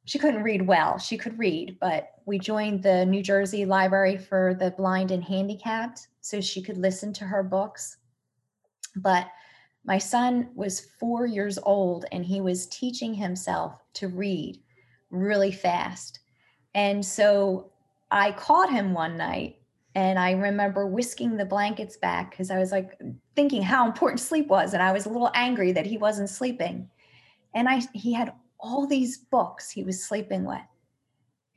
she 0.05 0.19
couldn't 0.19 0.43
read 0.43 0.67
well. 0.67 0.97
She 0.97 1.17
could 1.17 1.37
read, 1.39 1.77
but 1.79 2.11
we 2.25 2.39
joined 2.39 2.83
the 2.83 3.05
New 3.05 3.23
Jersey 3.23 3.65
Library 3.65 4.17
for 4.17 4.55
the 4.59 4.71
Blind 4.71 5.11
and 5.11 5.23
Handicapped, 5.23 6.07
so 6.21 6.41
she 6.41 6.61
could 6.61 6.77
listen 6.77 7.13
to 7.13 7.25
her 7.25 7.43
books. 7.43 7.97
But 8.95 9.27
my 9.85 9.97
son 9.97 10.49
was 10.55 10.79
four 10.99 11.25
years 11.25 11.57
old, 11.63 12.05
and 12.11 12.25
he 12.25 12.41
was 12.41 12.67
teaching 12.67 13.13
himself 13.13 13.81
to 13.93 14.07
read 14.07 14.59
really 15.09 15.51
fast. 15.51 16.19
And 16.75 17.05
so 17.05 17.71
I 18.11 18.31
caught 18.31 18.69
him 18.69 18.93
one 18.93 19.17
night 19.17 19.57
and 19.95 20.17
I 20.17 20.31
remember 20.31 20.87
whisking 20.87 21.37
the 21.37 21.45
blankets 21.45 21.97
back 21.97 22.31
because 22.31 22.49
I 22.49 22.57
was 22.57 22.71
like 22.71 22.99
thinking 23.35 23.61
how 23.61 23.85
important 23.85 24.19
sleep 24.19 24.47
was. 24.47 24.73
And 24.73 24.81
I 24.81 24.91
was 24.91 25.05
a 25.05 25.09
little 25.09 25.29
angry 25.35 25.71
that 25.71 25.85
he 25.85 25.97
wasn't 25.97 26.29
sleeping. 26.29 26.89
And 27.53 27.69
I 27.69 27.81
he 27.93 28.13
had 28.13 28.33
all 28.63 28.87
these 28.87 29.17
books 29.17 29.69
he 29.69 29.83
was 29.83 30.03
sleeping 30.03 30.45
with. 30.45 30.61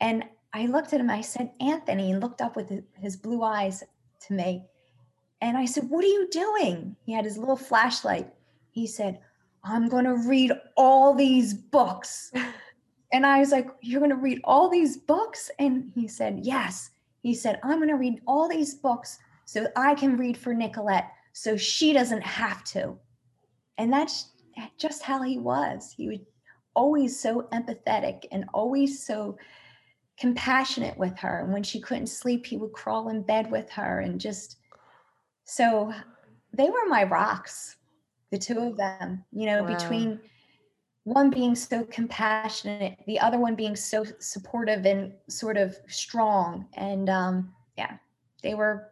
And 0.00 0.24
I 0.52 0.66
looked 0.66 0.92
at 0.92 1.00
him, 1.00 1.09
I 1.09 1.22
said, 1.22 1.52
Anthony, 1.61 2.11
and 2.11 2.20
looked 2.20 2.42
up 2.42 2.57
with 2.57 2.70
his 2.94 3.16
blue 3.16 3.42
eyes 3.42 3.82
to 4.26 4.32
me. 4.34 4.64
And 5.40 5.57
I 5.57 5.64
said, 5.64 5.88
What 5.88 6.04
are 6.04 6.09
you 6.09 6.28
doing? 6.30 6.96
He 7.04 7.12
had 7.12 7.24
his 7.24 7.38
little 7.38 7.57
flashlight. 7.57 8.28
He 8.72 8.86
said, 8.86 9.20
I'm 9.64 9.88
going 9.88 10.04
to 10.04 10.16
read 10.28 10.52
all 10.76 11.14
these 11.14 11.54
books. 11.54 12.32
and 13.12 13.24
I 13.24 13.38
was 13.38 13.52
like, 13.52 13.68
You're 13.80 14.00
going 14.00 14.11
to 14.11 14.16
read 14.16 14.40
all 14.44 14.68
these 14.68 14.96
books? 14.96 15.50
And 15.59 15.92
he 15.94 16.09
said, 16.09 16.40
Yes. 16.42 16.90
He 17.22 17.34
said, 17.34 17.61
I'm 17.62 17.78
going 17.78 17.88
to 17.88 17.96
read 17.96 18.20
all 18.26 18.48
these 18.48 18.74
books 18.74 19.18
so 19.46 19.66
I 19.76 19.94
can 19.94 20.16
read 20.16 20.36
for 20.36 20.54
Nicolette 20.54 21.11
so 21.32 21.57
she 21.57 21.92
doesn't 21.92 22.22
have 22.22 22.64
to. 22.64 22.96
And 23.78 23.92
that's 23.92 24.30
just 24.78 25.02
how 25.02 25.22
he 25.22 25.38
was. 25.38 25.92
He 25.96 26.09
was 26.09 26.18
always 26.77 27.18
so 27.18 27.49
empathetic 27.53 28.27
and 28.31 28.45
always 28.55 29.05
so 29.05 29.37
compassionate 30.18 30.97
with 30.97 31.18
her. 31.18 31.41
And 31.41 31.53
when 31.53 31.62
she 31.62 31.81
couldn't 31.81 32.07
sleep, 32.07 32.47
he 32.47 32.57
would 32.57 32.72
crawl 32.72 33.09
in 33.09 33.22
bed 33.22 33.51
with 33.51 33.68
her 33.70 34.01
and 34.01 34.20
just 34.20 34.59
so 35.45 35.93
they 36.53 36.70
were 36.70 36.87
my 36.89 37.05
rocks, 37.05 37.77
the 38.31 38.39
two 38.39 38.59
of 38.59 38.77
them, 38.77 39.24
you 39.33 39.47
know, 39.47 39.62
wow. 39.62 39.77
between 39.77 40.20
one 41.05 41.31
being 41.31 41.55
so 41.55 41.85
compassionate, 41.85 42.99
the 43.07 43.20
other 43.20 43.39
one 43.39 43.55
being 43.55 43.77
so 43.77 44.05
supportive 44.18 44.85
and 44.87 45.12
sort 45.29 45.57
of 45.57 45.77
strong. 45.89 46.66
And 46.74 47.09
um, 47.09 47.53
yeah, 47.79 47.97
they 48.43 48.55
were, 48.55 48.91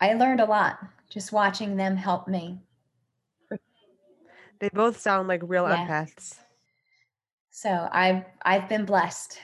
I 0.00 0.14
learned 0.14 0.40
a 0.40 0.46
lot 0.46 0.78
just 1.10 1.32
watching 1.32 1.76
them 1.76 1.94
help 1.94 2.26
me. 2.26 2.58
They 4.62 4.68
both 4.68 5.00
sound 5.00 5.26
like 5.26 5.40
real 5.44 5.68
yeah. 5.68 5.88
empaths. 5.88 6.36
So 7.50 7.88
I've 7.90 8.22
I've 8.42 8.68
been 8.68 8.84
blessed. 8.84 9.40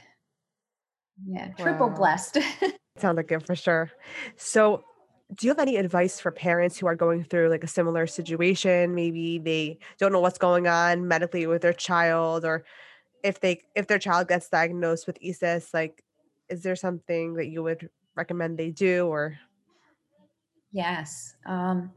Yeah, 1.27 1.49
triple 1.59 1.89
wow. 1.89 1.97
blessed. 1.97 2.39
Sounds 2.99 3.17
like 3.17 3.33
it 3.33 3.45
for 3.45 3.57
sure. 3.57 3.91
So 4.37 4.85
do 5.35 5.49
you 5.49 5.51
have 5.51 5.59
any 5.59 5.77
advice 5.77 6.21
for 6.21 6.31
parents 6.31 6.79
who 6.79 6.87
are 6.87 6.95
going 6.95 7.25
through 7.25 7.49
like 7.49 7.65
a 7.65 7.69
similar 7.69 8.07
situation 8.07 8.95
maybe 8.95 9.39
they 9.39 9.79
don't 9.99 10.11
know 10.11 10.21
what's 10.21 10.39
going 10.39 10.67
on 10.67 11.07
medically 11.07 11.47
with 11.47 11.61
their 11.61 11.75
child 11.75 12.47
or 12.47 12.65
if 13.23 13.39
they 13.41 13.61
if 13.75 13.89
their 13.89 13.99
child 13.99 14.27
gets 14.27 14.49
diagnosed 14.49 15.07
with 15.07 15.19
ESES, 15.21 15.75
like 15.75 16.03
is 16.49 16.63
there 16.63 16.77
something 16.77 17.35
that 17.35 17.49
you 17.49 17.63
would 17.63 17.91
recommend 18.15 18.57
they 18.57 18.71
do 18.71 19.07
or 19.07 19.37
yes 20.71 21.35
um, 21.45 21.91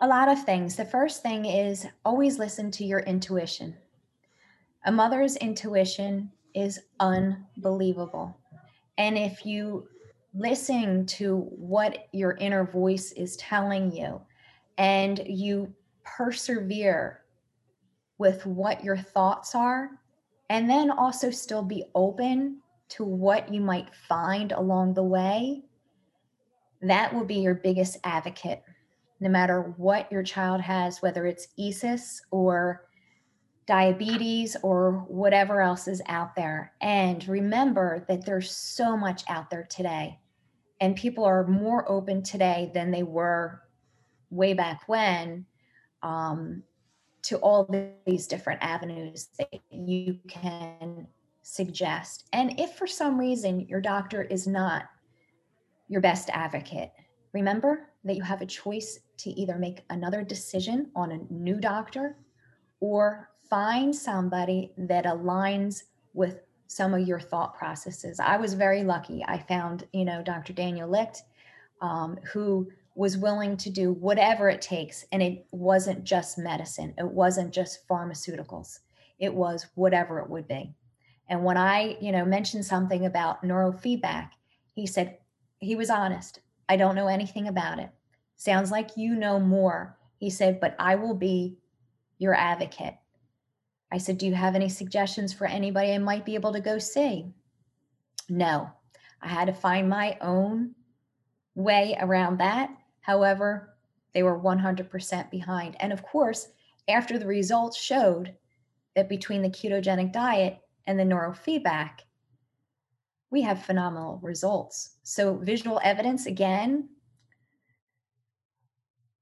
a 0.00 0.06
lot 0.06 0.28
of 0.28 0.44
things. 0.44 0.76
The 0.76 0.84
first 0.84 1.22
thing 1.22 1.44
is 1.44 1.86
always 2.04 2.38
listen 2.38 2.70
to 2.72 2.84
your 2.84 3.00
intuition. 3.00 3.76
A 4.84 4.92
mother's 4.92 5.36
intuition 5.36 6.30
is 6.54 6.80
unbelievable. 7.00 8.36
And 8.96 9.18
if 9.18 9.44
you 9.44 9.88
listen 10.34 11.06
to 11.06 11.38
what 11.50 12.08
your 12.12 12.32
inner 12.36 12.64
voice 12.64 13.12
is 13.12 13.36
telling 13.36 13.90
you 13.92 14.20
and 14.76 15.20
you 15.26 15.74
persevere 16.04 17.22
with 18.18 18.46
what 18.46 18.84
your 18.84 18.96
thoughts 18.96 19.54
are 19.54 19.90
and 20.48 20.68
then 20.68 20.90
also 20.90 21.30
still 21.30 21.62
be 21.62 21.84
open 21.94 22.60
to 22.88 23.04
what 23.04 23.52
you 23.52 23.60
might 23.60 23.94
find 23.94 24.52
along 24.52 24.94
the 24.94 25.02
way 25.02 25.62
that 26.80 27.12
will 27.12 27.24
be 27.24 27.36
your 27.36 27.54
biggest 27.54 27.98
advocate 28.04 28.62
no 29.20 29.28
matter 29.28 29.74
what 29.76 30.10
your 30.12 30.22
child 30.22 30.60
has 30.60 31.02
whether 31.02 31.26
it's 31.26 31.48
ESES 31.58 32.22
or 32.30 32.88
diabetes 33.68 34.56
or 34.62 35.04
whatever 35.08 35.60
else 35.60 35.86
is 35.86 36.00
out 36.06 36.34
there. 36.34 36.72
And 36.80 37.28
remember 37.28 38.04
that 38.08 38.24
there's 38.24 38.50
so 38.50 38.96
much 38.96 39.24
out 39.28 39.50
there 39.50 39.68
today. 39.68 40.18
And 40.80 40.96
people 40.96 41.24
are 41.24 41.46
more 41.46 41.88
open 41.90 42.22
today 42.22 42.70
than 42.72 42.90
they 42.90 43.02
were 43.02 43.60
way 44.30 44.54
back 44.54 44.82
when 44.86 45.44
um, 46.02 46.62
to 47.22 47.36
all 47.38 47.68
these 48.06 48.26
different 48.26 48.62
avenues 48.62 49.28
that 49.38 49.60
you 49.70 50.18
can 50.28 51.06
suggest. 51.42 52.26
And 52.32 52.58
if 52.58 52.72
for 52.76 52.86
some 52.86 53.18
reason 53.18 53.60
your 53.60 53.82
doctor 53.82 54.22
is 54.22 54.46
not 54.46 54.84
your 55.88 56.00
best 56.00 56.30
advocate. 56.30 56.90
Remember 57.34 57.90
that 58.04 58.16
you 58.16 58.22
have 58.22 58.40
a 58.40 58.46
choice 58.46 59.00
to 59.18 59.30
either 59.30 59.58
make 59.58 59.84
another 59.90 60.22
decision 60.22 60.90
on 60.94 61.12
a 61.12 61.32
new 61.32 61.58
doctor 61.60 62.16
or 62.80 63.30
find 63.48 63.94
somebody 63.94 64.72
that 64.76 65.04
aligns 65.04 65.84
with 66.14 66.40
some 66.66 66.94
of 66.94 67.06
your 67.06 67.18
thought 67.18 67.56
processes. 67.56 68.20
I 68.20 68.36
was 68.36 68.54
very 68.54 68.84
lucky. 68.84 69.24
I 69.26 69.38
found, 69.38 69.86
you 69.92 70.04
know, 70.04 70.22
Dr. 70.22 70.52
Daniel 70.52 70.88
Licht, 70.88 71.22
um, 71.80 72.18
who 72.32 72.70
was 72.94 73.16
willing 73.16 73.56
to 73.56 73.70
do 73.70 73.92
whatever 73.92 74.50
it 74.50 74.60
takes. 74.60 75.04
And 75.12 75.22
it 75.22 75.46
wasn't 75.52 76.04
just 76.04 76.36
medicine, 76.36 76.94
it 76.98 77.06
wasn't 77.06 77.54
just 77.54 77.86
pharmaceuticals, 77.88 78.80
it 79.18 79.32
was 79.32 79.66
whatever 79.74 80.18
it 80.18 80.28
would 80.28 80.46
be. 80.48 80.74
And 81.28 81.44
when 81.44 81.56
I, 81.56 81.96
you 82.00 82.12
know, 82.12 82.24
mentioned 82.24 82.64
something 82.64 83.06
about 83.06 83.42
neurofeedback, 83.42 84.30
he 84.74 84.86
said, 84.86 85.18
he 85.58 85.76
was 85.76 85.90
honest. 85.90 86.40
I 86.68 86.76
don't 86.76 86.94
know 86.94 87.08
anything 87.08 87.48
about 87.48 87.78
it. 87.78 87.90
Sounds 88.38 88.70
like 88.70 88.96
you 88.96 89.16
know 89.16 89.40
more. 89.40 89.98
He 90.16 90.30
said, 90.30 90.60
but 90.60 90.76
I 90.78 90.94
will 90.94 91.14
be 91.14 91.58
your 92.18 92.34
advocate. 92.34 92.94
I 93.90 93.98
said, 93.98 94.16
Do 94.16 94.26
you 94.26 94.34
have 94.34 94.54
any 94.54 94.68
suggestions 94.68 95.32
for 95.32 95.46
anybody 95.46 95.92
I 95.92 95.98
might 95.98 96.24
be 96.24 96.36
able 96.36 96.52
to 96.52 96.60
go 96.60 96.78
see? 96.78 97.26
No, 98.28 98.70
I 99.20 99.28
had 99.28 99.46
to 99.46 99.52
find 99.52 99.88
my 99.88 100.16
own 100.20 100.76
way 101.56 101.96
around 102.00 102.38
that. 102.38 102.70
However, 103.00 103.76
they 104.14 104.22
were 104.22 104.38
100% 104.38 105.30
behind. 105.30 105.76
And 105.80 105.92
of 105.92 106.04
course, 106.04 106.48
after 106.88 107.18
the 107.18 107.26
results 107.26 107.76
showed 107.76 108.36
that 108.94 109.08
between 109.08 109.42
the 109.42 109.50
ketogenic 109.50 110.12
diet 110.12 110.60
and 110.86 110.98
the 110.98 111.04
neurofeedback, 111.04 112.00
we 113.30 113.42
have 113.42 113.64
phenomenal 113.64 114.20
results. 114.22 114.96
So, 115.02 115.38
visual 115.38 115.80
evidence, 115.82 116.26
again, 116.26 116.88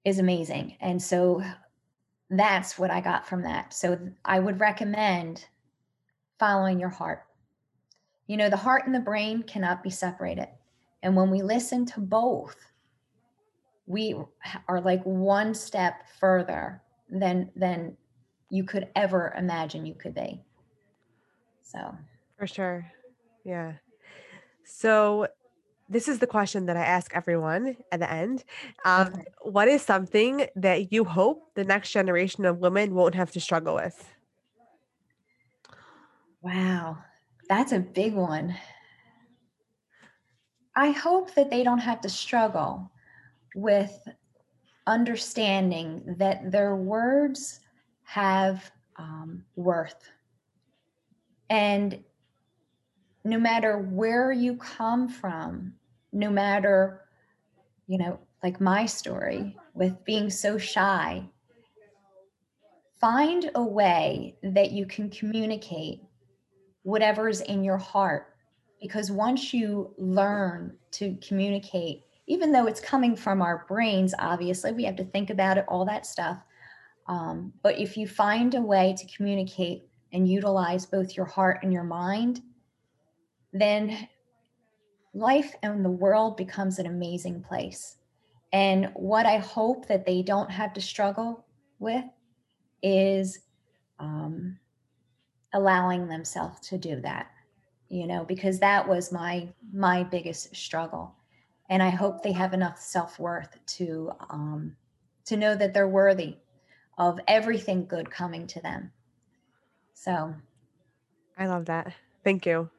is 0.06 0.18
amazing. 0.18 0.78
And 0.80 1.02
so, 1.02 1.42
that's 2.30 2.78
what 2.78 2.90
I 2.90 3.00
got 3.00 3.26
from 3.26 3.42
that. 3.42 3.72
So 3.72 3.98
I 4.24 4.38
would 4.38 4.60
recommend 4.60 5.46
following 6.38 6.80
your 6.80 6.88
heart. 6.88 7.22
You 8.26 8.36
know, 8.36 8.50
the 8.50 8.56
heart 8.56 8.86
and 8.86 8.94
the 8.94 9.00
brain 9.00 9.42
cannot 9.42 9.82
be 9.82 9.90
separated. 9.90 10.48
And 11.02 11.14
when 11.14 11.30
we 11.30 11.42
listen 11.42 11.86
to 11.86 12.00
both, 12.00 12.56
we 13.86 14.16
are 14.66 14.80
like 14.80 15.02
one 15.04 15.54
step 15.54 16.08
further 16.18 16.82
than 17.08 17.50
than 17.54 17.96
you 18.50 18.64
could 18.64 18.88
ever 18.96 19.32
imagine 19.38 19.86
you 19.86 19.94
could 19.94 20.14
be. 20.14 20.40
So, 21.62 21.96
for 22.36 22.48
sure. 22.48 22.90
Yeah. 23.44 23.74
So 24.64 25.28
this 25.88 26.08
is 26.08 26.18
the 26.18 26.26
question 26.26 26.66
that 26.66 26.76
I 26.76 26.84
ask 26.84 27.14
everyone 27.14 27.76
at 27.92 28.00
the 28.00 28.10
end. 28.10 28.44
Um, 28.84 29.08
okay. 29.08 29.24
What 29.42 29.68
is 29.68 29.82
something 29.82 30.46
that 30.56 30.92
you 30.92 31.04
hope 31.04 31.54
the 31.54 31.64
next 31.64 31.90
generation 31.92 32.44
of 32.44 32.58
women 32.58 32.94
won't 32.94 33.14
have 33.14 33.30
to 33.32 33.40
struggle 33.40 33.74
with? 33.74 34.08
Wow, 36.42 36.98
that's 37.48 37.72
a 37.72 37.80
big 37.80 38.14
one. 38.14 38.56
I 40.76 40.90
hope 40.90 41.34
that 41.34 41.50
they 41.50 41.64
don't 41.64 41.78
have 41.78 42.00
to 42.02 42.08
struggle 42.08 42.90
with 43.54 44.06
understanding 44.86 46.16
that 46.18 46.52
their 46.52 46.76
words 46.76 47.60
have 48.02 48.70
um, 48.96 49.44
worth. 49.56 50.10
And 51.48 52.04
no 53.26 53.40
matter 53.40 53.78
where 53.78 54.30
you 54.30 54.56
come 54.56 55.08
from, 55.08 55.72
no 56.12 56.30
matter, 56.30 57.02
you 57.88 57.98
know, 57.98 58.20
like 58.42 58.60
my 58.60 58.86
story 58.86 59.56
with 59.74 60.04
being 60.04 60.30
so 60.30 60.56
shy, 60.56 61.28
find 63.00 63.50
a 63.56 63.62
way 63.62 64.36
that 64.44 64.70
you 64.70 64.86
can 64.86 65.10
communicate 65.10 66.02
whatever's 66.84 67.40
in 67.40 67.64
your 67.64 67.76
heart. 67.76 68.28
Because 68.80 69.10
once 69.10 69.52
you 69.52 69.92
learn 69.98 70.76
to 70.92 71.16
communicate, 71.16 72.04
even 72.28 72.52
though 72.52 72.66
it's 72.66 72.80
coming 72.80 73.16
from 73.16 73.42
our 73.42 73.64
brains, 73.66 74.14
obviously, 74.20 74.70
we 74.70 74.84
have 74.84 74.96
to 74.96 75.04
think 75.04 75.30
about 75.30 75.58
it, 75.58 75.64
all 75.66 75.84
that 75.84 76.06
stuff. 76.06 76.38
Um, 77.08 77.52
but 77.64 77.76
if 77.80 77.96
you 77.96 78.06
find 78.06 78.54
a 78.54 78.60
way 78.60 78.94
to 78.96 79.16
communicate 79.16 79.88
and 80.12 80.28
utilize 80.28 80.86
both 80.86 81.16
your 81.16 81.26
heart 81.26 81.60
and 81.64 81.72
your 81.72 81.84
mind, 81.84 82.40
then 83.60 84.08
life 85.14 85.54
and 85.62 85.84
the 85.84 85.90
world 85.90 86.36
becomes 86.36 86.78
an 86.78 86.86
amazing 86.86 87.42
place. 87.42 87.96
And 88.52 88.90
what 88.94 89.26
I 89.26 89.38
hope 89.38 89.88
that 89.88 90.06
they 90.06 90.22
don't 90.22 90.50
have 90.50 90.72
to 90.74 90.80
struggle 90.80 91.44
with 91.78 92.04
is 92.82 93.40
um, 93.98 94.58
allowing 95.52 96.06
themselves 96.08 96.60
to 96.68 96.78
do 96.78 97.00
that, 97.00 97.30
you 97.88 98.06
know, 98.06 98.24
because 98.24 98.60
that 98.60 98.86
was 98.86 99.10
my 99.10 99.48
my 99.72 100.04
biggest 100.04 100.54
struggle. 100.54 101.14
And 101.68 101.82
I 101.82 101.88
hope 101.88 102.22
they 102.22 102.32
have 102.32 102.52
enough 102.52 102.78
self 102.78 103.18
worth 103.18 103.58
to 103.78 104.12
um, 104.30 104.76
to 105.24 105.36
know 105.36 105.56
that 105.56 105.74
they're 105.74 105.88
worthy 105.88 106.36
of 106.98 107.18
everything 107.26 107.86
good 107.86 108.10
coming 108.10 108.46
to 108.46 108.60
them. 108.60 108.92
So, 109.94 110.34
I 111.36 111.46
love 111.46 111.66
that. 111.66 111.92
Thank 112.22 112.46
you. 112.46 112.70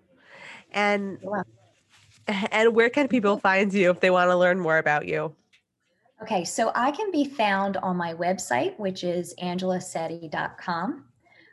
And 0.71 1.19
and 2.27 2.75
where 2.75 2.89
can 2.89 3.07
people 3.07 3.37
find 3.37 3.73
you 3.73 3.89
if 3.89 3.99
they 3.99 4.09
want 4.09 4.29
to 4.29 4.35
learn 4.35 4.59
more 4.59 4.77
about 4.77 5.07
you? 5.07 5.35
Okay, 6.21 6.43
so 6.43 6.71
I 6.73 6.91
can 6.91 7.11
be 7.11 7.25
found 7.25 7.77
on 7.77 7.95
my 7.95 8.13
website, 8.13 8.77
which 8.79 9.03
is 9.03 9.35
angelasette.com. 9.41 11.05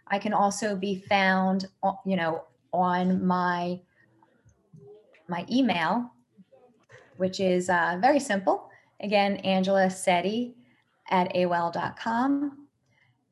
I 0.08 0.18
can 0.18 0.32
also 0.32 0.74
be 0.74 0.96
found, 1.08 1.66
you 2.06 2.16
know, 2.16 2.44
on 2.72 3.24
my 3.24 3.80
my 5.28 5.46
email, 5.50 6.10
which 7.16 7.40
is 7.40 7.70
uh, 7.70 7.98
very 8.00 8.20
simple. 8.20 8.68
Again, 9.00 9.36
Angela 9.36 9.90
Sette 9.90 10.54
at 11.10 11.32
AOL.com. 11.34 12.63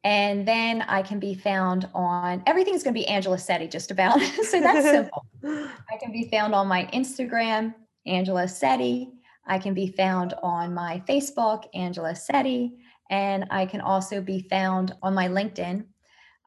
And 0.05 0.47
then 0.47 0.83
I 0.83 1.03
can 1.03 1.21
be 1.21 1.35
found 1.35 1.89
on 1.95 2.43
everything's 2.47 2.83
going 2.83 2.95
to 2.95 3.01
be 3.01 3.07
Angela 3.07 3.39
Sette 3.39 3.71
just 3.71 3.91
about. 3.91 4.21
so 4.43 4.61
that's 4.61 4.85
simple. 4.85 5.25
I 5.45 5.97
can 6.01 6.11
be 6.11 6.29
found 6.29 6.55
on 6.55 6.67
my 6.67 6.87
Instagram, 6.93 7.75
Angela 8.07 8.49
Sette. 8.49 9.09
I 9.47 9.59
can 9.59 9.75
be 9.75 9.89
found 9.89 10.35
on 10.43 10.75
my 10.75 11.03
Facebook, 11.09 11.65
Angela 11.75 12.15
Sette. 12.17 12.73
And 13.11 13.47
I 13.51 13.67
can 13.67 13.81
also 13.81 14.21
be 14.21 14.47
found 14.49 14.95
on 15.03 15.15
my 15.15 15.29
LinkedIn, 15.29 15.85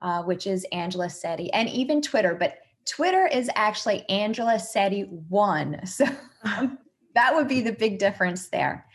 uh, 0.02 0.24
which 0.24 0.48
is 0.48 0.66
Angela 0.72 1.10
Sette, 1.10 1.50
and 1.54 1.70
even 1.70 2.02
Twitter. 2.02 2.36
But 2.36 2.58
Twitter 2.86 3.28
is 3.28 3.50
actually 3.56 4.08
Angela 4.10 4.60
Sette 4.60 5.08
one. 5.30 5.80
So 5.86 6.06
that 7.16 7.34
would 7.34 7.48
be 7.48 7.62
the 7.62 7.72
big 7.72 7.98
difference 7.98 8.50
there. 8.50 8.86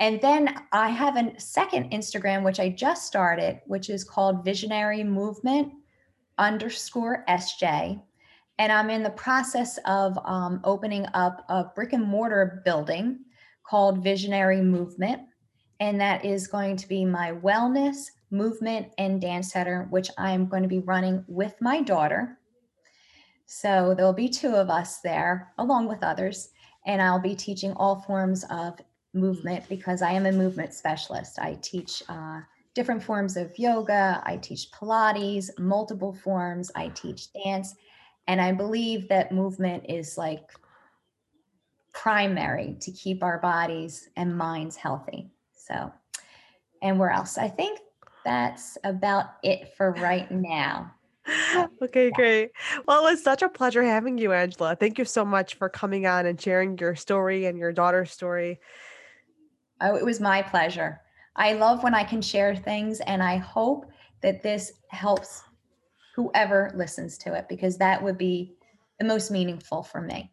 And 0.00 0.20
then 0.20 0.54
I 0.72 0.90
have 0.90 1.16
a 1.16 1.38
second 1.40 1.90
Instagram, 1.90 2.44
which 2.44 2.60
I 2.60 2.68
just 2.68 3.06
started, 3.06 3.60
which 3.66 3.90
is 3.90 4.04
called 4.04 4.44
Visionary 4.44 5.02
Movement 5.02 5.72
underscore 6.38 7.24
SJ. 7.28 8.00
And 8.60 8.72
I'm 8.72 8.90
in 8.90 9.02
the 9.02 9.10
process 9.10 9.78
of 9.86 10.16
um, 10.24 10.60
opening 10.64 11.06
up 11.14 11.44
a 11.48 11.64
brick 11.64 11.92
and 11.92 12.04
mortar 12.04 12.62
building 12.64 13.20
called 13.64 14.02
Visionary 14.04 14.60
Movement. 14.60 15.22
And 15.80 16.00
that 16.00 16.24
is 16.24 16.46
going 16.46 16.76
to 16.76 16.88
be 16.88 17.04
my 17.04 17.32
wellness, 17.32 18.06
movement, 18.30 18.88
and 18.98 19.20
dance 19.20 19.52
center, 19.52 19.86
which 19.90 20.10
I'm 20.16 20.46
going 20.46 20.62
to 20.62 20.68
be 20.68 20.80
running 20.80 21.24
with 21.28 21.54
my 21.60 21.82
daughter. 21.82 22.38
So 23.46 23.94
there'll 23.96 24.12
be 24.12 24.28
two 24.28 24.54
of 24.54 24.70
us 24.70 25.00
there, 25.00 25.52
along 25.58 25.88
with 25.88 26.02
others. 26.02 26.50
And 26.86 27.00
I'll 27.00 27.20
be 27.20 27.34
teaching 27.34 27.72
all 27.74 28.00
forms 28.00 28.44
of 28.50 28.78
movement 29.14 29.68
because 29.68 30.02
I 30.02 30.12
am 30.12 30.26
a 30.26 30.32
movement 30.32 30.74
specialist. 30.74 31.38
I 31.38 31.58
teach 31.62 32.02
uh, 32.08 32.40
different 32.74 33.02
forms 33.02 33.36
of 33.36 33.58
yoga, 33.58 34.22
I 34.24 34.36
teach 34.36 34.70
Pilates, 34.70 35.50
multiple 35.58 36.12
forms, 36.12 36.70
I 36.76 36.88
teach 36.88 37.32
dance. 37.32 37.74
And 38.26 38.40
I 38.40 38.52
believe 38.52 39.08
that 39.08 39.32
movement 39.32 39.86
is 39.88 40.18
like 40.18 40.52
primary 41.92 42.76
to 42.80 42.92
keep 42.92 43.24
our 43.24 43.38
bodies 43.38 44.10
and 44.16 44.36
minds 44.36 44.76
healthy. 44.76 45.30
So, 45.54 45.92
and 46.82 46.98
where 46.98 47.10
else? 47.10 47.38
I 47.38 47.48
think 47.48 47.80
that's 48.24 48.78
about 48.84 49.36
it 49.42 49.74
for 49.76 49.92
right 49.92 50.30
now. 50.30 50.92
okay, 51.82 52.10
great. 52.10 52.50
Well, 52.86 53.06
it 53.06 53.10
was 53.10 53.22
such 53.22 53.42
a 53.42 53.48
pleasure 53.48 53.82
having 53.82 54.18
you, 54.18 54.32
Angela. 54.32 54.76
Thank 54.76 54.98
you 54.98 55.04
so 55.04 55.24
much 55.24 55.54
for 55.54 55.68
coming 55.68 56.06
on 56.06 56.26
and 56.26 56.40
sharing 56.40 56.78
your 56.78 56.94
story 56.94 57.46
and 57.46 57.58
your 57.58 57.72
daughter's 57.72 58.12
story. 58.12 58.60
Oh, 59.80 59.96
it 59.96 60.04
was 60.04 60.20
my 60.20 60.42
pleasure. 60.42 61.00
I 61.36 61.52
love 61.52 61.82
when 61.82 61.94
I 61.94 62.04
can 62.04 62.20
share 62.20 62.54
things, 62.56 63.00
and 63.00 63.22
I 63.22 63.36
hope 63.36 63.86
that 64.22 64.42
this 64.42 64.72
helps 64.88 65.42
whoever 66.16 66.72
listens 66.74 67.16
to 67.18 67.34
it 67.34 67.48
because 67.48 67.78
that 67.78 68.02
would 68.02 68.18
be 68.18 68.56
the 68.98 69.04
most 69.04 69.30
meaningful 69.30 69.84
for 69.84 70.00
me. 70.00 70.32